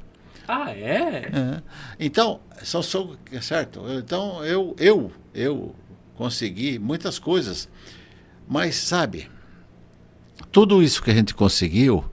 [0.47, 1.25] Ah, é?
[1.25, 1.63] é.
[1.99, 3.81] Então, só sou certo.
[3.97, 5.75] Então eu eu eu
[6.15, 7.67] consegui muitas coisas
[8.47, 9.29] mas, sabe,
[10.51, 12.05] tudo isso que a gente conseguiu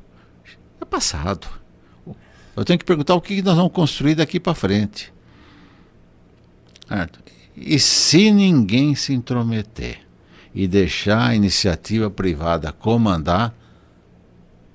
[0.81, 1.47] é passado.
[2.57, 5.13] Eu tenho que perguntar o que nós vamos construir daqui para frente.
[6.89, 7.21] Certo?
[7.57, 10.02] E se ninguém se intrometer
[10.55, 13.55] e deixar a iniciativa privada comandar,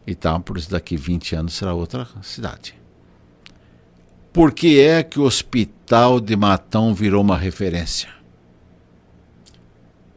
[0.05, 2.75] Itápolis daqui 20 anos será outra cidade.
[4.31, 8.09] Por que é que o hospital de Matão virou uma referência?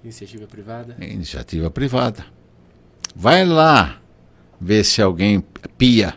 [0.03, 0.97] Iniciativa privada?
[1.01, 2.25] Iniciativa privada.
[3.15, 3.99] Vai lá
[4.61, 5.43] ver se alguém
[5.77, 6.15] pia.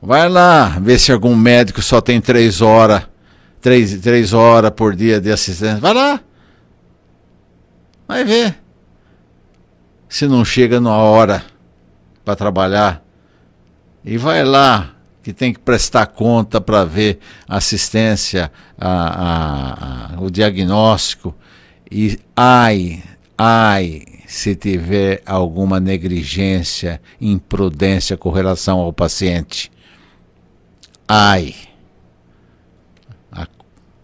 [0.00, 3.02] Vai lá ver se algum médico só tem três horas,
[3.60, 5.78] três, três horas por dia de assistência.
[5.78, 6.20] Vai lá.
[8.10, 8.58] Vai ver.
[10.08, 11.44] Se não chega na hora
[12.24, 13.04] para trabalhar.
[14.04, 20.28] E vai lá, que tem que prestar conta para ver assistência, a, a, a, o
[20.28, 21.32] diagnóstico
[21.88, 23.00] e ai,
[23.38, 29.70] ai, se tiver alguma negligência, imprudência com relação ao paciente.
[31.06, 31.54] Ai.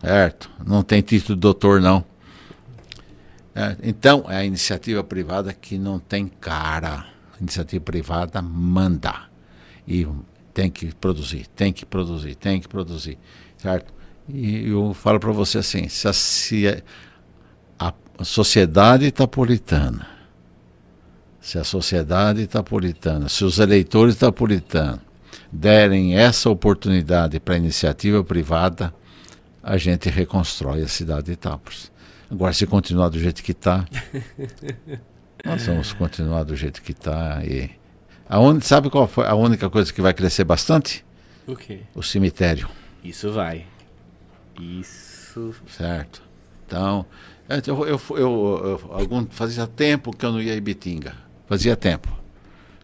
[0.01, 0.49] Certo?
[0.65, 2.05] Não tem título de doutor, não.
[3.57, 7.07] É, então, é a iniciativa privada que não tem cara.
[7.35, 9.15] A iniciativa privada manda.
[9.89, 10.07] E
[10.53, 13.19] tem que produzir, tem que produzir, tem que produzir.
[13.57, 13.95] Certo?
[14.29, 16.83] E eu falo para você assim: se a, se
[17.79, 20.07] a sociedade itapolitana,
[21.41, 25.01] se a sociedade itapolitana, se os eleitores itapolitanos
[25.51, 28.93] derem essa oportunidade para a iniciativa privada,
[29.63, 31.91] a gente reconstrói a cidade de Itápolis.
[32.31, 33.87] Agora, se continuar do jeito que está,
[35.45, 37.41] nós vamos continuar do jeito que está.
[37.45, 37.71] E
[38.29, 38.61] a un...
[38.61, 41.05] Sabe qual foi a única coisa que vai crescer bastante?
[41.47, 41.81] O quê?
[41.95, 42.69] O cemitério.
[43.05, 43.67] Isso vai.
[44.61, 45.55] Isso.
[45.69, 46.23] Certo.
[46.67, 47.07] Então,
[47.49, 51.15] eu, eu, eu, eu, algum, fazia tempo que eu não ia em Bitinga.
[51.47, 52.13] Fazia tempo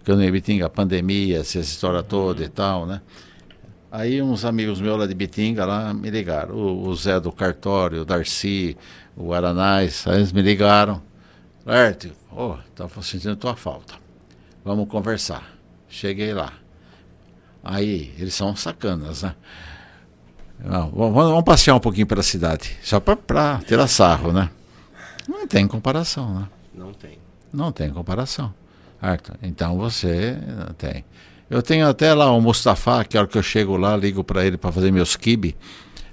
[0.05, 3.01] que eu não ia em Bitinga, pandemia, essa história toda e tal, né?
[3.91, 6.55] Aí uns amigos meus lá de Bitinga lá me ligaram.
[6.55, 8.77] O, o Zé do Cartório, o Darcy,
[9.17, 11.03] o Aranais, aí eles me ligaram.
[11.65, 13.95] Certo, oh, estava sentindo tua falta.
[14.65, 15.53] Vamos conversar.
[15.89, 16.53] Cheguei lá.
[17.63, 19.35] Aí, eles são sacanas, né?
[20.59, 24.49] Não, vamos, vamos, passear um pouquinho pela cidade, só para tirar sarro, né?
[25.29, 26.49] Não tem comparação, né?
[26.75, 27.19] Não tem.
[27.53, 28.53] Não tem comparação.
[29.01, 29.33] Certo?
[29.43, 30.39] Então você
[30.79, 31.05] tem.
[31.51, 34.45] Eu tenho até lá o Mustafa, que a hora que eu chego lá, ligo para
[34.45, 35.57] ele para fazer meus kibe,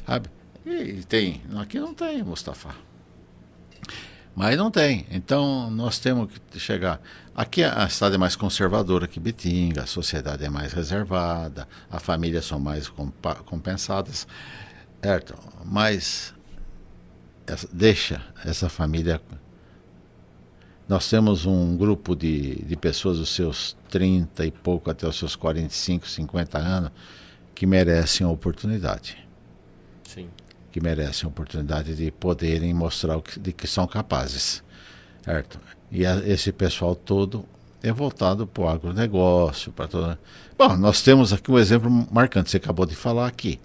[0.06, 0.30] sabe?
[0.66, 1.42] E tem.
[1.56, 2.70] Aqui não tem Mustafa.
[4.36, 5.06] Mas não tem.
[5.12, 7.02] Então nós temos que chegar.
[7.36, 12.46] Aqui a cidade é mais conservadora que Bitinga, a sociedade é mais reservada, as famílias
[12.46, 12.92] são mais
[13.46, 14.28] compensadas.
[15.02, 15.36] Certo?
[15.66, 16.34] Mas
[17.48, 19.22] essa, deixa essa família.
[20.88, 25.36] Nós temos um grupo de, de pessoas dos seus 30 e pouco até os seus
[25.36, 26.92] 45, 50 anos
[27.54, 29.29] que merecem a oportunidade.
[30.80, 34.64] Que merecem a oportunidade de poderem mostrar o que, de que são capazes.
[35.22, 35.60] Certo?
[35.92, 37.46] E a, esse pessoal todo
[37.84, 40.20] é voltado para o agronegócio, para toda.
[40.58, 43.60] Bom, nós temos aqui um exemplo marcante, você acabou de falar aqui.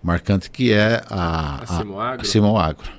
[0.00, 2.92] Marcante que é a, a, a Simoagro.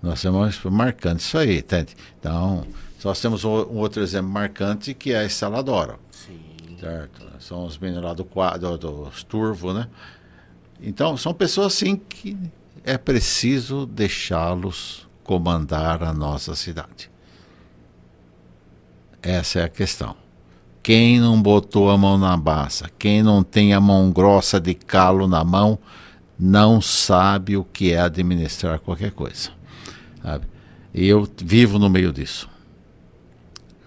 [0.00, 1.96] Nós temos marcante isso aí, entende?
[2.20, 2.64] Então,
[3.02, 5.96] nós temos um, um outro exemplo marcante que é a Instaladora.
[6.12, 6.38] Sim.
[6.78, 7.26] Certo?
[7.40, 9.88] São os meninos lá do quadro, dos Turvo, né?
[10.82, 12.36] Então, são pessoas assim que
[12.84, 17.10] é preciso deixá-los comandar a nossa cidade.
[19.22, 20.16] Essa é a questão.
[20.82, 25.28] Quem não botou a mão na baça, quem não tem a mão grossa de calo
[25.28, 25.78] na mão,
[26.38, 29.50] não sabe o que é administrar qualquer coisa.
[30.22, 30.46] Sabe?
[30.94, 32.48] E eu vivo no meio disso.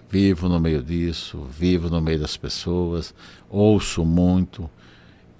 [0.08, 3.12] Vivo no meio disso, vivo no meio das pessoas,
[3.50, 4.70] ouço muito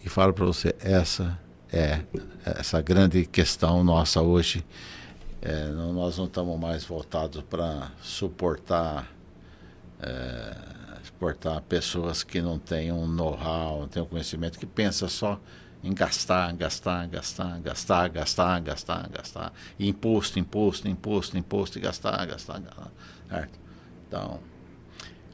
[0.05, 1.39] e falo para você, essa
[1.75, 2.05] é
[2.45, 4.65] essa grande questão nossa hoje.
[5.43, 9.11] É, não, nós não estamos mais voltados para suportar
[10.01, 10.57] é,
[11.05, 15.39] suportar pessoas que não têm um know-how, não têm um conhecimento, que pensa só
[15.83, 19.53] em gastar, gastar, gastar, gastar, gastar, gastar, gastar.
[19.79, 22.91] Imposto, imposto, imposto, imposto, e gastar, gastar, gastar.
[23.29, 23.59] Certo?
[24.09, 24.41] Então,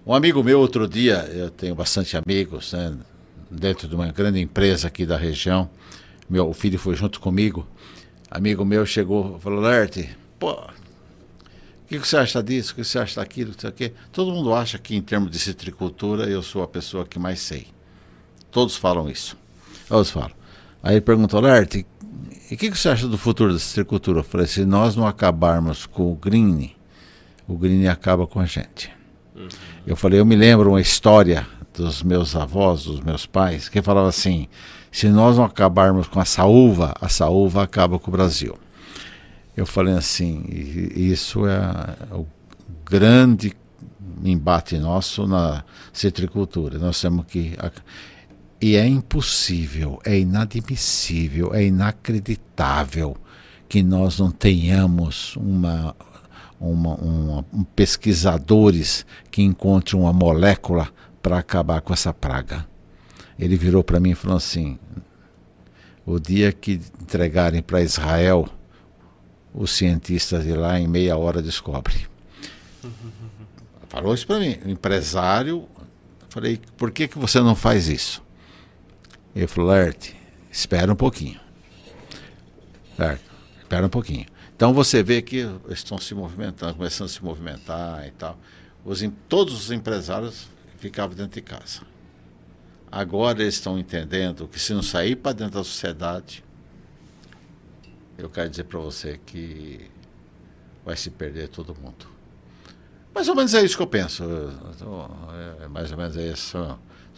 [0.04, 2.96] um amigo meu outro dia, eu tenho bastante amigos, né,
[3.50, 5.70] dentro de uma grande empresa aqui da região.
[6.30, 7.66] Meu filho foi junto comigo.
[8.30, 10.08] Amigo meu chegou e falou: Lerte,
[10.38, 10.68] pô, o
[11.88, 12.72] que, você acha disso?
[12.72, 13.50] O que você acha daquilo?
[13.50, 17.18] Não sei Todo mundo acha que, em termos de citricultura, eu sou a pessoa que
[17.18, 17.66] mais sei.
[18.52, 19.36] Todos falam isso.
[19.88, 20.30] Todos falam.
[20.80, 21.84] Aí ele perguntou, Lerte,
[22.48, 24.20] e o que, que, você acha do futuro da citricultura?
[24.20, 26.76] Eu falei, se nós não acabarmos com o green,
[27.48, 28.90] o green acaba com a gente.
[29.34, 29.48] Uhum.
[29.84, 31.44] Eu falei, eu me lembro uma história
[31.74, 34.48] dos meus avós, dos meus pais, que falava assim,
[34.90, 38.58] se nós não acabarmos com a saúva, a saúva acaba com o Brasil.
[39.56, 41.60] Eu falei assim, isso é
[42.12, 42.26] o
[42.84, 43.52] grande
[44.24, 46.78] embate nosso na citricultura.
[46.78, 47.56] Nós temos que
[48.60, 53.16] e é impossível, é inadmissível, é inacreditável
[53.66, 55.96] que nós não tenhamos uma,
[56.60, 60.88] uma, uma um pesquisadores que encontrem uma molécula
[61.22, 62.66] para acabar com essa praga.
[63.40, 64.78] Ele virou para mim e falou assim:
[66.04, 68.46] o dia que entregarem para Israel,
[69.54, 72.06] os cientistas de lá em meia hora descobrem.
[73.88, 75.66] Falou isso para mim, empresário.
[76.28, 78.22] Falei, por que, que você não faz isso?
[79.34, 80.12] Ele falou, Lert,
[80.50, 81.40] espera um pouquinho.
[82.96, 83.24] Certo?
[83.58, 84.26] Espera um pouquinho.
[84.54, 88.38] Então você vê que estão se movimentando, começando a se movimentar e tal.
[88.84, 90.48] Os, todos os empresários
[90.78, 91.80] ficavam dentro de casa.
[92.90, 96.44] Agora eles estão entendendo que se não sair para dentro da sociedade,
[98.18, 99.90] eu quero dizer para você que
[100.84, 102.06] vai se perder todo mundo.
[103.14, 104.24] Mais ou menos é isso que eu penso.
[105.62, 106.58] É mais ou menos é isso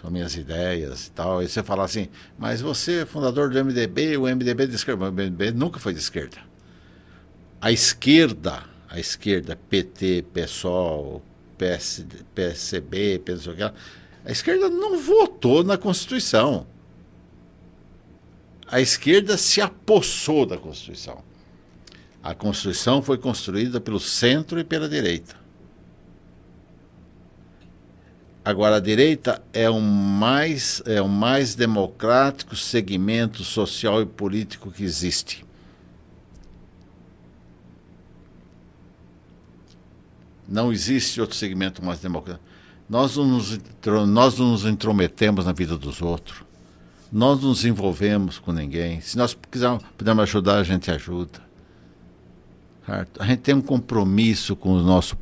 [0.03, 1.43] são minhas ideias e tal.
[1.43, 5.09] E você fala assim, mas você é fundador do MDB, o MDB é de esquerda.
[5.09, 6.39] O MDB nunca foi de esquerda.
[7.61, 11.23] A esquerda, a esquerda, PT, PSOL,
[11.57, 12.05] PS,
[12.35, 13.55] PSB, PSOL,
[14.25, 16.67] a esquerda não votou na Constituição.
[18.67, 21.23] A esquerda se apossou da Constituição.
[22.23, 25.43] A Constituição foi construída pelo centro e pela direita.
[28.45, 34.83] Agora, a direita é o mais, é o mais democrático segmento social e político que
[34.83, 35.45] existe.
[40.49, 42.52] Não existe outro segmento mais democrático.
[42.93, 43.59] Nós não nos,
[44.07, 46.43] nós não nos intrometemos na vida dos outros.
[47.11, 49.01] Nós não nos envolvemos com ninguém.
[49.01, 51.41] Se nós quisermos, pudermos ajudar, a gente ajuda.
[53.19, 55.17] A gente tem um compromisso com o nosso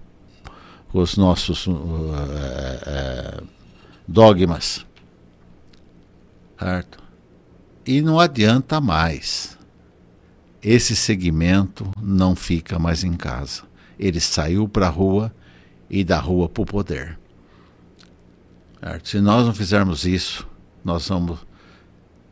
[0.92, 3.46] os nossos uh, uh,
[4.08, 4.84] dogmas.
[6.58, 7.00] Certo?
[7.86, 9.56] E não adianta mais.
[10.60, 13.62] Esse segmento não fica mais em casa.
[13.96, 15.32] Ele saiu para a rua
[15.88, 17.19] e da rua para o poder.
[18.80, 19.08] Certo?
[19.08, 20.46] Se nós não fizermos isso,
[20.84, 21.38] nós vamos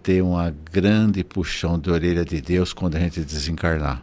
[0.03, 4.03] ter uma grande puxão de orelha de Deus quando a gente desencarnar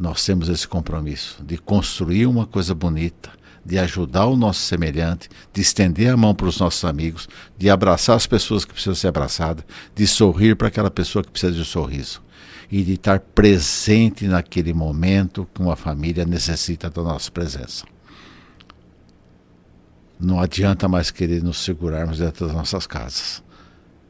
[0.00, 3.28] nós temos esse compromisso de construir uma coisa bonita,
[3.62, 7.28] de ajudar o nosso semelhante, de estender a mão para os nossos amigos,
[7.58, 9.62] de abraçar as pessoas que precisam ser abraçadas,
[9.94, 12.22] de sorrir para aquela pessoa que precisa de um sorriso
[12.72, 17.84] e de estar presente naquele momento que uma família necessita da nossa presença.
[20.20, 23.42] Não adianta mais querer nos segurarmos dentro das nossas casas.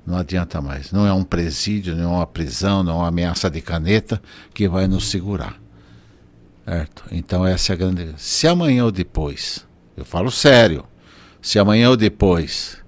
[0.04, 0.90] Não adianta mais.
[0.90, 4.20] Não é um presídio, não é uma prisão, não é uma ameaça de caneta
[4.52, 5.60] que vai nos segurar.
[6.64, 7.04] Certo?
[7.12, 8.14] Então essa é a grande.
[8.16, 9.66] Se amanhã ou depois,
[9.96, 10.84] eu falo sério,
[11.40, 12.78] se amanhã ou depois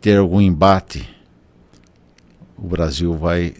[0.00, 1.08] ter algum embate,
[2.56, 3.54] o Brasil vai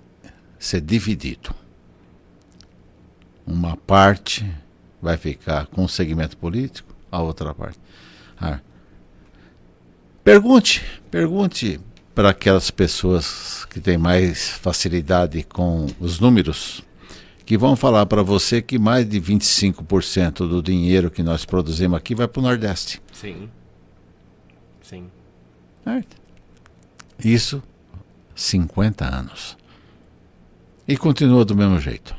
[0.59, 1.55] ser dividido.
[3.47, 4.49] Uma parte
[5.03, 7.79] vai ficar com o segmento político, a outra parte.
[8.41, 8.61] Ah.
[10.23, 11.81] Pergunte, pergunte
[12.15, 16.83] para aquelas pessoas que têm mais facilidade com os números
[17.45, 22.15] que vão falar para você que mais de 25% do dinheiro que nós produzimos aqui
[22.15, 23.03] vai para o Nordeste.
[23.13, 23.51] Sim.
[24.81, 25.11] Sim.
[25.85, 26.17] Certo?
[27.23, 27.63] Isso,
[28.35, 29.57] 50 anos.
[30.89, 32.17] E continua do mesmo jeito.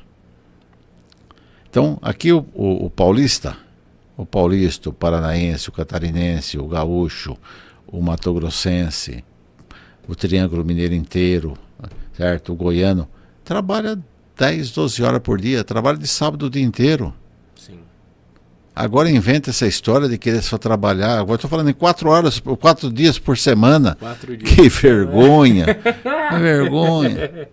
[1.69, 3.57] Então, aqui o, o, o paulista,
[4.17, 7.37] o paulista, o paranaense, o catarinense, o gaúcho,
[7.87, 9.23] o matogrossense,
[10.07, 11.57] o triângulo mineiro inteiro,
[12.13, 12.53] certo?
[12.53, 13.07] O goiano,
[13.43, 13.99] trabalha
[14.37, 17.13] 10, 12 horas por dia, trabalha de sábado o dia inteiro.
[17.55, 17.79] Sim.
[18.75, 21.19] Agora inventa essa história de querer só trabalhar.
[21.19, 23.95] Agora estou falando em quatro horas, quatro dias por semana.
[23.99, 24.51] Quatro dias.
[24.51, 25.65] Que vergonha!
[25.75, 27.49] que vergonha!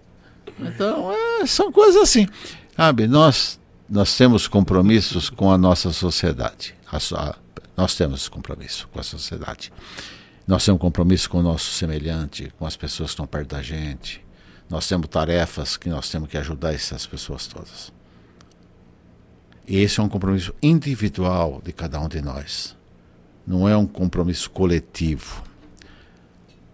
[0.61, 2.27] Então, é, são coisas assim.
[2.77, 3.61] Sabe, nós,
[3.93, 6.75] nós temos compromissos com a nossa sociedade.
[6.91, 7.35] A, a,
[7.77, 9.71] nós temos compromisso com a sociedade.
[10.47, 14.25] Nós temos compromisso com o nosso semelhante, com as pessoas que estão perto da gente.
[14.71, 17.93] Nós temos tarefas que nós temos que ajudar essas pessoas todas.
[19.69, 22.75] E esse é um compromisso individual de cada um de nós.
[23.47, 25.45] Não é um compromisso coletivo.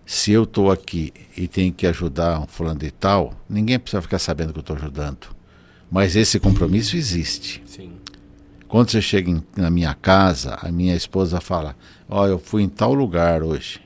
[0.06, 4.20] Se eu estou aqui e tenho que ajudar um fulano de tal, ninguém precisa ficar
[4.20, 5.36] sabendo que eu estou ajudando.
[5.90, 7.62] Mas esse compromisso existe.
[7.66, 7.92] Sim.
[8.66, 11.74] Quando você chega em, na minha casa, a minha esposa fala:
[12.08, 13.80] Ó, oh, eu fui em tal lugar hoje.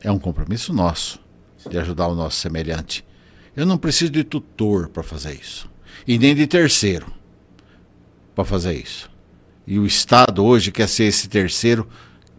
[0.00, 1.20] É um compromisso nosso
[1.68, 3.04] de ajudar o nosso semelhante.
[3.54, 5.70] Eu não preciso de tutor para fazer isso.
[6.06, 7.12] E nem de terceiro
[8.34, 9.10] para fazer isso.
[9.66, 11.88] E o Estado hoje quer ser esse terceiro,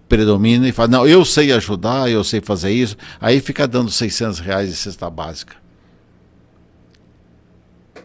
[0.09, 2.97] predomina e fala: não, eu sei ajudar, eu sei fazer isso.
[3.19, 5.55] Aí fica dando 600 reais de cesta básica.
[7.95, 8.01] É,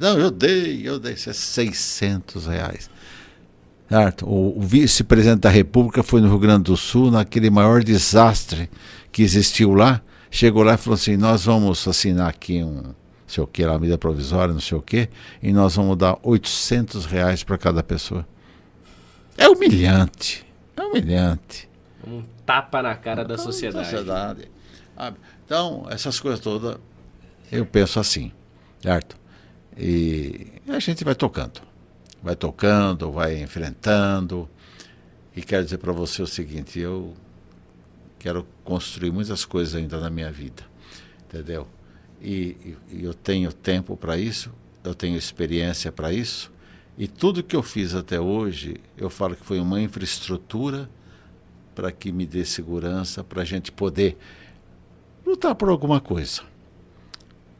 [0.00, 2.90] não, eu dei, eu dei 600 reais.
[3.88, 4.26] Certo?
[4.26, 8.70] O, o vice-presidente da República foi no Rio Grande do Sul, naquele maior desastre
[9.10, 10.00] que existiu lá.
[10.30, 12.94] Chegou lá e falou assim: Nós vamos assinar aqui um,
[13.26, 15.08] sei o que, lá, medida provisória, não sei o que,
[15.42, 18.26] e nós vamos dar 800 reais para cada pessoa.
[19.36, 20.46] É humilhante.
[20.76, 21.68] É humilhante.
[22.06, 23.88] Um tapa na cara da sociedade.
[23.88, 24.50] sociedade.
[25.44, 26.76] Então, essas coisas todas,
[27.50, 28.32] eu penso assim,
[28.82, 29.16] certo?
[29.76, 31.60] E a gente vai tocando.
[32.22, 34.48] Vai tocando, vai enfrentando.
[35.34, 37.14] E quero dizer para você o seguinte: eu
[38.18, 40.62] quero construir muitas coisas ainda na minha vida.
[41.26, 41.66] Entendeu?
[42.20, 44.52] E, e eu tenho tempo para isso,
[44.84, 46.52] eu tenho experiência para isso.
[46.96, 50.88] E tudo que eu fiz até hoje, eu falo que foi uma infraestrutura
[51.74, 54.16] para que me dê segurança, para a gente poder
[55.26, 56.42] lutar por alguma coisa.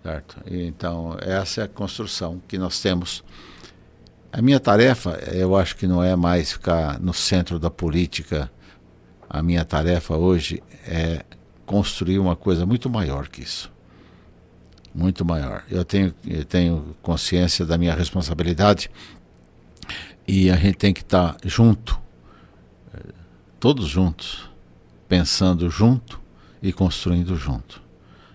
[0.03, 0.43] Certo?
[0.47, 3.23] Então, essa é a construção que nós temos.
[4.33, 8.51] A minha tarefa, eu acho que não é mais ficar no centro da política.
[9.29, 11.25] A minha tarefa hoje é
[11.65, 13.73] construir uma coisa muito maior que isso
[14.95, 15.65] muito maior.
[15.71, 18.91] Eu tenho, eu tenho consciência da minha responsabilidade
[20.27, 22.01] e a gente tem que estar junto,
[23.59, 24.49] todos juntos,
[25.09, 26.21] pensando junto
[26.63, 27.83] e construindo junto,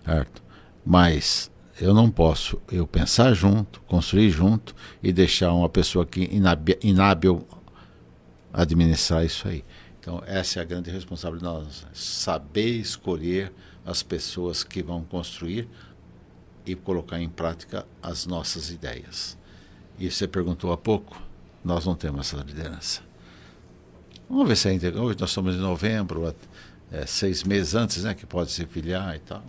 [0.04, 0.42] certo?
[0.84, 1.50] Mas
[1.80, 6.28] eu não posso eu pensar junto, construir junto e deixar uma pessoa que
[6.82, 7.46] inábil,
[8.52, 9.64] administrar isso aí.
[10.00, 13.52] Então essa é a grande responsabilidade nós, saber escolher
[13.84, 15.68] as pessoas que vão construir
[16.66, 19.38] e colocar em prática as nossas ideias.
[19.98, 21.20] E você perguntou há pouco,
[21.64, 23.02] nós não temos essa liderança.
[24.28, 24.88] Vamos ver se ainda.
[25.00, 26.34] Hoje nós estamos em novembro,
[26.92, 28.14] é, seis meses antes, né?
[28.14, 29.42] Que pode se filiar e tal.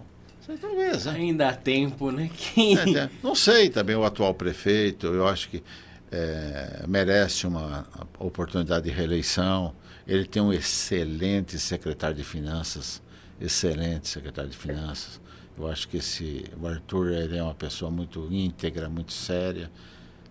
[0.58, 1.14] Talvez, né?
[1.14, 2.30] Ainda há tempo, né?
[2.36, 2.78] Que...
[2.78, 5.64] É, não sei também o atual prefeito, eu acho que
[6.12, 9.74] é, merece uma oportunidade de reeleição.
[10.08, 13.02] Ele tem um excelente secretário de finanças,
[13.40, 15.22] excelente secretário de finanças.
[15.58, 19.70] Eu acho que esse, o Arthur ele é uma pessoa muito íntegra, muito séria.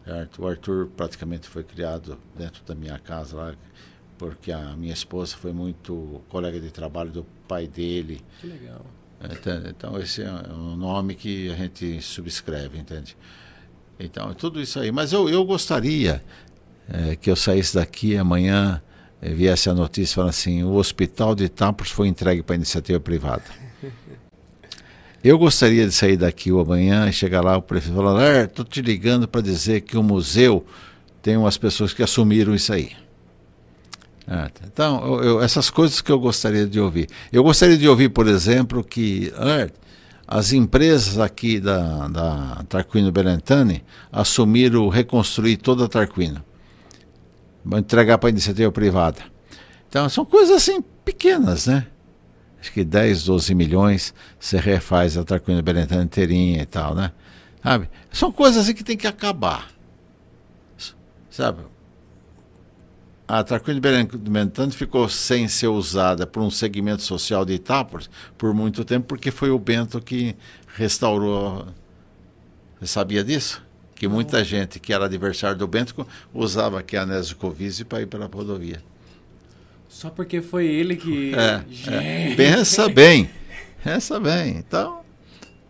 [0.04, 0.42] Certo?
[0.42, 3.54] O Arthur praticamente foi criado dentro da minha casa lá,
[4.16, 8.22] porque a minha esposa foi muito colega de trabalho do pai dele.
[8.40, 8.84] Que legal.
[9.68, 13.16] Então, esse é um nome que a gente subscreve, entende?
[13.98, 14.92] Então, tudo isso aí.
[14.92, 16.22] Mas eu, eu gostaria
[16.88, 18.80] é, que eu saísse daqui amanhã,
[19.20, 23.44] é, viesse a notícia falando assim: o hospital de Tampos foi entregue para iniciativa privada.
[25.22, 29.26] Eu gostaria de sair daqui amanhã e chegar lá, o prefeito falar, estou te ligando
[29.26, 30.64] para dizer que o museu
[31.20, 32.92] tem umas pessoas que assumiram isso aí.
[34.30, 34.60] Ah, tá.
[34.66, 37.08] então, eu, eu, essas coisas que eu gostaria de ouvir.
[37.32, 39.32] Eu gostaria de ouvir, por exemplo, que
[40.26, 43.82] as empresas aqui da, da Tarquino Belentani
[44.12, 46.44] assumiram reconstruir toda a Tarquino.
[47.64, 49.20] Vão entregar para a iniciativa privada.
[49.88, 51.86] Então, são coisas assim pequenas, né?
[52.60, 57.12] acho que 10, 12 milhões, você refaz a Tarquino Belentano inteirinha e tal, né?
[57.62, 57.88] Sabe?
[58.10, 59.70] São coisas assim que tem que acabar.
[61.30, 61.62] Sabe?
[63.28, 68.84] A Tarquino Belentano ficou sem ser usada por um segmento social de Itápolis por muito
[68.84, 70.34] tempo, porque foi o Bento que
[70.74, 71.66] restaurou.
[72.80, 73.62] Você sabia disso?
[73.98, 78.24] que muita gente que era adversário do Bento usava aqui a Nescovise para ir para
[78.24, 78.80] a rodovia.
[79.88, 81.32] Só porque foi ele que.
[81.34, 82.34] É, é.
[82.36, 83.28] Pensa bem.
[83.82, 84.56] Pensa bem.
[84.56, 85.00] Então,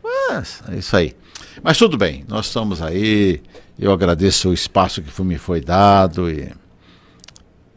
[0.03, 1.17] mas, é isso aí.
[1.63, 3.41] Mas tudo bem, nós estamos aí.
[3.79, 6.53] Eu agradeço o espaço que me foi dado e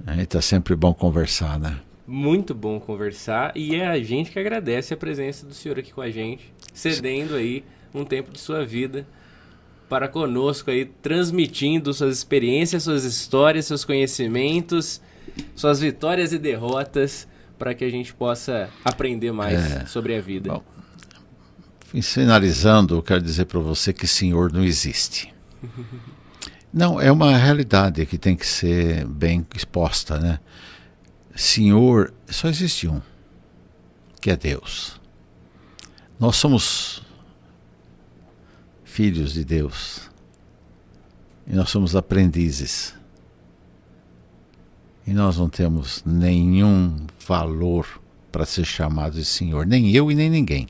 [0.05, 1.79] a gente é sempre bom conversar, né?
[2.07, 6.01] Muito bom conversar e é a gente que agradece a presença do senhor aqui com
[6.01, 7.63] a gente, cedendo aí
[7.93, 9.05] um tempo de sua vida
[9.87, 15.01] para conosco aí, transmitindo suas experiências, suas histórias, seus conhecimentos,
[15.55, 17.27] suas vitórias e derrotas,
[17.59, 20.53] para que a gente possa aprender mais é, sobre a vida.
[20.53, 20.63] Bom,
[22.01, 25.33] finalizando, eu quero dizer para você que Senhor não existe.
[26.73, 30.39] não, é uma realidade que tem que ser bem exposta, né?
[31.35, 33.01] Senhor, só existe um,
[34.21, 34.99] que é Deus.
[36.19, 37.01] Nós somos
[38.83, 40.09] filhos de Deus
[41.47, 42.93] e nós somos aprendizes.
[45.05, 46.95] E nós não temos nenhum
[47.27, 50.67] valor para ser chamado de Senhor, nem eu e nem ninguém.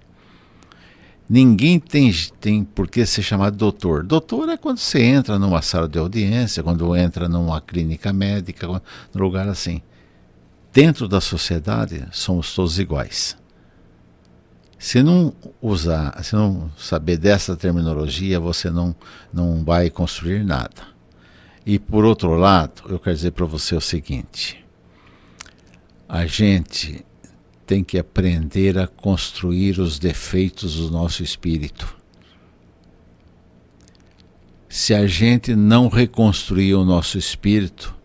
[1.34, 4.04] Ninguém tem, tem por que ser chamado doutor.
[4.04, 9.24] Doutor é quando você entra numa sala de audiência, quando entra numa clínica médica, num
[9.24, 9.82] lugar assim.
[10.74, 13.38] Dentro da sociedade, somos todos iguais.
[14.78, 18.94] Se não usar, se não saber dessa terminologia, você não,
[19.32, 20.86] não vai construir nada.
[21.66, 24.66] E por outro lado, eu quero dizer para você o seguinte:
[26.10, 27.06] a gente
[27.72, 31.96] tem que aprender a construir os defeitos do nosso espírito.
[34.68, 37.96] Se a gente não reconstruir o nosso espírito,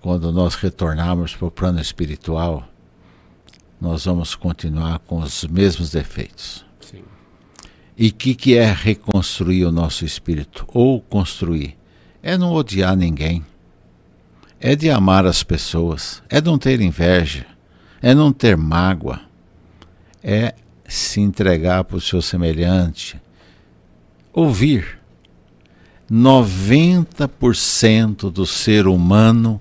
[0.00, 2.66] quando nós retornarmos para o plano espiritual,
[3.78, 6.64] nós vamos continuar com os mesmos defeitos.
[6.80, 7.02] Sim.
[7.98, 10.66] E o que, que é reconstruir o nosso espírito?
[10.72, 11.76] Ou construir?
[12.22, 13.44] É não odiar ninguém.
[14.58, 16.22] É de amar as pessoas.
[16.30, 17.57] É não ter inveja
[18.00, 19.20] é não ter mágoa,
[20.22, 20.54] é
[20.86, 23.20] se entregar para o seu semelhante,
[24.32, 24.96] ouvir.
[26.10, 29.60] 90% do ser humano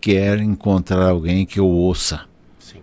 [0.00, 2.20] quer encontrar alguém que o ouça.
[2.60, 2.78] Sim.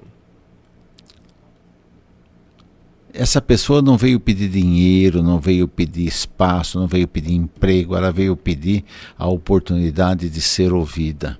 [3.14, 8.12] Essa pessoa não veio pedir dinheiro, não veio pedir espaço, não veio pedir emprego, ela
[8.12, 8.84] veio pedir
[9.18, 11.40] a oportunidade de ser ouvida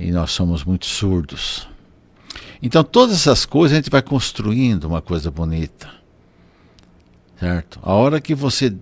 [0.00, 1.68] e nós somos muito surdos.
[2.62, 5.90] Então, todas essas coisas a gente vai construindo uma coisa bonita.
[7.38, 7.78] Certo?
[7.82, 8.74] A hora que você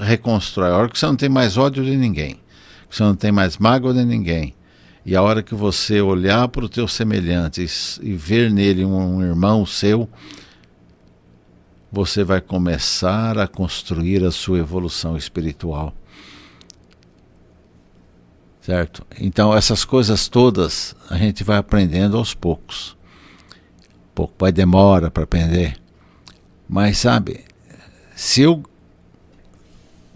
[0.00, 2.40] reconstrói, a hora que você não tem mais ódio de ninguém,
[2.88, 4.54] que você não tem mais mágoa de ninguém,
[5.04, 7.66] e a hora que você olhar para o teu semelhante
[8.02, 10.08] e, ver nele um, um irmão seu,
[11.92, 15.94] você vai começar a construir a sua evolução espiritual
[18.60, 19.06] certo?
[19.18, 22.96] Então essas coisas todas a gente vai aprendendo aos poucos.
[24.14, 25.80] pouco vai demora para aprender,
[26.68, 27.44] mas sabe,
[28.14, 28.62] se eu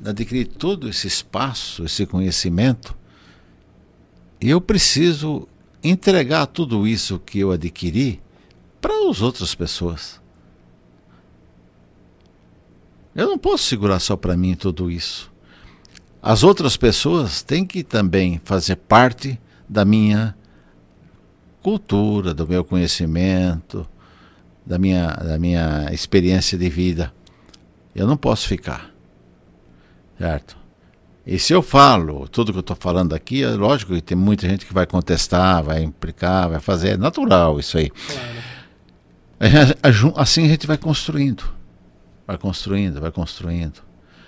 [0.05, 2.95] adquirir todo esse espaço, esse conhecimento,
[4.41, 5.49] eu preciso
[5.83, 8.21] entregar tudo isso que eu adquiri
[8.81, 10.21] para as outras pessoas.
[13.15, 15.34] Eu não posso segurar só para mim tudo isso
[16.27, 19.39] as outras pessoas têm que também fazer parte
[19.69, 20.35] da minha
[21.63, 23.87] cultura, do meu conhecimento,
[24.65, 27.13] da minha, da minha experiência de vida.
[27.95, 28.91] Eu não posso ficar.
[30.19, 30.57] Certo?
[31.27, 34.49] E se eu falo tudo que eu estou falando aqui, é lógico que tem muita
[34.49, 36.93] gente que vai contestar, vai implicar, vai fazer.
[36.93, 37.91] É natural isso aí.
[39.41, 40.15] Claro.
[40.17, 41.45] Assim a gente vai construindo.
[42.27, 43.83] Vai construindo, vai construindo.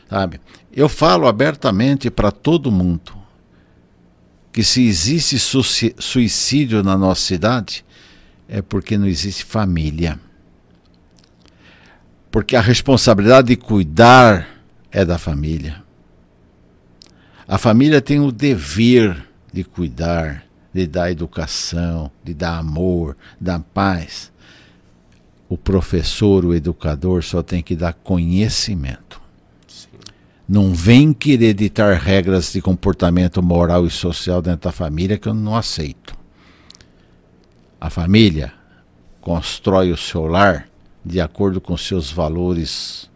[0.09, 0.41] Sabe?
[0.73, 3.13] Eu falo abertamente para todo mundo
[4.53, 5.39] que se existe
[5.99, 7.85] suicídio na nossa cidade
[8.49, 10.19] é porque não existe família.
[12.31, 14.49] Porque a responsabilidade de cuidar
[14.91, 15.83] é da família.
[17.49, 24.33] A família tem o dever de cuidar, de dar educação, de dar amor, dar paz.
[25.49, 29.06] O professor, o educador, só tem que dar conhecimento.
[30.49, 35.35] Não vem querer ditar regras de comportamento moral e social dentro da família que eu
[35.35, 36.15] não aceito.
[37.81, 38.53] A família
[39.21, 40.69] constrói o seu lar
[41.05, 43.11] de acordo com seus valores,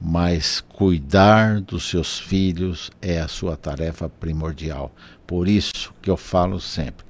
[0.00, 4.94] mas cuidar dos seus filhos é a sua tarefa primordial.
[5.26, 7.04] Por isso que eu falo sempre: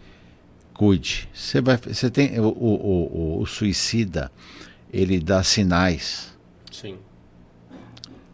[0.72, 1.28] cuide.
[1.34, 4.32] Você vai, você tem o, o, o, o suicida,
[4.90, 6.33] ele dá sinais.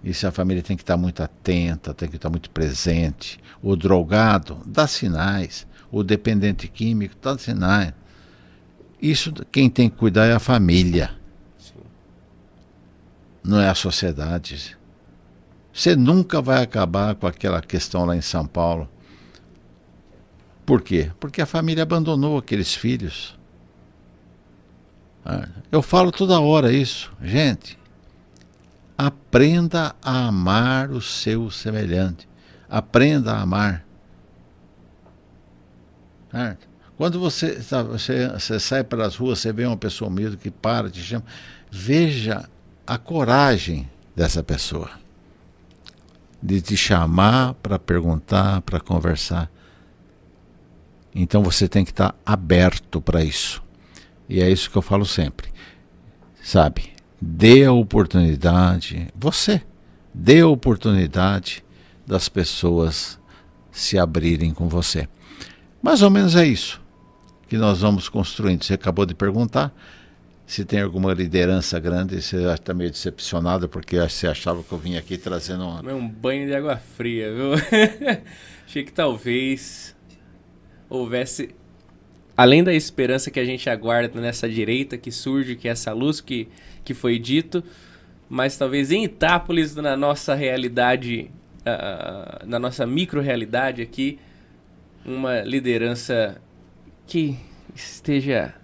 [0.03, 3.39] Isso a família tem que estar muito atenta, tem que estar muito presente.
[3.63, 7.93] O drogado dá sinais, o dependente químico dá sinais.
[9.01, 11.11] Isso quem tem que cuidar é a família.
[11.59, 11.75] Sim.
[13.45, 14.77] Não é a sociedade.
[15.73, 18.89] Você nunca vai acabar com aquela questão lá em São Paulo.
[20.65, 21.11] Por quê?
[21.19, 23.39] Porque a família abandonou aqueles filhos.
[25.25, 27.13] Ah, eu falo toda hora isso.
[27.23, 27.79] Gente,
[29.07, 32.29] aprenda a amar o seu semelhante.
[32.69, 33.85] Aprenda a amar.
[36.31, 36.69] Certo?
[36.97, 41.01] Quando você, você, você sai pelas ruas, você vê uma pessoa humilde que para, te
[41.01, 41.25] chama,
[41.71, 42.49] veja
[42.87, 44.91] a coragem dessa pessoa
[46.43, 49.51] de te chamar para perguntar, para conversar.
[51.15, 53.63] Então você tem que estar aberto para isso.
[54.29, 55.51] E é isso que eu falo sempre.
[56.43, 57.00] Sabe?
[57.21, 59.61] Dê a oportunidade, você,
[60.15, 61.63] dê a oportunidade
[62.07, 63.19] das pessoas
[63.71, 65.09] se abrirem com você.
[65.83, 66.81] Mais ou menos é isso
[67.49, 68.65] que nós vamos construindo.
[68.65, 69.75] Você acabou de perguntar
[70.47, 74.97] se tem alguma liderança grande, você está meio decepcionado porque você achava que eu vim
[74.97, 75.93] aqui trazendo uma...
[75.93, 77.53] um banho de água fria, viu?
[78.67, 79.95] Achei que talvez
[80.89, 81.55] houvesse
[82.37, 86.21] além da esperança que a gente aguarda nessa direita que surge, que é essa luz
[86.21, 86.49] que,
[86.85, 87.63] que foi dito,
[88.29, 91.31] mas talvez em Itápolis, na nossa realidade,
[91.61, 94.19] uh, na nossa micro-realidade aqui,
[95.05, 96.41] uma liderança
[97.07, 97.37] que
[97.75, 98.55] esteja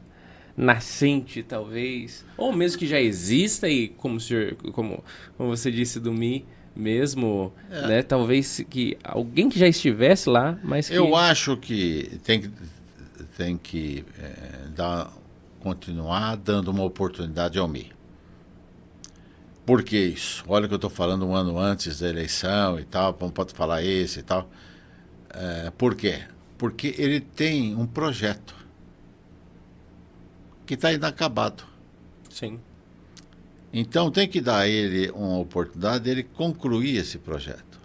[0.56, 5.04] nascente, talvez, ou mesmo que já exista e como, senhor, como,
[5.36, 7.86] como você disse do Mi mesmo, é.
[7.86, 8.02] né?
[8.02, 10.94] Talvez que alguém que já estivesse lá, mas que...
[10.94, 12.50] Eu acho que tem que,
[13.36, 15.12] tem que é, dar,
[15.60, 17.95] continuar dando uma oportunidade ao Mi.
[19.66, 20.44] Por que isso?
[20.46, 23.82] Olha que eu estou falando um ano antes da eleição e tal, não pode falar
[23.82, 24.48] esse e tal.
[25.30, 26.22] É, por quê?
[26.56, 28.54] Porque ele tem um projeto
[30.64, 31.64] que está inacabado.
[32.30, 32.60] Sim.
[33.72, 37.80] Então tem que dar a ele uma oportunidade de ele concluir esse projeto.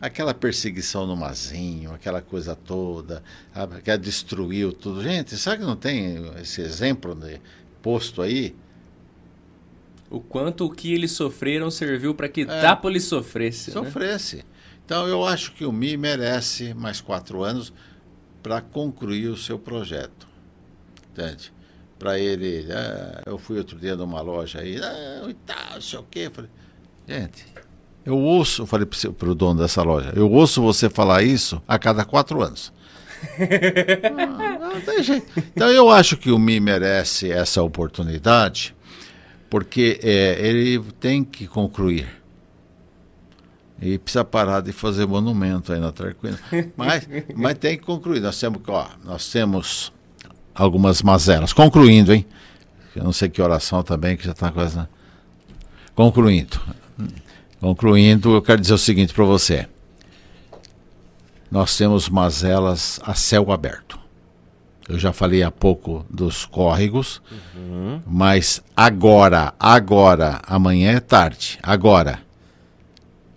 [0.00, 3.22] Aquela perseguição no Mazinho, aquela coisa toda,
[3.84, 5.02] que destruiu tudo.
[5.02, 7.40] Gente, sabe que não tem esse exemplo né,
[7.82, 8.56] posto aí?
[10.10, 13.70] O quanto o que eles sofreram serviu para que é, Tápolis sofresse.
[13.70, 14.36] Sofresse.
[14.36, 14.42] Né?
[14.84, 17.72] Então eu acho que o Mi merece mais quatro anos
[18.42, 20.26] para concluir o seu projeto.
[21.12, 21.52] Entende?
[21.98, 22.66] para ele.
[22.70, 26.30] Ah, eu fui outro dia numa loja aí, ah, e tal, não sei o quê.
[26.32, 26.50] Falei,
[27.06, 27.44] gente,
[28.06, 31.78] eu ouço, eu falei para o dono dessa loja, eu ouço você falar isso a
[31.78, 32.72] cada quatro anos.
[33.36, 35.26] ah, não jeito.
[35.36, 38.74] Então eu acho que o Mi merece essa oportunidade,
[39.48, 42.08] porque é, ele tem que concluir.
[43.80, 46.38] E precisa parar de fazer monumento aí na Tarquina.
[46.76, 48.20] Mas, mas tem que concluir.
[48.20, 49.92] Nós temos, ó, nós temos
[50.54, 51.52] algumas mazelas.
[51.52, 52.26] Concluindo, hein?
[52.94, 54.80] Eu não sei que oração também, que já está quase.
[55.94, 56.60] Concluindo.
[57.60, 59.68] Concluindo, eu quero dizer o seguinte para você.
[61.50, 63.98] Nós temos mazelas a céu aberto.
[64.88, 67.20] Eu já falei há pouco dos córregos,
[67.54, 68.00] uhum.
[68.06, 72.20] mas agora, agora, amanhã é tarde, agora,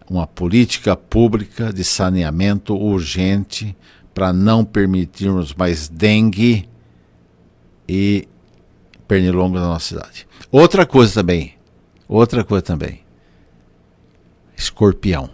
[0.10, 3.76] uma política pública de saneamento urgente
[4.14, 6.70] para não permitirmos mais dengue
[7.88, 8.28] e
[9.06, 10.28] pernilongo na nossa cidade.
[10.50, 11.56] Outra coisa também,
[12.08, 13.02] outra coisa também,
[14.56, 15.30] escorpião.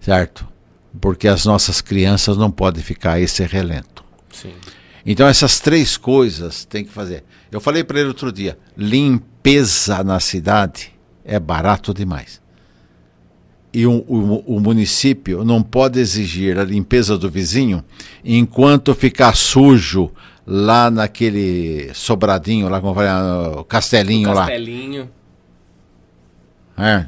[0.00, 0.53] Certo?
[1.00, 4.04] Porque as nossas crianças não podem ficar esse relento.
[4.32, 4.52] Sim.
[5.04, 7.24] Então essas três coisas tem que fazer.
[7.52, 10.92] Eu falei para ele outro dia, limpeza na cidade
[11.24, 12.42] é barato demais.
[13.72, 17.84] E o, o, o, município não pode exigir a limpeza do vizinho
[18.24, 20.12] enquanto ficar sujo
[20.46, 25.10] lá naquele sobradinho, lá como fala, o castelinho, o castelinho
[26.76, 26.86] lá.
[26.86, 27.06] É.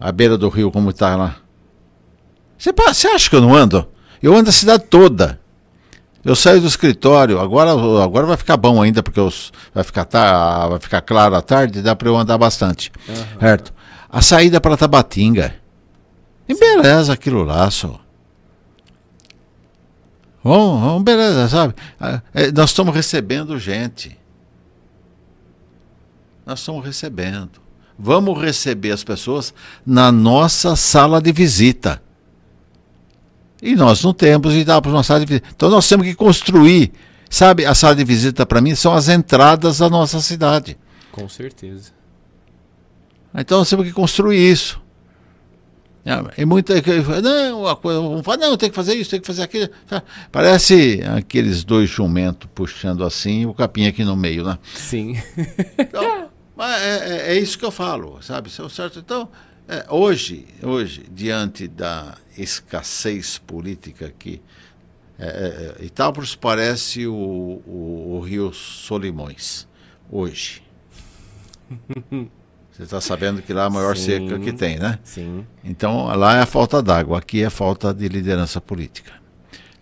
[0.00, 1.41] A beira do rio, como está lá.
[2.70, 3.88] Você acha que eu não ando?
[4.22, 5.40] Eu ando a cidade toda.
[6.24, 9.20] Eu saio do escritório, agora, agora vai ficar bom ainda, porque
[9.74, 12.92] vai, ficar tá, vai ficar claro à tarde, dá para eu andar bastante.
[13.08, 13.40] Uhum.
[13.40, 13.74] Certo?
[14.08, 15.52] A saída para Tabatinga.
[16.48, 18.00] E beleza aquilo lá, só.
[20.44, 21.74] Bom, bom, beleza, sabe?
[22.00, 24.16] Ah, é, nós estamos recebendo gente.
[26.46, 27.60] Nós estamos recebendo.
[27.98, 29.52] Vamos receber as pessoas
[29.84, 32.02] na nossa sala de visita.
[33.62, 35.48] E nós não temos e dá para uma sala de visita.
[35.54, 36.92] Então nós temos que construir.
[37.30, 40.76] Sabe, a sala de visita para mim são as entradas da nossa cidade.
[41.12, 41.92] Com certeza.
[43.34, 44.82] Então nós temos que construir isso.
[46.36, 48.00] E muita não, coisa,
[48.36, 49.68] não, tem que fazer isso, tem que fazer aquilo.
[50.32, 54.58] Parece aqueles dois jumentos puxando assim, o capim aqui no meio, né?
[54.74, 55.16] Sim.
[55.78, 56.28] Então,
[56.58, 58.50] é, é, é, isso que eu falo, sabe?
[58.50, 58.98] Certo?
[58.98, 59.28] Então,
[59.72, 64.42] é, hoje, hoje, diante da escassez política que
[65.18, 65.24] é,
[65.78, 69.66] é, é Itápolis parece o, o, o Rio Solimões,
[70.10, 70.62] hoje.
[72.70, 74.98] Você está sabendo que lá é a maior sim, seca que tem, né?
[75.04, 75.46] Sim.
[75.64, 79.12] Então lá é a falta d'água, aqui é a falta de liderança política.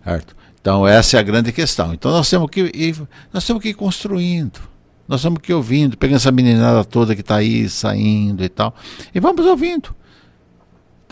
[0.05, 0.35] Certo?
[0.61, 1.93] Então essa é a grande questão.
[1.93, 2.95] Então nós temos que ir,
[3.33, 4.70] nós temos que ir construindo.
[5.07, 8.73] Nós que ir ouvindo, pegando essa meninada toda que está aí saindo e tal.
[9.13, 9.93] E vamos ouvindo.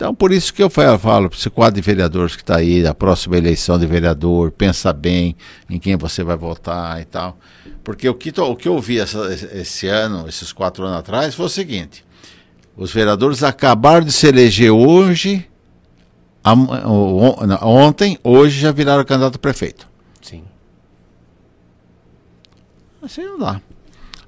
[0.00, 2.94] Então, por isso que eu falo para esse quadro de vereadores que está aí, a
[2.94, 5.36] próxima eleição de vereador, pensa bem
[5.68, 7.38] em quem você vai votar e tal.
[7.84, 11.44] Porque o que, o que eu vi essa, esse ano, esses quatro anos atrás, foi
[11.44, 12.02] o seguinte:
[12.74, 15.46] os vereadores acabaram de se eleger hoje,
[17.62, 19.86] ontem, hoje já viraram candidato a prefeito.
[20.22, 20.44] Sim.
[23.02, 23.60] Assim não dá.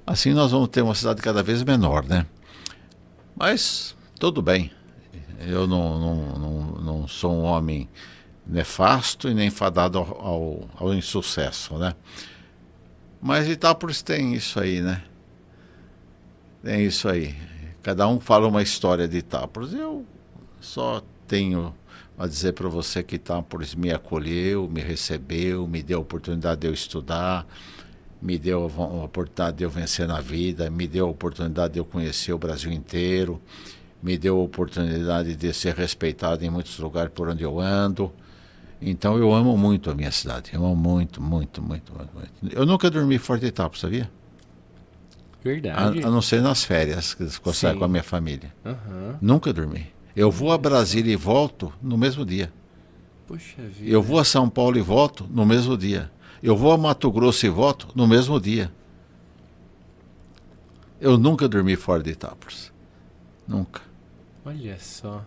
[0.07, 2.27] Assim nós vamos ter uma cidade cada vez menor, né?
[3.37, 4.71] Mas tudo bem.
[5.41, 7.89] Eu não, não, não, não sou um homem
[8.47, 11.95] nefasto e nem fadado ao, ao, ao insucesso, né?
[13.21, 15.03] Mas Itápolis tem isso aí, né?
[16.63, 17.35] Tem isso aí.
[17.83, 19.73] Cada um fala uma história de Itápolis.
[19.73, 20.05] Eu
[20.61, 21.75] só tenho
[22.19, 26.67] a dizer para você que Itápolis me acolheu, me recebeu, me deu a oportunidade de
[26.69, 27.47] eu estudar,
[28.23, 31.85] me deu a oportunidade de eu vencer na vida, me deu a oportunidade de eu
[31.85, 33.43] conhecer o Brasil inteiro
[34.03, 38.13] me deu a oportunidade de ser respeitado em muitos lugares por onde eu ando.
[38.81, 40.51] Então eu amo muito a minha cidade.
[40.53, 42.57] Eu amo muito, muito, muito, muito.
[42.57, 44.11] Eu nunca dormi fora de Itapo, sabia?
[45.45, 46.03] Verdade.
[46.03, 48.53] A, a não ser nas férias, que eu saio com a minha família.
[48.65, 49.17] Uhum.
[49.21, 49.87] Nunca dormi.
[50.17, 52.53] Eu vou a Brasília e volto no mesmo dia.
[53.27, 53.89] Puxa vida.
[53.89, 56.11] Eu vou a São Paulo e volto no mesmo dia.
[56.43, 58.73] Eu vou a Mato Grosso e volto no mesmo dia.
[61.01, 62.73] Eu nunca dormi fora de Itápolis.
[63.47, 63.81] Nunca.
[64.45, 65.25] Olha só.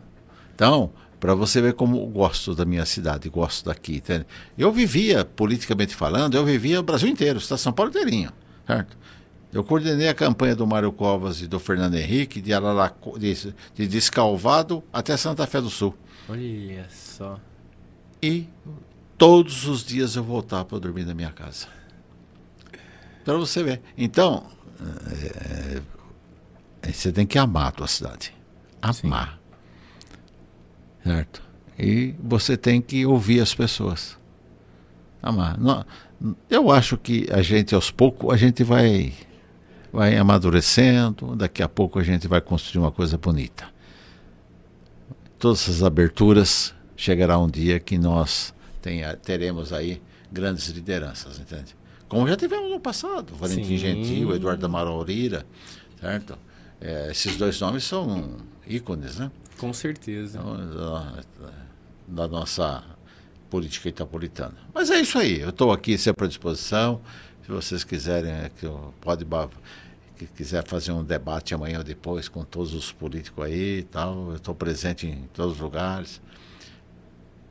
[0.54, 3.98] Então, para você ver como eu gosto da minha cidade, gosto daqui.
[3.98, 4.26] Entende?
[4.58, 8.32] Eu vivia, politicamente falando, eu vivia o Brasil inteiro, está São Paulo inteirinho,
[8.68, 8.98] certo?
[9.54, 13.34] Eu coordenei a campanha do Mário Covas e do Fernando Henrique de, Araraco, de,
[13.74, 15.96] de Descalvado até Santa Fé do Sul.
[16.28, 17.40] Olha só.
[18.22, 18.48] E
[19.18, 21.68] todos os dias eu voltava para dormir na minha casa.
[23.24, 23.82] Para você ver.
[23.98, 24.46] Então,
[25.10, 25.82] é,
[26.88, 28.36] é, você tem que amar a tua cidade
[28.86, 29.40] amar.
[31.04, 31.10] Sim.
[31.10, 31.42] Certo?
[31.78, 34.18] E você tem que ouvir as pessoas.
[35.22, 35.58] Amar.
[36.50, 39.14] eu acho que a gente, aos poucos, a gente vai,
[39.92, 43.66] vai amadurecendo, daqui a pouco a gente vai construir uma coisa bonita.
[45.40, 48.54] Todas essas aberturas, chegará um dia que nós
[48.86, 50.00] tenha, teremos aí
[50.32, 51.76] grandes lideranças, entende?
[52.08, 53.78] Como já tivemos no passado, Valentim Sim.
[53.78, 55.04] Gentil, Eduardo Amaral
[56.00, 56.38] certo?
[56.80, 58.38] É, esses dois nomes são
[58.68, 59.32] ícones, né?
[59.58, 60.38] Com certeza.
[60.38, 61.24] Então, da,
[62.08, 62.84] da, nossa
[63.50, 64.56] política itapolitana.
[64.72, 67.02] Mas é isso aí, eu estou aqui sempre à disposição.
[67.44, 69.26] Se vocês quiserem, é que eu pode
[70.16, 74.30] que quiser fazer um debate amanhã ou depois com todos os políticos aí e tal,
[74.30, 76.22] eu estou presente em todos os lugares.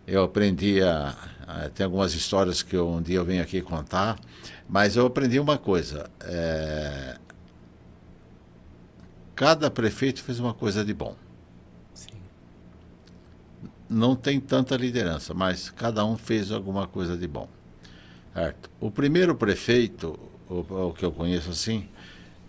[0.07, 1.17] Eu aprendi a,
[1.47, 4.19] a, tem algumas histórias que eu, um dia eu venho aqui contar,
[4.69, 6.11] mas eu aprendi uma coisa.
[6.21, 7.17] É,
[9.35, 11.17] cada prefeito fez uma coisa de bom.
[11.95, 12.19] Sim.
[13.89, 17.49] Não tem tanta liderança, mas cada um fez alguma coisa de bom.
[18.35, 18.69] Certo?
[18.81, 20.19] O primeiro prefeito,
[20.51, 21.89] o, o que eu conheço assim,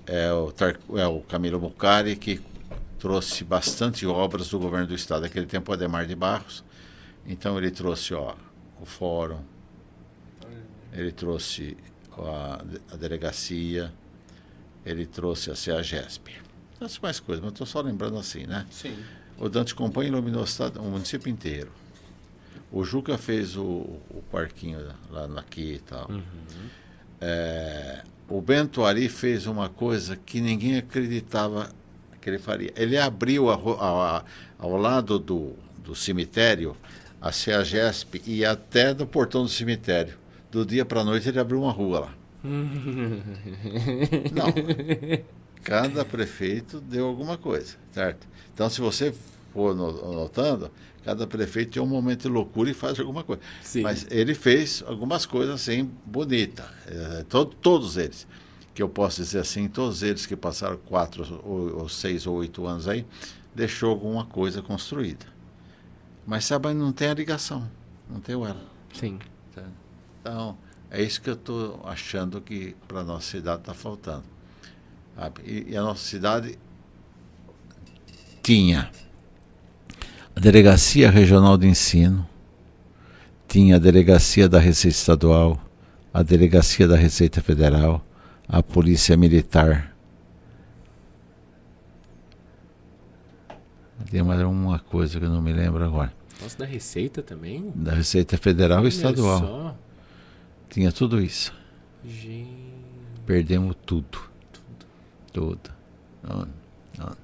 [0.05, 0.53] é o,
[0.97, 2.41] é o Camilo Mucari, que
[2.99, 5.21] trouxe bastante obras do governo do estado.
[5.21, 6.64] Naquele tempo, o Ademar de Barros.
[7.25, 8.35] Então, ele trouxe ó,
[8.79, 9.41] o fórum,
[10.93, 11.75] ele trouxe
[12.17, 13.91] a, a delegacia,
[14.85, 16.45] ele trouxe a CEAGESP
[16.85, 18.65] tantas mais coisas, mas estou só lembrando assim, né?
[18.69, 18.95] Sim.
[19.37, 21.71] O Dante Companhia iluminou o, estado, o município inteiro.
[22.71, 24.79] O Juca fez o, o parquinho
[25.09, 26.09] lá aqui e tal.
[26.09, 26.21] Uhum.
[27.19, 31.69] É, o Bento Ari fez uma coisa que ninguém acreditava
[32.21, 32.71] que ele faria.
[32.75, 34.23] Ele abriu a, a,
[34.57, 36.75] ao lado do, do cemitério
[37.25, 40.13] a CEAGESP e até do portão do cemitério.
[40.51, 42.13] Do dia para a noite ele abriu uma rua lá.
[44.31, 44.53] Não.
[45.63, 48.27] cada prefeito deu alguma coisa, certo?
[48.53, 49.11] Então, se você
[49.51, 50.69] for notando,
[51.03, 53.41] cada prefeito tem um momento de loucura e faz alguma coisa.
[53.63, 53.81] Sim.
[53.81, 58.27] Mas ele fez algumas coisas assim bonitas, é, to todos eles.
[58.75, 62.67] que eu posso dizer assim, todos eles que passaram quatro ou, ou seis ou oito
[62.67, 63.03] anos aí,
[63.55, 65.33] deixou alguma coisa construída.
[66.25, 67.69] Mas sabe, não tem a ligação,
[68.09, 68.65] não tem o ela.
[68.93, 69.19] Sim.
[70.21, 70.57] Então,
[70.89, 74.23] é isso que eu estou achando que para a nossa cidade está faltando.
[75.43, 76.57] E, e a nossa cidade
[78.41, 78.91] tinha
[80.35, 82.27] a Delegacia Regional de Ensino,
[83.47, 85.59] tinha a Delegacia da Receita Estadual,
[86.13, 88.03] a Delegacia da Receita Federal,
[88.47, 89.95] a Polícia Militar.
[94.09, 96.14] Tem mais uma coisa que eu não me lembro agora.
[96.41, 97.71] Nossa, da Receita também?
[97.75, 99.39] Da Receita Federal Olha e Estadual.
[99.39, 99.75] Só.
[100.69, 101.53] Tinha tudo isso.
[102.03, 102.65] Gente.
[103.25, 104.19] Perdemos tudo.
[104.51, 104.85] Tudo.
[105.31, 105.71] tudo.
[106.21, 106.47] Não,
[106.97, 107.15] não.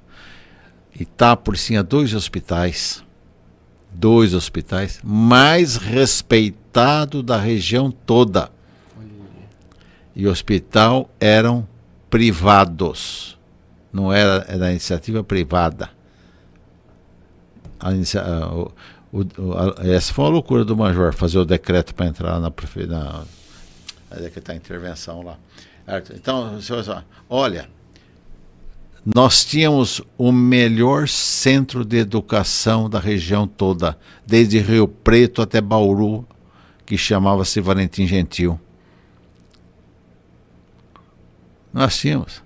[1.00, 3.04] Itápolis tinha dois hospitais.
[3.94, 8.50] Dois hospitais mais respeitado da região toda.
[10.16, 11.68] E o hospital eram
[12.10, 13.38] privados.
[13.92, 15.90] Não era, era iniciativa privada.
[17.80, 18.24] A inicia,
[19.12, 19.22] o,
[19.54, 23.24] a, essa foi uma loucura do Major, fazer o decreto para entrar na prefeitura.
[24.10, 25.38] Aí é que está a intervenção lá.
[26.16, 26.58] Então,
[27.30, 27.68] olha,
[29.04, 36.26] nós tínhamos o melhor centro de educação da região toda, desde Rio Preto até Bauru,
[36.86, 38.60] que chamava-se Valentim Gentil.
[41.74, 42.44] Nós tínhamos.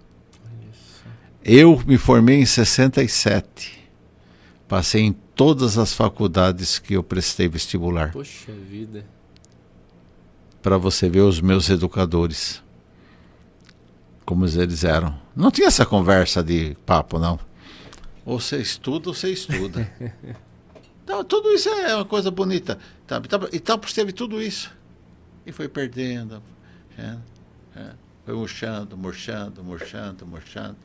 [1.44, 3.85] Eu me formei em 67.
[4.68, 8.12] Passei em todas as faculdades que eu prestei vestibular.
[8.12, 9.06] Poxa vida.
[10.62, 12.64] Para você ver os meus educadores.
[14.26, 15.16] Como eles eram.
[15.36, 17.40] Não tinha essa conversa de papo, não.
[18.26, 19.88] Ou você estuda ou você estuda.
[21.04, 22.80] então, tudo isso é uma coisa bonita.
[23.54, 24.76] E tal, teve tudo isso.
[25.46, 26.42] E foi perdendo.
[26.98, 27.18] É,
[27.76, 27.92] é.
[28.26, 30.78] Foi murchando, murchando, murchando, murchando.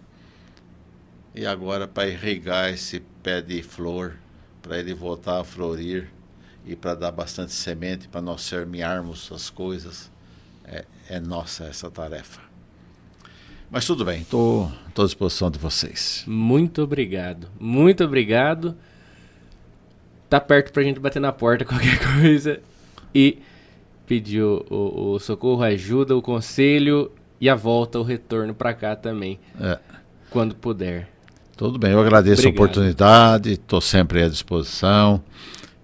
[1.35, 4.17] E agora, para irrigar esse pé de flor,
[4.63, 6.11] para ele voltar a florir
[6.67, 10.11] e para dar bastante semente, para nós semearmos as coisas,
[10.65, 12.41] é, é nossa essa tarefa.
[13.71, 16.25] Mas tudo bem, estou à disposição de vocês.
[16.27, 18.77] Muito obrigado, muito obrigado.
[20.29, 22.61] Tá perto para a gente bater na porta qualquer coisa
[23.15, 23.39] e
[24.07, 28.75] pedir o, o, o socorro, a ajuda, o conselho e a volta, o retorno para
[28.75, 29.39] cá também.
[29.61, 29.79] É.
[30.31, 31.09] Quando puder.
[31.61, 32.59] Tudo bem, eu agradeço Obrigado.
[32.59, 35.23] a oportunidade, estou sempre à disposição.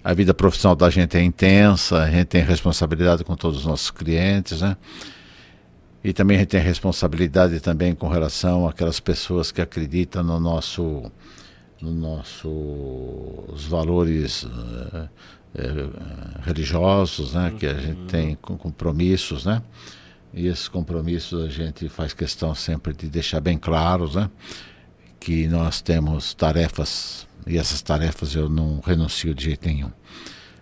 [0.02, 3.90] A vida profissional da gente é intensa, a gente tem responsabilidade com todos os nossos
[3.90, 4.74] clientes, né?
[6.02, 11.12] E também a gente tem responsabilidade também com relação àquelas pessoas que acreditam no nosso,
[11.78, 12.48] no nosso
[13.52, 17.52] os valores uh, uh, religiosos, né?
[17.58, 18.06] Que a gente uhum.
[18.06, 19.60] tem com compromissos, né?
[20.32, 24.30] E esses compromissos a gente faz questão sempre de deixar bem claros, né?
[25.18, 29.90] Que nós temos tarefas e essas tarefas eu não renuncio de jeito nenhum.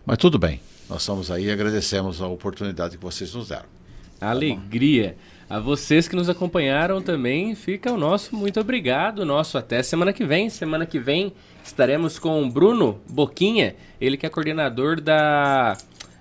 [0.05, 3.66] Mas tudo bem, nós estamos aí e agradecemos a oportunidade que vocês nos deram.
[4.20, 5.16] Alegria.
[5.48, 9.24] A vocês que nos acompanharam também, fica o nosso muito obrigado.
[9.24, 10.51] Nosso até semana que vem.
[10.51, 11.32] Semana que vem
[11.64, 15.76] estaremos com o Bruno Boquinha, ele que é coordenador da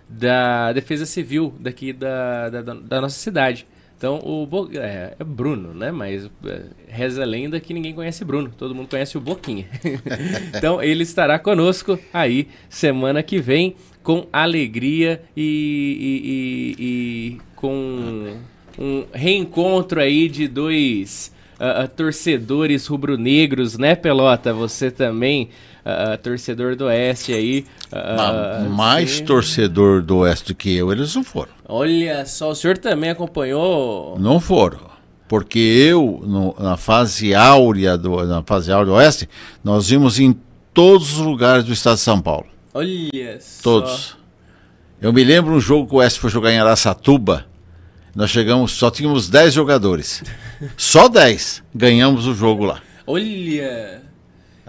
[0.08, 3.66] da Defesa Civil daqui da, da, da nossa cidade.
[4.04, 4.70] Então, o Bo...
[4.74, 5.90] é, é, Bruno, né?
[5.90, 8.52] Mas é, reza a lenda que ninguém conhece Bruno.
[8.58, 9.66] Todo mundo conhece o Boquinha.
[10.54, 18.36] então, ele estará conosco aí semana que vem com alegria e, e, e, e com
[18.78, 24.54] um reencontro aí de dois uh, torcedores rubro-negros, né, Pelota?
[24.54, 25.48] Você também
[25.86, 27.66] uh, torcedor do Oeste aí.
[27.92, 29.26] Uh, mais sim.
[29.26, 31.52] torcedor do Oeste que eu, eles não foram.
[31.68, 34.18] Olha só, o senhor também acompanhou?
[34.20, 34.94] Não foram.
[35.28, 39.28] Porque eu, no, na fase áurea do, na fase áurea do Oeste,
[39.64, 40.38] nós vimos em
[40.74, 42.48] todos os lugares do estado de São Paulo.
[42.74, 43.92] Olha Todos.
[43.92, 44.16] Só.
[45.02, 47.46] Eu me lembro um jogo que o Oeste foi jogar em Araçatuba.
[48.16, 50.24] Nós chegamos, só tínhamos 10 jogadores.
[50.78, 51.64] só 10.
[51.74, 52.82] Ganhamos o jogo lá.
[53.06, 54.03] Olha!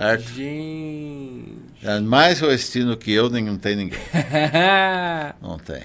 [0.05, 0.28] Certo?
[0.35, 1.52] Gente.
[1.82, 3.98] É mais oestino que eu, não tem ninguém.
[5.40, 5.82] não tem.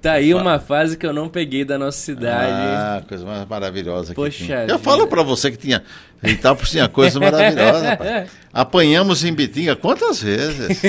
[0.00, 2.52] Tá aí uma fase que eu não peguei da nossa cidade.
[2.52, 4.64] Ah, coisa mais maravilhosa Poxa que tinha.
[4.66, 5.82] Eu falo para você que tinha.
[6.22, 7.98] Itápolis tinha coisa maravilhosa.
[8.52, 10.80] Apanhamos em Bitinga quantas vezes?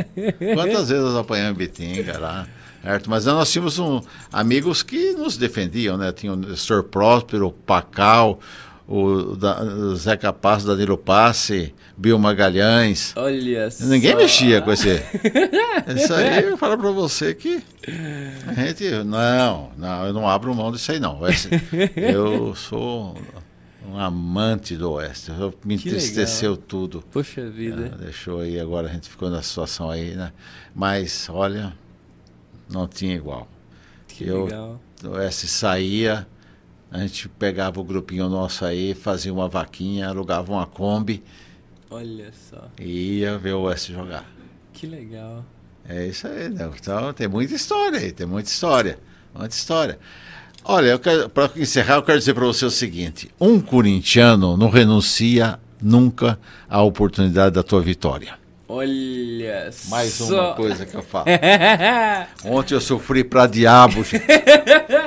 [0.54, 2.46] quantas vezes nós apanhamos em Bitinga lá?
[2.82, 3.10] Certo?
[3.10, 4.00] Mas nós tínhamos um,
[4.32, 6.12] amigos que nos defendiam, né?
[6.12, 6.82] Tinha o Sr.
[6.84, 8.38] Próspero, o Pacal,
[8.94, 13.12] o, da, o Zeca Passo, Danilo Passe, Bill Magalhães.
[13.16, 14.16] Olha Ninguém só.
[14.18, 15.02] mexia com esse.
[15.96, 17.62] Isso aí eu falo pra você que.
[18.46, 18.90] A gente.
[19.04, 21.20] Não, não, eu não abro mão disso aí, não.
[21.96, 23.16] Eu sou
[23.88, 25.30] um amante do Oeste.
[25.30, 26.64] Eu- Me Que entristeceu legal.
[26.68, 27.04] tudo.
[27.10, 27.92] Poxa vida.
[27.94, 30.32] Ah, deixou aí, agora a gente ficou na situação aí, né?
[30.74, 31.72] Mas, olha,
[32.70, 33.48] não tinha igual.
[34.06, 34.80] Que eu- legal.
[35.04, 36.26] O Oeste saía,
[36.92, 41.22] a gente pegava o grupinho nosso aí, fazia uma vaquinha, alugava uma Kombi
[41.90, 42.68] Olha só.
[42.78, 44.24] e ia ver o Oeste jogar.
[44.72, 45.44] Que legal.
[45.88, 46.70] É isso aí, né?
[46.78, 48.98] Então tem muita história aí, tem muita história.
[49.34, 49.98] Muita história.
[50.64, 56.38] Olha, para encerrar, eu quero dizer para você o seguinte: um corintiano não renuncia nunca
[56.68, 58.34] à oportunidade da tua vitória.
[58.68, 60.48] Olha Mais só.
[60.50, 61.26] uma coisa que eu falo.
[62.46, 64.24] Ontem eu sofri pra diabo, gente.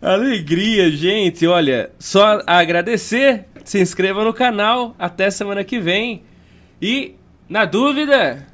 [0.00, 1.46] Alegria, gente.
[1.46, 3.44] Olha, só agradecer.
[3.64, 4.94] Se inscreva no canal.
[4.98, 6.22] Até semana que vem.
[6.80, 7.14] E,
[7.48, 8.46] na dúvida,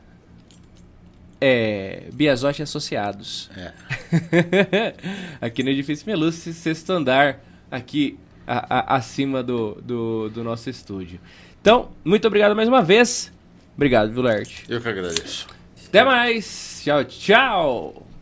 [1.40, 2.04] é.
[2.12, 3.50] Biazote Associados.
[3.56, 4.94] É.
[5.40, 7.40] aqui no Edifício Meluce, sexto andar.
[7.70, 11.20] Aqui a- a- acima do, do, do nosso estúdio.
[11.60, 13.32] Então, muito obrigado mais uma vez.
[13.76, 14.64] Obrigado, Vilarte.
[14.68, 15.46] Eu que agradeço.
[15.88, 16.80] Até mais.
[16.82, 18.05] Tchau, tchau.